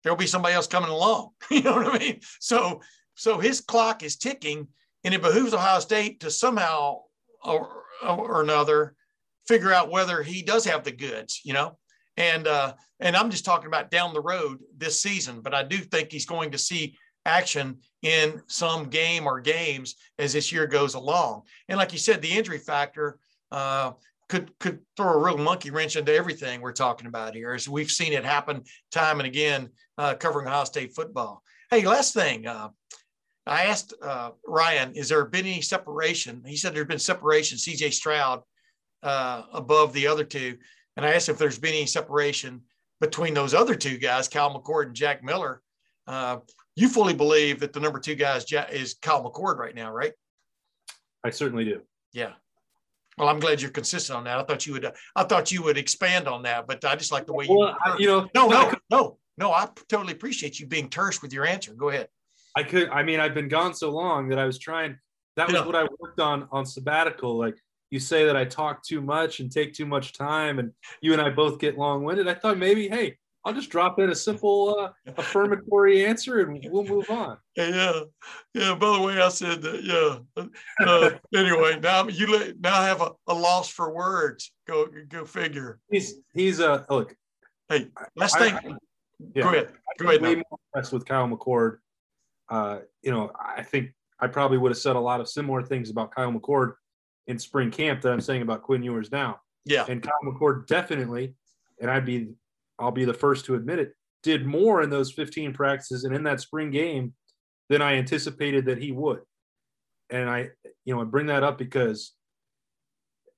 there'll 0.02 0.18
be 0.18 0.26
somebody 0.26 0.54
else 0.54 0.66
coming 0.66 0.90
along. 0.90 1.30
You 1.50 1.62
know 1.62 1.76
what 1.76 1.94
I 1.94 1.98
mean? 1.98 2.20
So 2.40 2.82
so 3.14 3.38
his 3.38 3.62
clock 3.62 4.02
is 4.02 4.16
ticking, 4.16 4.68
and 5.04 5.14
it 5.14 5.22
behooves 5.22 5.54
Ohio 5.54 5.80
State 5.80 6.20
to 6.20 6.30
somehow 6.30 7.00
or, 7.44 7.68
or 8.06 8.42
another 8.42 8.94
figure 9.46 9.72
out 9.72 9.90
whether 9.90 10.22
he 10.22 10.42
does 10.42 10.64
have 10.64 10.84
the 10.84 10.92
goods. 10.92 11.40
You 11.44 11.54
know, 11.54 11.78
and 12.16 12.46
uh, 12.46 12.74
and 13.00 13.16
I'm 13.16 13.30
just 13.30 13.44
talking 13.44 13.66
about 13.66 13.90
down 13.90 14.14
the 14.14 14.20
road 14.20 14.58
this 14.76 15.02
season, 15.02 15.40
but 15.40 15.54
I 15.54 15.62
do 15.62 15.78
think 15.78 16.10
he's 16.10 16.26
going 16.26 16.50
to 16.52 16.58
see 16.58 16.96
action 17.24 17.78
in 18.02 18.42
some 18.48 18.88
game 18.88 19.26
or 19.26 19.40
games 19.40 19.94
as 20.18 20.32
this 20.32 20.50
year 20.50 20.66
goes 20.66 20.94
along. 20.94 21.42
And 21.68 21.78
like 21.78 21.92
you 21.92 21.98
said, 21.98 22.20
the 22.20 22.32
injury 22.32 22.58
factor 22.58 23.18
uh, 23.50 23.92
could 24.28 24.56
could 24.58 24.80
throw 24.96 25.12
a 25.12 25.18
real 25.18 25.38
monkey 25.38 25.70
wrench 25.70 25.96
into 25.96 26.14
everything 26.14 26.60
we're 26.60 26.72
talking 26.72 27.06
about 27.06 27.34
here, 27.34 27.52
as 27.52 27.68
we've 27.68 27.90
seen 27.90 28.12
it 28.12 28.24
happen 28.24 28.62
time 28.90 29.20
and 29.20 29.26
again 29.26 29.68
uh, 29.98 30.14
covering 30.14 30.46
Ohio 30.46 30.64
State 30.64 30.94
football. 30.94 31.42
Hey, 31.70 31.86
last 31.86 32.14
thing. 32.14 32.46
Uh, 32.46 32.68
I 33.46 33.64
asked 33.64 33.94
uh, 34.02 34.30
Ryan, 34.46 34.92
is 34.94 35.08
there 35.08 35.24
been 35.24 35.46
any 35.46 35.60
separation? 35.60 36.42
He 36.46 36.56
said 36.56 36.74
there's 36.74 36.86
been 36.86 36.98
separation, 36.98 37.58
CJ 37.58 37.92
Stroud 37.92 38.42
uh, 39.02 39.42
above 39.52 39.92
the 39.92 40.06
other 40.06 40.24
two. 40.24 40.56
And 40.96 41.04
I 41.04 41.14
asked 41.14 41.28
if 41.28 41.38
there's 41.38 41.58
been 41.58 41.74
any 41.74 41.86
separation 41.86 42.62
between 43.00 43.34
those 43.34 43.54
other 43.54 43.74
two 43.74 43.98
guys, 43.98 44.28
Cal 44.28 44.54
McCord 44.54 44.86
and 44.86 44.94
Jack 44.94 45.24
Miller. 45.24 45.60
Uh, 46.06 46.38
you 46.76 46.88
fully 46.88 47.14
believe 47.14 47.60
that 47.60 47.72
the 47.72 47.80
number 47.80 47.98
two 47.98 48.14
guy 48.14 48.36
is, 48.36 48.46
is 48.70 48.94
Kyle 48.94 49.22
McCord 49.22 49.56
right 49.56 49.74
now, 49.74 49.92
right? 49.92 50.12
I 51.24 51.30
certainly 51.30 51.64
do. 51.64 51.82
Yeah. 52.12 52.32
Well, 53.18 53.28
I'm 53.28 53.40
glad 53.40 53.60
you're 53.60 53.70
consistent 53.70 54.16
on 54.16 54.24
that. 54.24 54.38
I 54.38 54.42
thought 54.44 54.66
you 54.66 54.72
would. 54.72 54.84
Uh, 54.86 54.92
I 55.14 55.24
thought 55.24 55.52
you 55.52 55.62
would 55.62 55.76
expand 55.76 56.28
on 56.28 56.42
that, 56.44 56.66
but 56.66 56.84
I 56.84 56.96
just 56.96 57.12
like 57.12 57.26
the 57.26 57.34
way 57.34 57.44
you. 57.44 57.56
Well, 57.56 57.76
you 57.98 58.06
know, 58.06 58.28
no, 58.34 58.48
no, 58.48 58.72
no, 58.90 59.18
no. 59.36 59.52
I 59.52 59.68
totally 59.88 60.14
appreciate 60.14 60.58
you 60.58 60.66
being 60.66 60.88
terse 60.88 61.20
with 61.20 61.32
your 61.32 61.44
answer. 61.44 61.74
Go 61.74 61.90
ahead. 61.90 62.08
I 62.56 62.62
could. 62.62 62.88
I 62.90 63.02
mean, 63.02 63.20
I've 63.20 63.34
been 63.34 63.48
gone 63.48 63.74
so 63.74 63.90
long 63.90 64.28
that 64.28 64.38
I 64.38 64.44
was 64.44 64.58
trying. 64.58 64.98
That 65.36 65.48
was 65.48 65.56
yeah. 65.56 65.66
what 65.66 65.76
I 65.76 65.86
worked 65.98 66.20
on 66.20 66.48
on 66.52 66.66
sabbatical. 66.66 67.38
Like 67.38 67.56
you 67.90 67.98
say 67.98 68.24
that 68.26 68.36
I 68.36 68.44
talk 68.44 68.82
too 68.82 69.00
much 69.00 69.40
and 69.40 69.50
take 69.50 69.74
too 69.74 69.86
much 69.86 70.12
time, 70.12 70.58
and 70.58 70.72
you 71.00 71.12
and 71.12 71.22
I 71.22 71.30
both 71.30 71.58
get 71.58 71.78
long 71.78 72.04
winded. 72.04 72.28
I 72.28 72.34
thought 72.34 72.58
maybe, 72.58 72.88
hey, 72.88 73.16
I'll 73.44 73.52
just 73.52 73.70
drop 73.70 73.98
in 73.98 74.10
a 74.10 74.14
simple 74.14 74.76
uh, 74.78 75.12
affirmatory 75.16 76.06
answer 76.06 76.40
and 76.40 76.64
we'll 76.70 76.84
move 76.84 77.10
on. 77.10 77.38
Yeah, 77.54 78.00
yeah. 78.54 78.74
By 78.74 78.96
the 78.96 79.02
way, 79.02 79.20
I 79.20 79.28
said 79.28 79.60
that. 79.60 79.84
Yeah. 79.84 80.46
Uh, 80.86 81.10
anyway, 81.34 81.78
now 81.80 82.08
you 82.08 82.32
let, 82.32 82.58
now 82.60 82.80
have 82.80 83.02
a, 83.02 83.10
a 83.26 83.34
loss 83.34 83.68
for 83.68 83.92
words. 83.92 84.52
Go 84.66 84.88
go 85.10 85.26
figure. 85.26 85.78
He's 85.90 86.14
he's 86.32 86.60
a 86.60 86.72
uh, 86.72 86.84
look. 86.88 87.14
Hey, 87.68 87.88
last 88.16 88.38
thing. 88.38 88.54
I, 88.54 88.76
yeah, 89.34 89.42
go 89.42 89.48
ahead. 89.50 89.72
Go 89.98 90.08
ahead. 90.08 90.22
Way 90.22 90.34
more 90.36 90.58
impressed 90.72 90.94
with 90.94 91.04
Kyle 91.04 91.28
McCord. 91.28 91.76
Uh, 92.52 92.80
you 93.00 93.10
know, 93.10 93.32
I 93.40 93.62
think 93.62 93.94
I 94.20 94.26
probably 94.26 94.58
would 94.58 94.72
have 94.72 94.78
said 94.78 94.94
a 94.94 95.00
lot 95.00 95.22
of 95.22 95.28
similar 95.28 95.62
things 95.62 95.88
about 95.88 96.14
Kyle 96.14 96.30
McCord 96.30 96.74
in 97.26 97.38
spring 97.38 97.70
camp 97.70 98.02
that 98.02 98.12
I'm 98.12 98.20
saying 98.20 98.42
about 98.42 98.62
Quinn 98.62 98.82
Ewers 98.82 99.10
now. 99.10 99.40
Yeah. 99.64 99.86
And 99.88 100.02
Kyle 100.02 100.12
McCord 100.22 100.66
definitely, 100.66 101.34
and 101.80 101.90
I'd 101.90 102.04
be 102.04 102.34
I'll 102.78 102.90
be 102.90 103.06
the 103.06 103.14
first 103.14 103.46
to 103.46 103.54
admit 103.54 103.78
it, 103.78 103.94
did 104.22 104.44
more 104.44 104.82
in 104.82 104.90
those 104.90 105.12
15 105.12 105.54
practices 105.54 106.04
and 106.04 106.14
in 106.14 106.24
that 106.24 106.40
spring 106.42 106.70
game 106.70 107.14
than 107.70 107.80
I 107.80 107.94
anticipated 107.94 108.66
that 108.66 108.76
he 108.76 108.92
would. 108.92 109.20
And 110.10 110.28
I, 110.28 110.50
you 110.84 110.94
know, 110.94 111.00
I 111.00 111.04
bring 111.04 111.26
that 111.26 111.42
up 111.42 111.56
because 111.56 112.12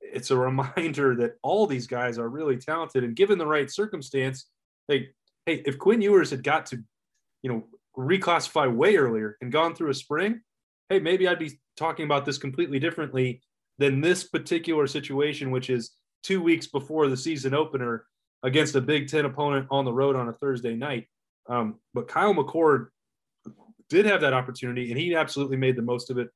it's 0.00 0.32
a 0.32 0.36
reminder 0.50 1.14
that 1.16 1.34
all 1.40 1.68
these 1.68 1.86
guys 1.86 2.18
are 2.18 2.28
really 2.28 2.56
talented 2.56 3.04
and 3.04 3.14
given 3.14 3.38
the 3.38 3.46
right 3.46 3.70
circumstance, 3.70 4.46
hey, 4.88 5.10
hey, 5.46 5.62
if 5.66 5.78
Quinn 5.78 6.02
Ewers 6.02 6.30
had 6.30 6.42
got 6.42 6.66
to, 6.66 6.82
you 7.42 7.52
know, 7.52 7.64
reclassify 7.96 8.74
way 8.74 8.96
earlier 8.96 9.36
and 9.40 9.52
gone 9.52 9.74
through 9.74 9.90
a 9.90 9.94
spring, 9.94 10.40
hey, 10.88 10.98
maybe 10.98 11.28
I'd 11.28 11.38
be 11.38 11.58
talking 11.76 12.04
about 12.04 12.24
this 12.24 12.38
completely 12.38 12.78
differently 12.78 13.42
than 13.78 14.00
this 14.00 14.24
particular 14.24 14.86
situation, 14.86 15.50
which 15.50 15.70
is 15.70 15.92
two 16.22 16.42
weeks 16.42 16.66
before 16.66 17.08
the 17.08 17.16
season 17.16 17.54
opener 17.54 18.06
against 18.42 18.74
a 18.74 18.80
Big 18.80 19.08
Ten 19.08 19.24
opponent 19.24 19.66
on 19.70 19.84
the 19.84 19.92
road 19.92 20.16
on 20.16 20.28
a 20.28 20.32
Thursday 20.32 20.74
night. 20.74 21.08
Um, 21.48 21.80
but 21.92 22.08
Kyle 22.08 22.34
McCord 22.34 22.88
did 23.88 24.06
have 24.06 24.20
that 24.22 24.32
opportunity, 24.32 24.90
and 24.90 24.98
he 24.98 25.14
absolutely 25.14 25.56
made 25.56 25.76
the 25.76 25.82
most 25.82 26.10
of 26.10 26.18
it. 26.18 26.28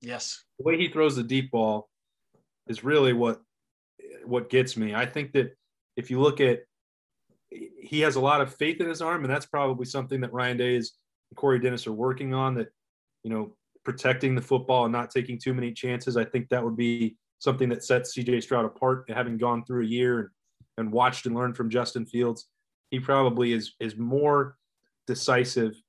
Yes, 0.00 0.44
the 0.58 0.64
way 0.64 0.76
he 0.76 0.88
throws 0.88 1.16
the 1.16 1.22
deep 1.22 1.50
ball 1.50 1.88
is 2.66 2.84
really 2.84 3.12
what 3.12 3.40
what 4.24 4.50
gets 4.50 4.76
me. 4.76 4.94
I 4.94 5.06
think 5.06 5.32
that 5.32 5.56
if 5.96 6.10
you 6.10 6.20
look 6.20 6.40
at, 6.40 6.60
he 7.50 8.00
has 8.00 8.16
a 8.16 8.20
lot 8.20 8.40
of 8.40 8.54
faith 8.54 8.80
in 8.80 8.88
his 8.88 9.00
arm, 9.00 9.24
and 9.24 9.32
that's 9.32 9.46
probably 9.46 9.86
something 9.86 10.20
that 10.20 10.32
Ryan 10.32 10.56
Day 10.56 10.76
is 10.76 10.92
Corey 11.34 11.58
Dennis 11.58 11.86
are 11.86 11.92
working 11.92 12.34
on. 12.34 12.54
That 12.54 12.68
you 13.22 13.30
know, 13.30 13.56
protecting 13.84 14.34
the 14.34 14.42
football 14.42 14.84
and 14.84 14.92
not 14.92 15.10
taking 15.10 15.38
too 15.38 15.54
many 15.54 15.72
chances. 15.72 16.16
I 16.16 16.24
think 16.24 16.48
that 16.48 16.64
would 16.64 16.76
be 16.76 17.16
something 17.38 17.68
that 17.68 17.84
sets 17.84 18.16
CJ 18.16 18.42
Stroud 18.42 18.64
apart, 18.64 19.04
having 19.08 19.36
gone 19.36 19.64
through 19.64 19.84
a 19.84 19.88
year 19.88 20.18
and 20.20 20.28
and 20.78 20.92
watched 20.92 21.26
and 21.26 21.34
learned 21.34 21.56
from 21.56 21.70
Justin 21.70 22.06
Fields, 22.06 22.48
he 22.90 23.00
probably 23.00 23.52
is 23.52 23.74
is 23.80 23.96
more 23.96 24.56
decisive 25.06 25.80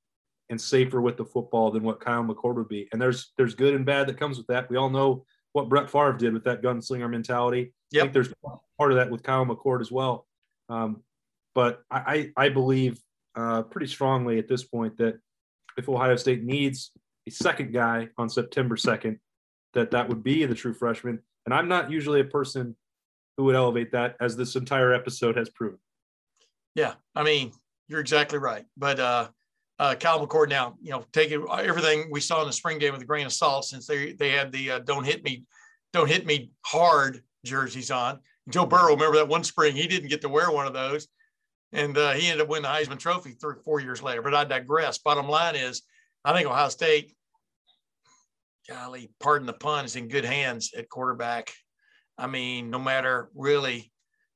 and 0.50 0.60
safer 0.60 1.02
with 1.02 1.18
the 1.18 1.26
football 1.26 1.72
than 1.72 1.84
what 1.84 2.00
Kyle 2.00 2.24
McCord 2.24 2.56
would 2.56 2.70
be. 2.70 2.88
And 2.92 3.02
there's 3.02 3.34
there's 3.38 3.56
good 3.56 3.74
and 3.74 3.86
bad 3.86 4.08
that 4.08 4.20
comes 4.20 4.38
with 4.38 4.48
that. 4.48 4.70
We 4.70 4.78
all 4.78 4.90
know 4.90 5.26
what 5.54 5.70
Brett 5.70 5.90
Favre 5.90 6.14
did 6.14 6.34
with 6.34 6.44
that 6.46 6.62
gunslinger 6.62 7.10
mentality. 7.10 7.74
Yep. 7.92 8.02
I 8.02 8.06
think 8.06 8.14
there's 8.14 8.34
part 8.78 8.92
of 8.92 8.98
that 8.98 9.10
with 9.10 9.24
Kyle 9.24 9.46
McCord 9.46 9.82
as 9.82 9.92
well. 9.92 10.28
Um, 10.70 11.02
but 11.56 11.82
I, 11.90 12.32
I 12.38 12.50
believe 12.50 13.00
uh, 13.36 13.64
pretty 13.64 13.88
strongly 13.88 14.38
at 14.38 14.48
this 14.48 14.64
point 14.64 14.98
that 14.98 15.20
if 15.78 15.88
Ohio 15.88 16.16
State 16.16 16.44
needs 16.44 16.92
a 17.28 17.32
second 17.32 17.74
guy 17.74 18.10
on 18.18 18.30
September 18.30 18.76
2nd, 18.76 19.20
that 19.74 19.92
that 19.92 20.10
would 20.10 20.24
be 20.24 20.46
the 20.46 20.56
true 20.56 20.74
freshman. 20.74 21.20
And 21.46 21.54
I'm 21.54 21.68
not 21.68 21.92
usually 21.92 22.20
a 22.20 22.26
person 22.26 22.76
who 23.38 23.44
would 23.46 23.56
elevate 23.56 23.92
that, 23.92 24.16
as 24.20 24.36
this 24.36 24.56
entire 24.56 24.94
episode 24.94 25.38
has 25.38 25.50
proven. 25.50 25.80
Yeah, 26.76 26.96
I 27.16 27.24
mean, 27.24 27.52
you're 27.88 28.00
exactly 28.00 28.40
right. 28.40 28.66
But 28.76 29.00
uh, 29.00 29.30
uh, 29.80 29.96
Kyle 29.96 30.26
McCord 30.26 30.50
now, 30.50 30.76
you 30.82 30.92
know, 30.92 31.06
taking 31.14 31.46
everything 31.52 32.10
we 32.12 32.20
saw 32.20 32.42
in 32.42 32.48
the 32.48 32.54
spring 32.54 32.80
game 32.80 32.94
with 32.94 33.02
a 33.02 33.06
grain 33.06 33.26
of 33.26 33.34
salt, 33.34 33.66
since 33.66 33.86
they 33.86 34.14
they 34.14 34.32
had 34.32 34.52
the 34.52 34.72
uh, 34.72 34.80
"Don't 34.80 35.06
hit 35.06 35.24
me, 35.24 35.44
don't 35.94 36.10
hit 36.10 36.26
me 36.26 36.52
hard" 36.66 37.22
jerseys 37.46 37.92
on. 37.92 38.20
Joe 38.50 38.66
Burrow, 38.66 38.94
remember 38.94 39.18
that 39.18 39.28
one 39.28 39.44
spring 39.44 39.76
he 39.76 39.88
didn't 39.88 40.10
get 40.10 40.22
to 40.22 40.30
wear 40.30 40.52
one 40.52 40.68
of 40.68 40.74
those, 40.74 41.08
and 41.74 41.98
uh, 41.98 42.12
he 42.12 42.28
ended 42.28 42.42
up 42.42 42.50
winning 42.50 42.64
the 42.64 42.70
Heisman 42.70 43.00
Trophy 43.00 43.32
three, 43.32 43.56
four 43.64 43.80
years 43.80 44.02
later. 44.02 44.22
But 44.22 44.36
I 44.36 44.44
digress. 44.44 44.98
Bottom 44.98 45.28
line 45.28 45.56
is, 45.56 45.84
I 46.24 46.34
think 46.34 46.48
Ohio 46.48 46.70
State, 46.70 47.16
golly, 48.70 49.12
pardon 49.20 49.48
the 49.48 49.54
pun, 49.54 49.86
is 49.86 49.96
in 49.96 50.08
good 50.08 50.26
hands 50.26 50.74
at 50.78 50.90
quarterback. 50.90 51.54
I 52.18 52.28
mean, 52.28 52.70
no 52.70 52.80
matter 52.80 53.30
really, 53.36 53.92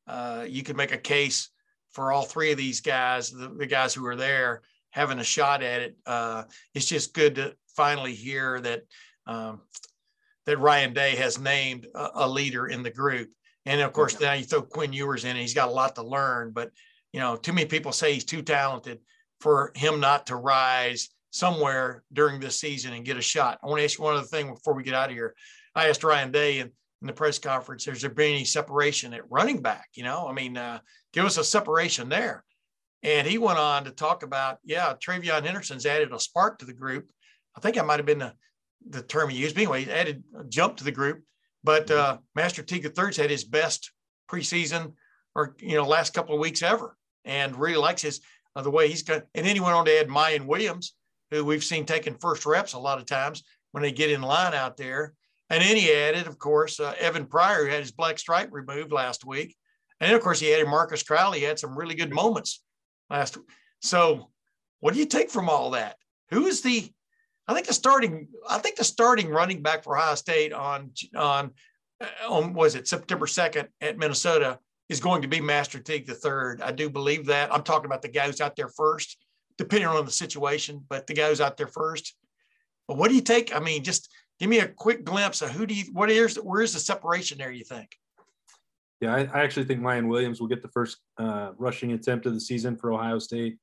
uh, 0.07 0.45
you 0.47 0.63
could 0.63 0.77
make 0.77 0.91
a 0.91 0.97
case 0.97 1.49
for 1.91 2.11
all 2.11 2.23
three 2.23 2.51
of 2.51 2.57
these 2.57 2.81
guys, 2.81 3.31
the, 3.31 3.49
the 3.49 3.65
guys 3.65 3.93
who 3.93 4.05
are 4.05 4.15
there, 4.15 4.61
having 4.91 5.19
a 5.19 5.23
shot 5.23 5.63
at 5.63 5.81
it. 5.81 5.97
Uh, 6.05 6.43
it's 6.73 6.85
just 6.85 7.13
good 7.13 7.35
to 7.35 7.55
finally 7.75 8.13
hear 8.13 8.59
that 8.61 8.83
um, 9.27 9.61
that 10.45 10.57
Ryan 10.57 10.93
Day 10.93 11.15
has 11.15 11.39
named 11.39 11.87
a, 11.93 12.09
a, 12.15 12.27
leader 12.27 12.67
in 12.67 12.81
the 12.81 12.89
group. 12.89 13.29
And 13.65 13.79
of 13.81 13.93
course, 13.93 14.19
now 14.19 14.33
you 14.33 14.43
throw 14.43 14.63
Quinn 14.63 14.91
Ewers 14.91 15.23
in, 15.23 15.31
and 15.31 15.39
he's 15.39 15.53
got 15.53 15.69
a 15.69 15.71
lot 15.71 15.95
to 15.95 16.03
learn. 16.03 16.51
But 16.51 16.71
you 17.13 17.19
know, 17.19 17.35
too 17.35 17.53
many 17.53 17.65
people 17.65 17.91
say 17.91 18.13
he's 18.13 18.25
too 18.25 18.41
talented 18.41 18.99
for 19.39 19.71
him 19.75 19.99
not 19.99 20.27
to 20.27 20.35
rise 20.35 21.09
somewhere 21.31 22.03
during 22.13 22.39
this 22.39 22.59
season 22.59 22.93
and 22.93 23.05
get 23.05 23.17
a 23.17 23.21
shot. 23.21 23.59
I 23.63 23.67
want 23.67 23.79
to 23.79 23.85
ask 23.85 23.97
you 23.97 24.03
one 24.03 24.15
other 24.15 24.25
thing 24.25 24.53
before 24.53 24.73
we 24.73 24.83
get 24.83 24.93
out 24.93 25.09
of 25.09 25.15
here. 25.15 25.35
I 25.75 25.89
asked 25.89 26.03
Ryan 26.03 26.31
Day, 26.31 26.59
and 26.59 26.71
in 27.01 27.07
the 27.07 27.13
press 27.13 27.39
conference, 27.39 27.85
has 27.85 28.01
there 28.01 28.09
been 28.09 28.33
any 28.33 28.45
separation 28.45 29.13
at 29.13 29.29
running 29.29 29.61
back? 29.61 29.87
You 29.95 30.03
know, 30.03 30.27
I 30.27 30.33
mean, 30.33 30.57
uh, 30.57 30.79
give 31.13 31.25
us 31.25 31.37
a 31.37 31.43
separation 31.43 32.09
there. 32.09 32.43
And 33.03 33.25
he 33.25 33.39
went 33.39 33.57
on 33.57 33.85
to 33.85 33.91
talk 33.91 34.23
about, 34.23 34.59
yeah, 34.63 34.93
TreVeyon 34.93 35.43
Henderson's 35.43 35.87
added 35.87 36.13
a 36.13 36.19
spark 36.19 36.59
to 36.59 36.65
the 36.65 36.73
group. 36.73 37.09
I 37.57 37.59
think 37.59 37.75
that 37.75 37.85
might 37.85 37.99
have 37.99 38.05
been 38.05 38.19
the, 38.19 38.33
the 38.87 39.01
term 39.01 39.29
he 39.29 39.37
used. 39.37 39.55
But 39.55 39.61
anyway, 39.61 39.85
he 39.85 39.91
added 39.91 40.23
a 40.37 40.43
jump 40.43 40.77
to 40.77 40.83
the 40.83 40.91
group. 40.91 41.23
But 41.63 41.87
mm-hmm. 41.87 42.13
uh, 42.13 42.17
Master 42.35 42.61
Teague 42.61 42.85
III's 42.85 43.17
had 43.17 43.31
his 43.31 43.43
best 43.43 43.91
preseason 44.29 44.93
or, 45.33 45.55
you 45.59 45.75
know, 45.75 45.87
last 45.87 46.13
couple 46.13 46.35
of 46.35 46.41
weeks 46.41 46.61
ever 46.61 46.95
and 47.25 47.55
really 47.55 47.77
likes 47.77 48.01
his 48.01 48.21
uh, 48.55 48.61
the 48.61 48.71
way 48.71 48.87
he's 48.89 49.03
got. 49.03 49.23
And 49.35 49.45
then 49.45 49.55
he 49.55 49.61
went 49.61 49.75
on 49.75 49.85
to 49.85 49.99
add 49.99 50.07
Miyan 50.07 50.45
Williams, 50.45 50.93
who 51.29 51.45
we've 51.45 51.63
seen 51.63 51.85
taking 51.85 52.15
first 52.15 52.45
reps 52.45 52.73
a 52.73 52.79
lot 52.79 52.99
of 52.99 53.05
times 53.05 53.43
when 53.71 53.83
they 53.83 53.91
get 53.91 54.11
in 54.11 54.21
line 54.21 54.53
out 54.53 54.77
there. 54.77 55.13
And 55.49 55.61
then 55.61 55.75
he 55.75 55.91
added, 55.91 56.27
of 56.27 56.39
course, 56.39 56.79
uh, 56.79 56.93
Evan 56.97 57.25
Pryor, 57.25 57.65
who 57.65 57.71
had 57.71 57.81
his 57.81 57.91
black 57.91 58.17
stripe 58.19 58.49
removed 58.51 58.91
last 58.91 59.25
week. 59.25 59.55
And 59.99 60.09
then, 60.09 60.15
of 60.15 60.23
course, 60.23 60.39
he 60.39 60.53
added 60.53 60.67
Marcus 60.67 61.03
Crowley. 61.03 61.39
He 61.39 61.45
had 61.45 61.59
some 61.59 61.77
really 61.77 61.95
good 61.95 62.11
moments 62.11 62.63
last 63.09 63.37
week. 63.37 63.47
So, 63.81 64.31
what 64.79 64.93
do 64.93 64.99
you 64.99 65.05
take 65.05 65.29
from 65.29 65.49
all 65.49 65.71
that? 65.71 65.97
Who 66.31 66.47
is 66.47 66.61
the, 66.61 66.89
I 67.47 67.53
think 67.53 67.67
the 67.67 67.73
starting, 67.73 68.27
I 68.49 68.57
think 68.57 68.77
the 68.77 68.83
starting 68.83 69.29
running 69.29 69.61
back 69.61 69.83
for 69.83 69.97
Ohio 69.97 70.15
State 70.15 70.53
on, 70.53 70.91
on, 71.15 71.51
uh, 71.99 72.07
on 72.29 72.53
was 72.53 72.75
it 72.75 72.87
September 72.87 73.25
2nd 73.25 73.67
at 73.81 73.97
Minnesota 73.97 74.57
is 74.91 74.99
going 74.99 75.21
to 75.21 75.27
be 75.27 75.39
Master 75.39 75.79
Teague 75.79 76.05
the 76.05 76.13
third. 76.13 76.61
I 76.61 76.71
do 76.71 76.89
believe 76.89 77.25
that. 77.27 77.51
I'm 77.53 77.63
talking 77.63 77.85
about 77.85 78.01
the 78.01 78.09
guy 78.09 78.27
who's 78.27 78.41
out 78.41 78.57
there 78.57 78.67
first, 78.67 79.17
depending 79.57 79.87
on 79.87 80.05
the 80.05 80.11
situation, 80.11 80.85
but 80.89 81.07
the 81.07 81.13
guy 81.13 81.29
who's 81.29 81.41
out 81.41 81.55
there 81.55 81.67
first. 81.67 82.13
But 82.87 82.97
what 82.97 83.07
do 83.07 83.15
you 83.15 83.21
take? 83.21 83.55
I 83.55 83.59
mean, 83.59 83.83
just 83.83 84.09
give 84.41 84.49
me 84.49 84.59
a 84.59 84.67
quick 84.67 85.05
glimpse 85.05 85.41
of 85.43 85.51
who 85.51 85.67
do 85.67 85.75
you 85.75 85.85
what 85.93 86.09
is 86.09 86.35
where's 86.37 86.73
the 86.73 86.79
separation 86.79 87.37
there 87.37 87.51
you 87.51 87.63
think 87.63 87.95
yeah 88.99 89.13
i, 89.13 89.19
I 89.19 89.43
actually 89.43 89.65
think 89.65 89.81
Miyan 89.81 90.07
williams 90.07 90.41
will 90.41 90.47
get 90.47 90.63
the 90.63 90.67
first 90.69 90.97
uh, 91.19 91.51
rushing 91.59 91.91
attempt 91.91 92.25
of 92.25 92.33
the 92.33 92.39
season 92.39 92.75
for 92.75 92.91
ohio 92.91 93.19
state 93.19 93.57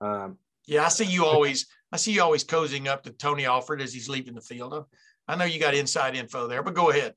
um, 0.00 0.36
yeah 0.66 0.86
i 0.86 0.88
see 0.88 1.04
you 1.04 1.24
always 1.24 1.66
i 1.92 1.96
see 1.96 2.10
you 2.10 2.20
always 2.20 2.42
cozying 2.42 2.88
up 2.88 3.04
to 3.04 3.10
tony 3.10 3.46
alford 3.46 3.80
as 3.80 3.94
he's 3.94 4.08
leaving 4.08 4.34
the 4.34 4.40
field 4.40 4.86
i 5.28 5.36
know 5.36 5.44
you 5.44 5.60
got 5.60 5.72
inside 5.72 6.16
info 6.16 6.48
there 6.48 6.64
but 6.64 6.74
go 6.74 6.90
ahead 6.90 7.14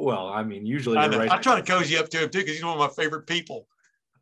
well 0.00 0.28
i 0.28 0.42
mean 0.42 0.66
usually 0.66 0.96
I, 0.96 1.06
right. 1.08 1.30
I 1.30 1.38
try 1.38 1.60
to 1.60 1.66
cozy 1.66 1.96
up 1.96 2.08
to 2.10 2.18
him 2.24 2.30
too 2.30 2.40
because 2.40 2.54
he's 2.54 2.64
one 2.64 2.74
of 2.74 2.78
my 2.78 3.02
favorite 3.02 3.26
people 3.26 3.66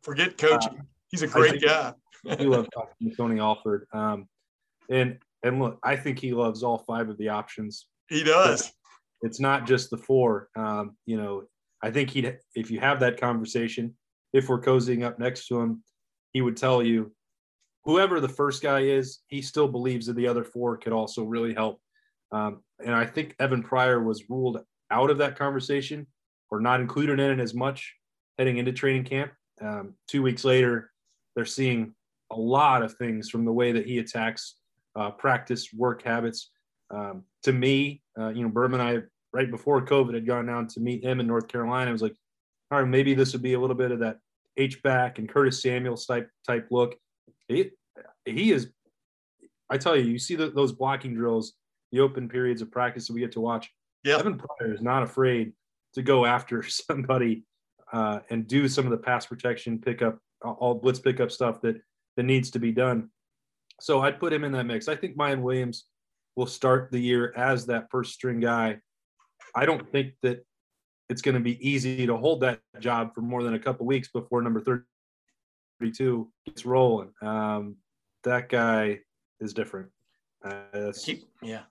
forget 0.01 0.37
coaching 0.37 0.79
uh, 0.79 0.83
he's 1.09 1.21
a 1.21 1.27
great 1.27 1.61
guy 1.61 1.93
I 2.27 2.35
love 2.43 2.67
talking 2.73 3.09
to 3.09 3.15
Tony 3.15 3.39
Alford. 3.39 3.87
Um, 3.93 4.27
and 4.89 5.17
and 5.43 5.59
look, 5.59 5.79
I 5.83 5.95
think 5.95 6.19
he 6.19 6.33
loves 6.33 6.63
all 6.63 6.79
five 6.79 7.09
of 7.09 7.17
the 7.17 7.29
options. 7.29 7.87
He 8.09 8.23
does. 8.23 8.71
It's 9.21 9.39
not 9.39 9.67
just 9.67 9.89
the 9.89 9.97
four. 9.97 10.49
Um, 10.55 10.97
you 11.05 11.17
know, 11.17 11.43
I 11.81 11.91
think 11.91 12.09
he'd 12.09 12.37
if 12.55 12.71
you 12.71 12.79
have 12.79 12.99
that 13.01 13.19
conversation, 13.19 13.95
if 14.33 14.49
we're 14.49 14.61
cozying 14.61 15.03
up 15.03 15.19
next 15.19 15.47
to 15.47 15.59
him, 15.59 15.83
he 16.33 16.41
would 16.41 16.57
tell 16.57 16.83
you 16.83 17.13
whoever 17.85 18.19
the 18.19 18.29
first 18.29 18.61
guy 18.61 18.81
is, 18.81 19.19
he 19.27 19.41
still 19.41 19.67
believes 19.67 20.07
that 20.07 20.15
the 20.15 20.27
other 20.27 20.43
four 20.43 20.77
could 20.77 20.93
also 20.93 21.23
really 21.23 21.53
help. 21.53 21.79
Um, 22.31 22.61
and 22.83 22.93
I 22.93 23.05
think 23.05 23.35
Evan 23.39 23.63
Pryor 23.63 24.03
was 24.03 24.29
ruled 24.29 24.61
out 24.91 25.09
of 25.09 25.17
that 25.19 25.37
conversation 25.37 26.07
or 26.51 26.59
not 26.59 26.81
included 26.81 27.19
in 27.19 27.39
it 27.39 27.41
as 27.41 27.53
much 27.53 27.95
heading 28.37 28.57
into 28.57 28.71
training 28.71 29.03
camp. 29.03 29.31
Um, 29.61 29.93
two 30.07 30.21
weeks 30.21 30.43
later, 30.43 30.91
they're 31.35 31.45
seeing 31.45 31.93
a 32.31 32.39
lot 32.39 32.81
of 32.81 32.93
things 32.93 33.29
from 33.29 33.45
the 33.45 33.51
way 33.51 33.71
that 33.71 33.85
he 33.85 33.99
attacks 33.99 34.55
uh, 34.95 35.11
practice 35.11 35.69
work 35.73 36.03
habits. 36.03 36.51
Um, 36.91 37.23
to 37.43 37.53
me, 37.53 38.01
uh, 38.19 38.29
you 38.29 38.43
know, 38.43 38.49
Berman, 38.49 38.79
and 38.79 38.99
I 38.99 39.03
right 39.31 39.49
before 39.49 39.85
COVID 39.85 40.13
had 40.13 40.25
gone 40.25 40.47
down 40.47 40.67
to 40.67 40.79
meet 40.79 41.03
him 41.03 41.19
in 41.19 41.27
North 41.27 41.47
Carolina. 41.47 41.89
I 41.89 41.93
was 41.93 42.01
like, 42.01 42.15
all 42.71 42.79
right, 42.79 42.87
maybe 42.87 43.13
this 43.13 43.33
would 43.33 43.41
be 43.41 43.53
a 43.53 43.59
little 43.59 43.75
bit 43.75 43.91
of 43.91 43.99
that 43.99 44.17
H 44.57 44.81
back 44.83 45.19
and 45.19 45.29
Curtis 45.29 45.61
Samuels 45.61 46.05
type 46.05 46.29
type 46.45 46.67
look. 46.71 46.95
He 47.47 47.71
he 48.25 48.51
is. 48.51 48.69
I 49.69 49.77
tell 49.77 49.95
you, 49.95 50.03
you 50.03 50.19
see 50.19 50.35
the, 50.35 50.49
those 50.49 50.71
blocking 50.71 51.13
drills, 51.13 51.53
the 51.91 51.99
open 51.99 52.27
periods 52.27 52.61
of 52.61 52.71
practice 52.71 53.07
that 53.07 53.13
we 53.13 53.19
get 53.19 53.31
to 53.33 53.41
watch. 53.41 53.71
Yeah, 54.03 54.17
Evan 54.17 54.37
Pryor 54.37 54.73
is 54.73 54.81
not 54.81 55.03
afraid 55.03 55.53
to 55.93 56.01
go 56.01 56.25
after 56.25 56.63
somebody 56.67 57.43
uh, 57.91 58.19
and 58.29 58.47
do 58.47 58.67
some 58.67 58.85
of 58.85 58.91
the 58.91 58.97
pass 58.97 59.25
protection 59.25 59.79
pickup, 59.79 60.19
all 60.43 60.75
blitz 60.75 60.99
pickup 60.99 61.31
stuff 61.31 61.61
that 61.61 61.81
that 62.17 62.23
needs 62.23 62.51
to 62.51 62.59
be 62.59 62.71
done. 62.71 63.09
So 63.79 64.01
I'd 64.01 64.19
put 64.19 64.33
him 64.33 64.43
in 64.43 64.51
that 64.51 64.65
mix. 64.65 64.87
I 64.87 64.95
think 64.95 65.17
Miyan 65.17 65.41
Williams 65.41 65.85
will 66.35 66.47
start 66.47 66.91
the 66.91 66.99
year 66.99 67.33
as 67.37 67.65
that 67.67 67.87
first 67.89 68.13
string 68.13 68.39
guy. 68.39 68.79
I 69.55 69.65
don't 69.65 69.89
think 69.91 70.13
that 70.21 70.45
it's 71.09 71.21
going 71.21 71.35
to 71.35 71.41
be 71.41 71.57
easy 71.67 72.05
to 72.05 72.17
hold 72.17 72.41
that 72.41 72.59
job 72.79 73.15
for 73.15 73.21
more 73.21 73.41
than 73.41 73.53
a 73.53 73.59
couple 73.59 73.85
weeks 73.85 74.09
before 74.09 74.41
number 74.41 74.61
32 75.79 76.31
gets 76.45 76.65
rolling. 76.65 77.11
Um, 77.21 77.77
that 78.23 78.49
guy 78.49 78.99
is 79.39 79.53
different. 79.53 79.89
Uh, 80.43 80.91
keep, 81.01 81.23
yeah. 81.41 81.61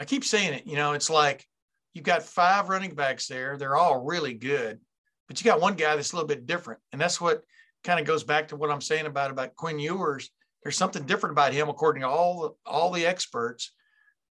I 0.00 0.04
keep 0.04 0.24
saying 0.24 0.54
it. 0.54 0.66
You 0.66 0.76
know, 0.76 0.92
it's 0.92 1.10
like 1.10 1.46
you've 1.92 2.04
got 2.04 2.22
five 2.22 2.68
running 2.68 2.94
backs 2.94 3.26
there. 3.26 3.56
They're 3.56 3.76
all 3.76 4.04
really 4.04 4.34
good, 4.34 4.80
but 5.28 5.40
you 5.40 5.44
got 5.44 5.60
one 5.60 5.74
guy 5.74 5.96
that's 5.96 6.12
a 6.12 6.16
little 6.16 6.28
bit 6.28 6.46
different. 6.46 6.80
And 6.92 7.00
that's 7.00 7.20
what 7.20 7.42
kind 7.84 8.00
of 8.00 8.06
goes 8.06 8.24
back 8.24 8.48
to 8.48 8.56
what 8.56 8.70
I'm 8.70 8.80
saying 8.80 9.06
about, 9.06 9.30
about 9.30 9.54
Quinn 9.54 9.78
Ewers. 9.78 10.30
There's 10.62 10.76
something 10.76 11.04
different 11.04 11.32
about 11.32 11.52
him, 11.52 11.68
according 11.68 12.02
to 12.02 12.08
all 12.08 12.40
the, 12.42 12.70
all 12.70 12.90
the 12.90 13.06
experts. 13.06 13.72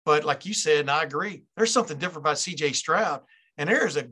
But 0.05 0.25
like 0.25 0.45
you 0.45 0.53
said, 0.53 0.81
and 0.81 0.91
I 0.91 1.03
agree, 1.03 1.43
there's 1.55 1.71
something 1.71 1.97
different 1.97 2.25
about 2.25 2.37
CJ 2.37 2.75
Stroud. 2.75 3.21
And 3.57 3.69
there's 3.69 3.95
a 3.95 4.07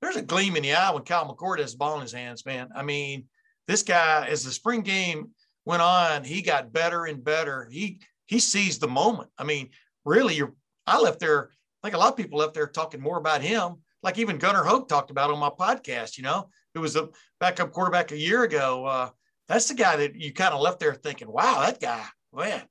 there's 0.00 0.16
a 0.16 0.22
gleam 0.22 0.56
in 0.56 0.62
the 0.62 0.74
eye 0.74 0.90
when 0.90 1.04
Kyle 1.04 1.26
McCord 1.26 1.58
has 1.58 1.72
the 1.72 1.78
ball 1.78 1.96
in 1.96 2.02
his 2.02 2.12
hands, 2.12 2.44
man. 2.44 2.68
I 2.74 2.82
mean, 2.82 3.24
this 3.66 3.82
guy, 3.82 4.26
as 4.28 4.44
the 4.44 4.50
spring 4.50 4.82
game 4.82 5.30
went 5.64 5.82
on, 5.82 6.24
he 6.24 6.42
got 6.42 6.72
better 6.72 7.04
and 7.04 7.22
better. 7.22 7.68
He 7.70 8.00
he 8.26 8.38
seized 8.38 8.80
the 8.80 8.88
moment. 8.88 9.30
I 9.38 9.44
mean, 9.44 9.70
really, 10.04 10.34
you're 10.34 10.54
I 10.86 11.00
left 11.00 11.20
there, 11.20 11.50
I 11.82 11.88
think 11.88 11.96
a 11.96 11.98
lot 11.98 12.10
of 12.10 12.16
people 12.16 12.38
left 12.38 12.54
there 12.54 12.66
talking 12.66 13.00
more 13.00 13.18
about 13.18 13.42
him, 13.42 13.76
like 14.02 14.18
even 14.18 14.38
Gunnar 14.38 14.64
Hoak 14.64 14.88
talked 14.88 15.10
about 15.10 15.30
on 15.30 15.38
my 15.38 15.50
podcast, 15.50 16.16
you 16.16 16.22
know, 16.22 16.48
it 16.74 16.78
was 16.78 16.96
a 16.96 17.08
backup 17.40 17.72
quarterback 17.72 18.12
a 18.12 18.18
year 18.18 18.44
ago. 18.44 18.84
Uh, 18.84 19.08
that's 19.48 19.68
the 19.68 19.74
guy 19.74 19.96
that 19.96 20.14
you 20.14 20.32
kind 20.32 20.54
of 20.54 20.60
left 20.60 20.80
there 20.80 20.94
thinking, 20.94 21.30
wow, 21.30 21.62
that 21.64 21.80
guy, 21.80 22.04
man. 22.34 22.62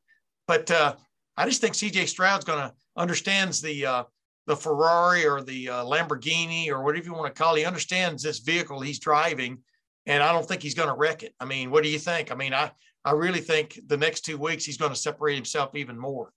But 0.47 0.69
uh, 0.71 0.95
I 1.37 1.45
just 1.45 1.61
think 1.61 1.73
CJ 1.73 2.07
Stroud's 2.07 2.45
going 2.45 2.59
to 2.59 2.73
understands 2.97 3.61
the 3.61 3.85
uh, 3.85 4.03
the 4.47 4.55
Ferrari 4.55 5.25
or 5.25 5.41
the 5.41 5.69
uh, 5.69 5.83
Lamborghini 5.83 6.69
or 6.69 6.83
whatever 6.83 7.05
you 7.05 7.13
want 7.13 7.33
to 7.33 7.41
call 7.41 7.55
it. 7.55 7.59
He 7.59 7.65
understands 7.65 8.21
this 8.21 8.39
vehicle 8.39 8.79
he's 8.79 8.99
driving, 8.99 9.59
and 10.05 10.21
I 10.21 10.31
don't 10.31 10.47
think 10.47 10.61
he's 10.61 10.75
going 10.75 10.89
to 10.89 10.95
wreck 10.95 11.23
it. 11.23 11.33
I 11.39 11.45
mean, 11.45 11.71
what 11.71 11.83
do 11.83 11.89
you 11.89 11.99
think? 11.99 12.31
I 12.31 12.35
mean, 12.35 12.53
I 12.53 12.71
I 13.03 13.11
really 13.11 13.41
think 13.41 13.79
the 13.87 13.97
next 13.97 14.21
two 14.21 14.37
weeks 14.37 14.65
he's 14.65 14.77
going 14.77 14.91
to 14.91 14.97
separate 14.97 15.35
himself 15.35 15.75
even 15.75 15.97
more. 15.97 16.31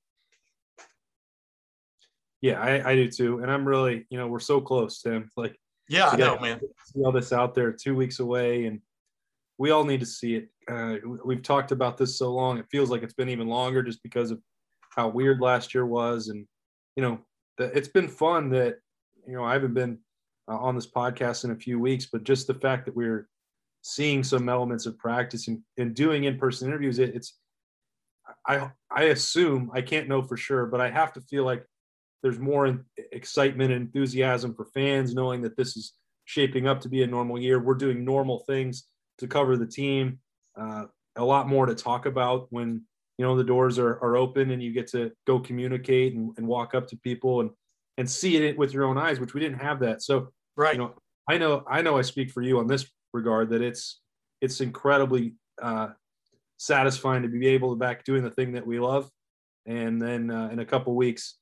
Yeah, 2.40 2.60
I, 2.60 2.90
I 2.90 2.94
do 2.94 3.10
too, 3.10 3.40
and 3.40 3.50
I'm 3.50 3.66
really, 3.66 4.06
you 4.10 4.18
know, 4.18 4.28
we're 4.28 4.38
so 4.38 4.60
close, 4.60 5.02
Tim. 5.02 5.30
Like, 5.36 5.58
yeah, 5.88 6.08
I 6.08 6.16
know, 6.16 6.38
man. 6.38 6.60
See 6.86 7.00
all 7.00 7.12
this 7.12 7.32
out 7.32 7.54
there, 7.54 7.72
two 7.72 7.96
weeks 7.96 8.20
away, 8.20 8.66
and 8.66 8.80
we 9.56 9.70
all 9.70 9.84
need 9.84 10.00
to 10.00 10.06
see 10.06 10.36
it. 10.36 10.48
Uh, 10.70 10.96
we've 11.24 11.42
talked 11.42 11.72
about 11.72 11.96
this 11.96 12.18
so 12.18 12.32
long; 12.32 12.58
it 12.58 12.66
feels 12.70 12.90
like 12.90 13.02
it's 13.02 13.14
been 13.14 13.30
even 13.30 13.48
longer, 13.48 13.82
just 13.82 14.02
because 14.02 14.30
of 14.30 14.40
how 14.90 15.08
weird 15.08 15.40
last 15.40 15.74
year 15.74 15.86
was, 15.86 16.28
and 16.28 16.46
you 16.94 17.02
know, 17.02 17.18
it's 17.58 17.88
been 17.88 18.08
fun 18.08 18.50
that 18.50 18.76
you 19.26 19.34
know 19.34 19.44
I 19.44 19.54
haven't 19.54 19.74
been 19.74 19.98
uh, 20.48 20.58
on 20.58 20.74
this 20.74 20.90
podcast 20.90 21.44
in 21.44 21.50
a 21.50 21.56
few 21.56 21.80
weeks, 21.80 22.06
but 22.12 22.22
just 22.22 22.46
the 22.46 22.54
fact 22.54 22.84
that 22.86 22.94
we're 22.94 23.28
seeing 23.82 24.22
some 24.22 24.48
elements 24.48 24.86
of 24.86 24.98
practice 24.98 25.48
and, 25.48 25.60
and 25.76 25.94
doing 25.94 26.24
in-person 26.24 26.68
interviews, 26.68 26.98
it, 26.98 27.14
it's 27.14 27.38
I 28.46 28.70
I 28.90 29.04
assume 29.04 29.70
I 29.72 29.82
can't 29.82 30.08
know 30.08 30.22
for 30.22 30.36
sure, 30.36 30.66
but 30.66 30.80
I 30.80 30.90
have 30.90 31.12
to 31.14 31.20
feel 31.22 31.44
like 31.44 31.64
there's 32.22 32.38
more 32.38 32.84
excitement 33.12 33.72
and 33.72 33.82
enthusiasm 33.82 34.54
for 34.54 34.66
fans 34.66 35.14
knowing 35.14 35.42
that 35.42 35.56
this 35.56 35.76
is 35.76 35.94
shaping 36.24 36.66
up 36.66 36.80
to 36.82 36.88
be 36.88 37.02
a 37.02 37.06
normal 37.06 37.38
year. 37.38 37.58
We're 37.58 37.74
doing 37.74 38.04
normal 38.04 38.40
things 38.40 38.84
to 39.18 39.26
cover 39.26 39.56
the 39.56 39.66
team. 39.66 40.18
Uh, 40.58 40.84
a 41.16 41.24
lot 41.24 41.48
more 41.48 41.66
to 41.66 41.74
talk 41.74 42.06
about 42.06 42.46
when 42.50 42.82
you 43.18 43.26
know 43.26 43.36
the 43.36 43.44
doors 43.44 43.78
are, 43.78 43.94
are 44.02 44.16
open 44.16 44.50
and 44.50 44.62
you 44.62 44.72
get 44.72 44.86
to 44.88 45.12
go 45.26 45.38
communicate 45.40 46.14
and, 46.14 46.32
and 46.36 46.46
walk 46.46 46.74
up 46.74 46.86
to 46.88 46.96
people 46.96 47.40
and 47.40 47.50
and 47.98 48.08
see 48.08 48.36
it 48.36 48.56
with 48.56 48.72
your 48.72 48.84
own 48.84 48.96
eyes 48.96 49.18
which 49.18 49.34
we 49.34 49.40
didn't 49.40 49.58
have 49.58 49.80
that 49.80 50.00
so 50.00 50.28
right 50.56 50.74
you 50.74 50.78
know 50.78 50.94
i 51.28 51.36
know 51.36 51.64
i 51.68 51.82
know 51.82 51.98
i 51.98 52.02
speak 52.02 52.30
for 52.30 52.42
you 52.42 52.58
on 52.58 52.68
this 52.68 52.86
regard 53.12 53.50
that 53.50 53.60
it's 53.60 54.00
it's 54.40 54.60
incredibly 54.60 55.34
uh, 55.60 55.88
satisfying 56.58 57.22
to 57.22 57.28
be 57.28 57.48
able 57.48 57.70
to 57.70 57.76
back 57.76 58.04
doing 58.04 58.22
the 58.22 58.30
thing 58.30 58.52
that 58.52 58.66
we 58.66 58.78
love 58.78 59.10
and 59.66 60.00
then 60.00 60.30
uh, 60.30 60.48
in 60.52 60.60
a 60.60 60.64
couple 60.64 60.94
weeks 60.94 61.38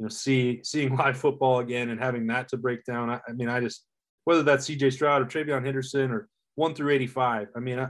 you 0.00 0.06
know 0.06 0.08
see 0.08 0.60
seeing 0.64 0.96
live 0.96 1.16
football 1.16 1.60
again 1.60 1.90
and 1.90 2.00
having 2.00 2.26
that 2.26 2.48
to 2.48 2.56
break 2.56 2.84
down 2.84 3.08
I, 3.10 3.20
I, 3.28 3.32
mean 3.32 3.48
i 3.48 3.60
just 3.60 3.84
whether 4.24 4.42
that's 4.42 4.68
cj 4.68 4.92
stroud 4.92 5.22
or 5.22 5.26
TreVeyon 5.26 5.64
henderson 5.64 6.10
or 6.10 6.28
1 6.56 6.74
through 6.74 6.90
85 6.90 7.48
i 7.54 7.60
mean 7.60 7.78
I, 7.78 7.88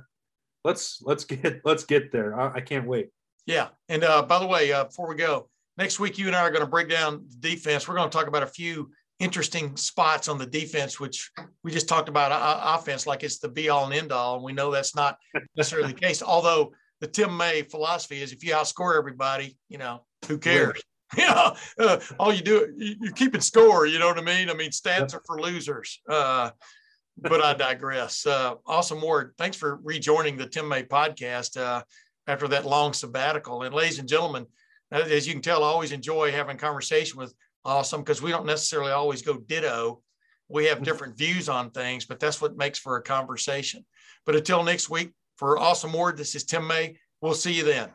let's 0.64 1.00
let's 1.02 1.24
get 1.24 1.60
let's 1.64 1.84
get 1.84 2.12
there 2.12 2.38
I, 2.38 2.56
I 2.56 2.60
can't 2.60 2.86
wait 2.86 3.08
yeah. 3.46 3.68
And 3.88 4.04
uh, 4.04 4.22
by 4.22 4.38
the 4.38 4.46
way, 4.46 4.72
uh, 4.72 4.84
before 4.84 5.08
we 5.08 5.16
go, 5.16 5.48
next 5.76 5.98
week 5.98 6.18
you 6.18 6.26
and 6.26 6.36
I 6.36 6.42
are 6.42 6.50
going 6.50 6.64
to 6.64 6.70
break 6.70 6.88
down 6.88 7.26
the 7.28 7.48
defense. 7.48 7.88
We're 7.88 7.96
going 7.96 8.08
to 8.08 8.16
talk 8.16 8.28
about 8.28 8.42
a 8.42 8.46
few 8.48 8.90
interesting 9.18 9.76
spots 9.76 10.28
on 10.28 10.38
the 10.38 10.46
defense, 10.46 11.00
which 11.00 11.30
we 11.62 11.70
just 11.70 11.88
talked 11.88 12.08
about 12.08 12.32
uh, 12.32 12.78
offense, 12.78 13.06
like 13.06 13.22
it's 13.22 13.38
the 13.38 13.48
be 13.48 13.68
all 13.68 13.84
and 13.84 13.94
end 13.94 14.12
all. 14.12 14.36
And 14.36 14.44
we 14.44 14.52
know 14.52 14.70
that's 14.70 14.94
not 14.94 15.18
necessarily 15.56 15.92
the 15.92 15.98
case. 15.98 16.22
Although 16.22 16.72
the 17.00 17.06
Tim 17.08 17.36
May 17.36 17.62
philosophy 17.62 18.22
is 18.22 18.32
if 18.32 18.44
you 18.44 18.52
outscore 18.52 18.96
everybody, 18.96 19.56
you 19.68 19.78
know, 19.78 20.04
who 20.28 20.38
cares? 20.38 20.80
you 21.16 21.26
know, 21.26 21.56
uh, 21.78 21.98
all 22.18 22.32
you 22.32 22.42
do, 22.42 22.72
you, 22.76 22.96
you're 23.00 23.12
keeping 23.12 23.40
score. 23.40 23.86
You 23.86 23.98
know 23.98 24.06
what 24.06 24.18
I 24.18 24.22
mean? 24.22 24.50
I 24.50 24.54
mean, 24.54 24.70
stats 24.70 25.14
are 25.14 25.22
for 25.26 25.40
losers. 25.40 26.00
Uh, 26.08 26.50
but 27.16 27.42
I 27.42 27.54
digress. 27.54 28.26
Uh, 28.26 28.54
Austin 28.66 29.00
Ward. 29.00 29.34
Thanks 29.36 29.56
for 29.56 29.80
rejoining 29.82 30.36
the 30.36 30.46
Tim 30.46 30.68
May 30.68 30.84
podcast. 30.84 31.60
Uh, 31.60 31.82
after 32.30 32.48
that 32.48 32.64
long 32.64 32.92
sabbatical. 32.92 33.62
And 33.62 33.74
ladies 33.74 33.98
and 33.98 34.08
gentlemen, 34.08 34.46
as 34.92 35.26
you 35.26 35.32
can 35.32 35.42
tell, 35.42 35.64
I 35.64 35.68
always 35.68 35.92
enjoy 35.92 36.30
having 36.30 36.56
conversation 36.56 37.18
with 37.18 37.34
Austin 37.64 38.00
because 38.00 38.22
we 38.22 38.30
don't 38.30 38.46
necessarily 38.46 38.92
always 38.92 39.22
go 39.22 39.36
ditto. 39.36 40.00
We 40.48 40.66
have 40.66 40.82
different 40.82 41.16
views 41.16 41.48
on 41.48 41.70
things, 41.70 42.04
but 42.04 42.18
that's 42.18 42.40
what 42.40 42.56
makes 42.56 42.78
for 42.78 42.96
a 42.96 43.02
conversation. 43.02 43.84
But 44.26 44.36
until 44.36 44.62
next 44.62 44.90
week, 44.90 45.12
for 45.36 45.58
Austin 45.58 45.92
Ward, 45.92 46.16
this 46.16 46.34
is 46.34 46.44
Tim 46.44 46.66
May. 46.66 46.96
We'll 47.20 47.34
see 47.34 47.52
you 47.52 47.64
then. 47.64 47.90